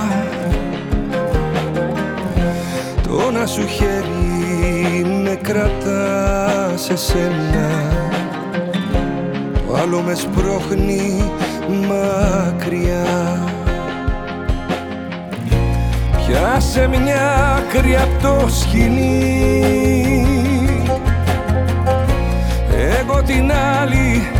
Το 3.02 3.30
να 3.30 3.46
σου 3.46 3.66
χέρι 3.66 5.04
με 5.22 5.38
κρατά 5.42 6.72
σε 6.74 6.96
σένα. 6.96 7.68
Το 9.66 9.76
άλλο 9.82 10.00
με 10.00 10.14
σπρώχνει 10.14 11.30
μακριά. 11.68 13.38
Πιάσε 16.16 16.88
μια 16.88 17.54
άκρη 17.56 17.96
απ' 17.96 18.22
το 18.22 18.48
σκηνή 18.48 19.40
Εγώ 23.00 23.22
την 23.22 23.52
άλλη 23.52 24.39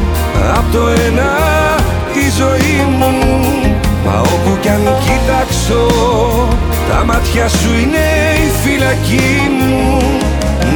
Τα 7.01 7.07
μάτια 7.07 7.47
σου 7.47 7.69
είναι 7.81 8.07
η 8.45 8.51
φυλακή 8.63 9.49
μου. 9.57 9.97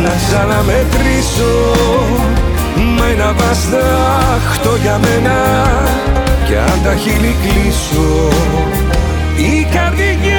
Να 0.04 0.14
ξαναμετρήσω. 0.28 1.54
Με 2.98 3.12
ένα 3.12 3.34
βαστάχτο 3.34 4.76
για 4.82 4.98
μένα. 4.98 5.38
Κι 6.46 6.56
αν 6.56 6.80
τα 6.84 6.96
χείλη 6.96 7.36
κλείσω 7.42 8.30
Η 9.36 9.68
καρδιά 9.74 10.35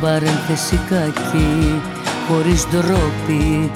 παρένθεση 0.00 0.80
κακή. 0.88 1.80
Χωρίς 2.28 2.66
ντρόπι 2.70 3.70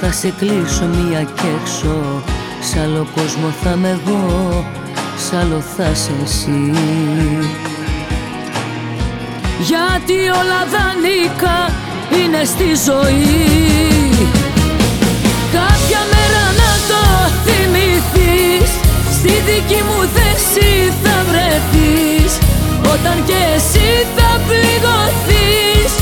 θα 0.00 0.12
σε 0.12 0.32
κλείσω 0.38 0.84
μία 0.84 1.22
κι 1.22 1.46
έξω. 1.60 2.22
Σ' 2.60 2.76
άλλο 2.76 3.06
κόσμο 3.14 3.48
θα 3.62 3.76
με 3.76 3.88
εγώ, 3.88 4.64
σ' 5.16 5.32
άλλο 5.32 5.62
θα 5.76 5.94
σε 5.94 6.10
εσύ. 6.24 6.72
Γιατί 9.58 10.12
όλα 10.12 10.60
δανείκα 10.72 11.58
είναι 12.18 12.44
στη 12.44 12.68
ζωή. 12.86 13.46
Κάποια 15.52 16.00
μέρα 16.12 16.44
να 16.60 16.70
το 16.90 17.02
θυμηθείς. 17.44 18.70
Στη 19.12 19.28
δική 19.28 19.82
μου 19.82 20.08
θέση 20.14 20.92
θα 21.02 21.24
βρεθείς 21.30 22.11
Όταν 22.92 23.16
και 23.28 23.40
εσύ 23.56 23.88
θα 24.16 24.30
πληγωθείς 24.48 25.92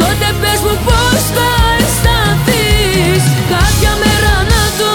Τότε 0.00 0.28
πες 0.40 0.60
μου 0.64 0.76
πώς 0.86 1.22
θα 1.36 1.50
αισθανθείς. 1.78 3.22
Κάποια 3.54 3.92
μέρα 4.02 4.34
να 4.52 4.62
το 4.80 4.92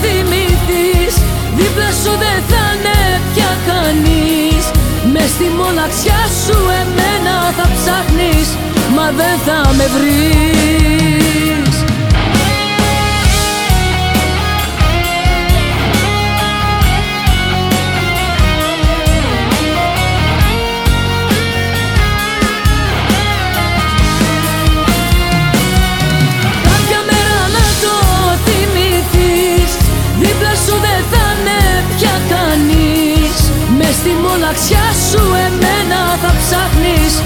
θυμηθείς 0.00 1.14
Δίπλα 1.58 1.90
σου 2.02 2.12
δεν 2.22 2.38
θα 2.50 2.64
είναι 2.74 3.00
πια 3.32 3.52
κανείς. 3.68 4.64
Μες 5.12 5.30
στη 5.34 5.48
μοναξιά 5.60 6.22
σου 6.42 6.58
εμένα 6.82 7.34
θα 7.56 7.66
ψάχνεις 7.76 8.48
Μα 8.96 9.06
δεν 9.18 9.36
θα 9.46 9.58
με 9.76 9.86
βρεις 9.94 11.21
μάτια 34.52 34.92
σου 35.10 35.22
εμένα 35.46 36.16
θα 36.22 36.34
ψάχνεις 36.38 37.22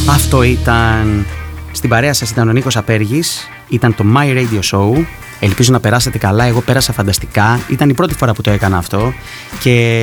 Αυτό 0.10 0.44
ήταν 0.44 1.26
στην 1.72 1.90
παρέα 1.90 2.14
σας 2.14 2.30
ήταν 2.30 2.50
ο 2.50 2.52
Νίκος 2.52 2.78
Απέργης 2.78 3.50
Ήταν 3.68 3.96
το 3.96 4.06
My 4.16 4.38
Radio 4.38 4.60
Show. 4.72 5.06
Ελπίζω 5.40 5.72
να 5.72 5.80
περάσετε 5.80 6.18
καλά, 6.18 6.46
εγώ 6.46 6.62
πέρασα 6.62 6.94
φανταστικά 6.94 7.60
Ήταν 7.70 7.90
η 7.90 7.94
πρώτη 7.94 8.14
φορά 8.14 8.34
που 8.34 8.42
το 8.42 8.52
έκανα 8.52 8.78
αυτό 8.78 9.14
Και 9.60 10.02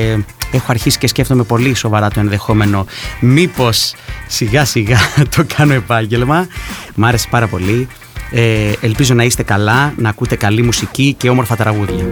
έχω 0.51 0.65
αρχίσει 0.67 0.97
και 0.97 1.07
σκέφτομαι 1.07 1.43
πολύ 1.43 1.73
σοβαρά 1.73 2.09
το 2.09 2.19
ενδεχόμενο 2.19 2.85
Μήπως 3.19 3.93
σιγά 4.27 4.65
σιγά 4.65 4.99
το 5.35 5.43
κάνω 5.55 5.73
επάγγελμα. 5.73 6.47
Μ' 6.95 7.05
άρεσε 7.05 7.27
πάρα 7.29 7.47
πολύ 7.47 7.87
ε, 8.31 8.71
Ελπίζω 8.81 9.13
να 9.13 9.23
είστε 9.23 9.43
καλά, 9.43 9.93
να 9.97 10.09
ακούτε 10.09 10.35
καλή 10.35 10.61
μουσική 10.61 11.15
και 11.17 11.29
όμορφα 11.29 11.55
τραγούδια. 11.55 12.05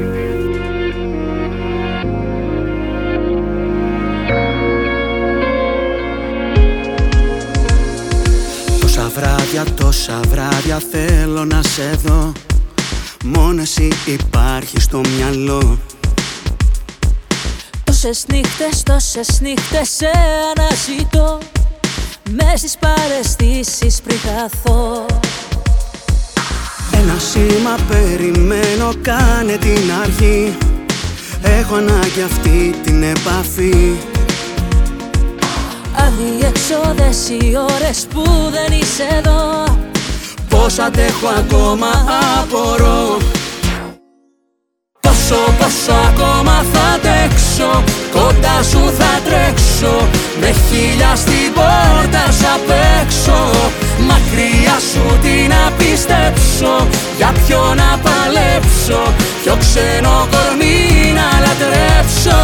Βράδια, 9.16 9.64
τόσα 9.74 10.20
βράδια 10.28 10.82
θέλω 10.92 11.46
να 11.46 11.62
σε 11.64 12.00
δω. 12.04 12.32
Μόνος 13.26 13.78
εσύ 13.78 13.92
υπάρχει 14.06 14.80
στο 14.80 15.02
μυαλό. 15.16 15.80
Τόσες 17.84 18.26
νύχτες, 18.32 18.84
τόσες 18.84 19.40
νύχτες 19.42 19.90
σε 19.90 20.12
αναζητώ. 20.56 21.38
Μες 22.32 22.60
στις 22.60 22.78
παρεστήσεις 22.78 24.02
πριν 24.02 24.18
χαθώ 24.20 25.06
Ένα 27.02 27.18
σήμα 27.20 27.76
περιμένω 27.88 28.92
κάνε 29.02 29.58
την 29.58 29.92
αρχή. 30.02 30.58
Έχω 31.42 31.76
ανάγκη 31.76 32.22
αυτή 32.26 32.76
την 32.84 33.04
επαφή. 33.04 33.94
Αδιεξόδες 35.96 37.30
οι 37.30 37.56
ώρες 37.76 38.08
που 38.14 38.24
δεν 38.52 38.80
είσαι 38.80 39.08
εδώ. 39.18 39.64
Πώς 40.50 40.80
αντέχω 40.80 41.28
ακόμα 41.38 41.88
απορώ. 42.40 43.18
Πόσο 45.00 45.36
πόσο 45.60 45.94
ακόμα 46.10 46.66
θα 46.74 46.82
αντέξω. 46.82 47.84
Κοντά 48.12 48.64
σου 48.64 48.94
θα 48.98 49.22
τρέξω. 49.26 50.08
Με 50.40 50.48
χίλια 50.48 51.16
στην 51.16 51.54
πόρτα 51.54 52.32
σ' 52.32 52.46
απέξω 52.56 53.50
Μακριά 54.10 54.78
σου 54.90 55.04
τι 55.24 55.36
να 55.54 55.62
πιστέψω 55.78 56.74
Για 57.18 57.32
ποιο 57.40 57.62
να 57.82 57.90
παλέψω 58.06 59.02
Ποιο 59.42 59.56
ξένο 59.64 60.16
κορμί 60.34 60.80
να 61.20 61.28
λατρέψω. 61.46 62.40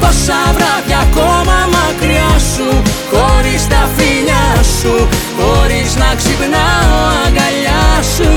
Πόσα 0.00 0.40
βράδια 0.56 0.98
ακόμα 1.06 1.58
μακριά 1.76 2.32
σου 2.52 2.68
Χωρίς 3.12 3.62
τα 3.72 3.82
φιλιά 3.96 4.46
σου 4.78 4.94
Χωρίς 5.38 5.90
να 6.02 6.08
ξυπνάω 6.20 7.00
αγκαλιά 7.24 7.84
σου. 8.14 8.30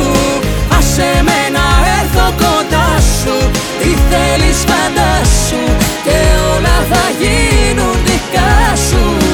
Άσε 0.77 1.11
με 1.27 1.39
να 1.55 1.67
έρθω 1.99 2.27
κοντά 2.43 2.89
σου 3.19 3.35
Τι 3.79 3.89
θέλεις 4.09 4.57
φαντάσου 4.69 5.63
Και 6.05 6.17
όλα 6.53 6.77
θα 6.91 7.03
γίνουν 7.19 7.95
δικά 8.05 8.75
σου 8.89 9.28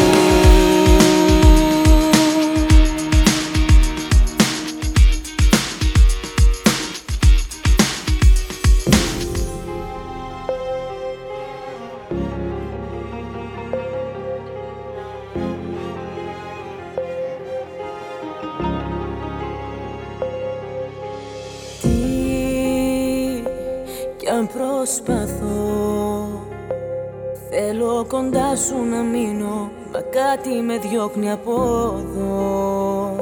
Θέλω 27.95 28.07
κοντά 28.07 28.55
σου 28.55 28.75
να 28.91 29.01
μείνω 29.01 29.71
Μα 29.93 29.99
κάτι 29.99 30.49
με 30.49 30.77
διώχνει 30.77 31.31
από 31.31 31.53
εδώ. 31.97 33.15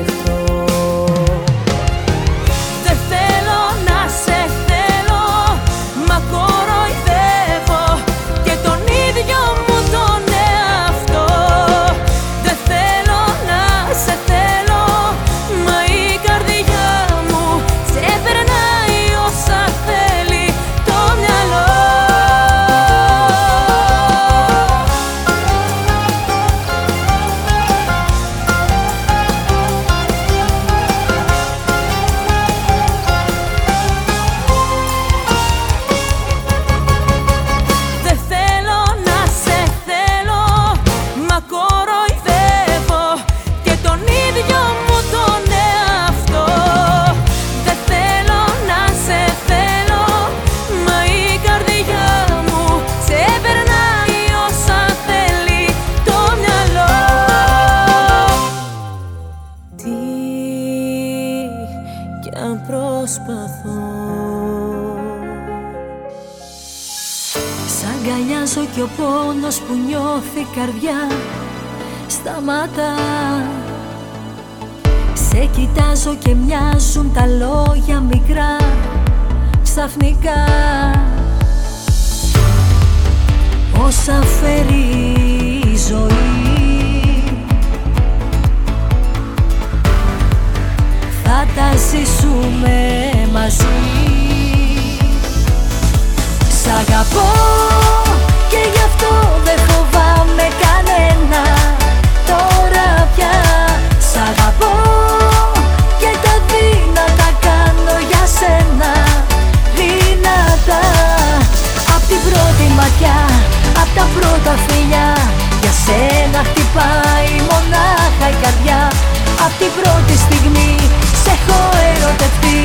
τη 119.59 119.63
την 119.63 119.71
πρώτη 119.81 120.15
στιγμή 120.25 120.75
σε 121.23 121.31
έχω 121.35 121.59
ερωτευτεί. 121.91 122.59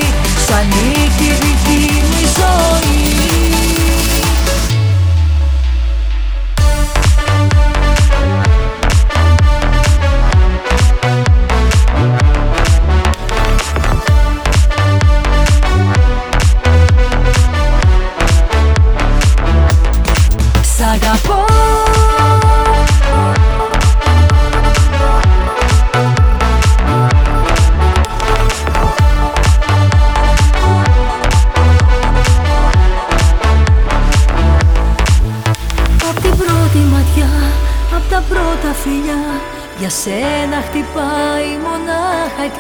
Σου 0.45 0.55
ανήκει 0.61 1.50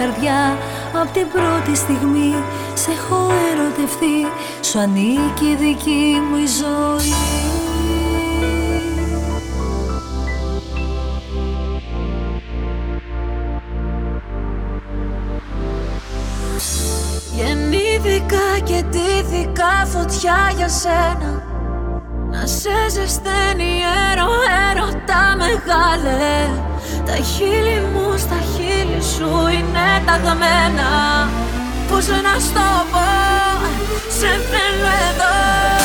καρδιά. 0.01 0.59
Απ' 1.01 1.13
την 1.13 1.27
πρώτη 1.33 1.77
στιγμή 1.77 2.35
σε 2.75 2.91
έχω 2.91 3.31
ερωτευτεί 3.53 4.19
Σου 4.61 4.79
ανήκει 4.79 5.45
η 5.45 5.55
δική 5.55 6.23
μου 6.31 6.37
η 6.37 6.47
ζωή; 6.47 7.15
Γεννήθηκα 17.37 18.59
και 18.65 18.85
ντύθηκα 18.89 19.87
φωτιά 19.87 20.53
για 20.57 20.69
σένα. 20.69 21.43
Να 22.31 22.47
σε 22.47 22.89
ζεσταίνει 22.91 23.73
έρω, 24.13 24.31
έρωτα 24.71 25.37
μεγάλε. 25.37 26.49
Τα 27.07 27.13
χείλη 27.13 27.81
μου 27.93 28.17
στα 28.17 28.35
χείλη 28.35 28.50
χείλη 28.71 29.03
σου 29.03 29.31
είναι 29.53 30.03
ταγμένα 30.07 30.91
Πώς 31.89 32.07
να 32.07 32.41
στο 32.41 32.87
πω, 32.91 33.07
σε 34.09 34.27
θέλω 34.27 34.91
εδώ. 35.11 35.80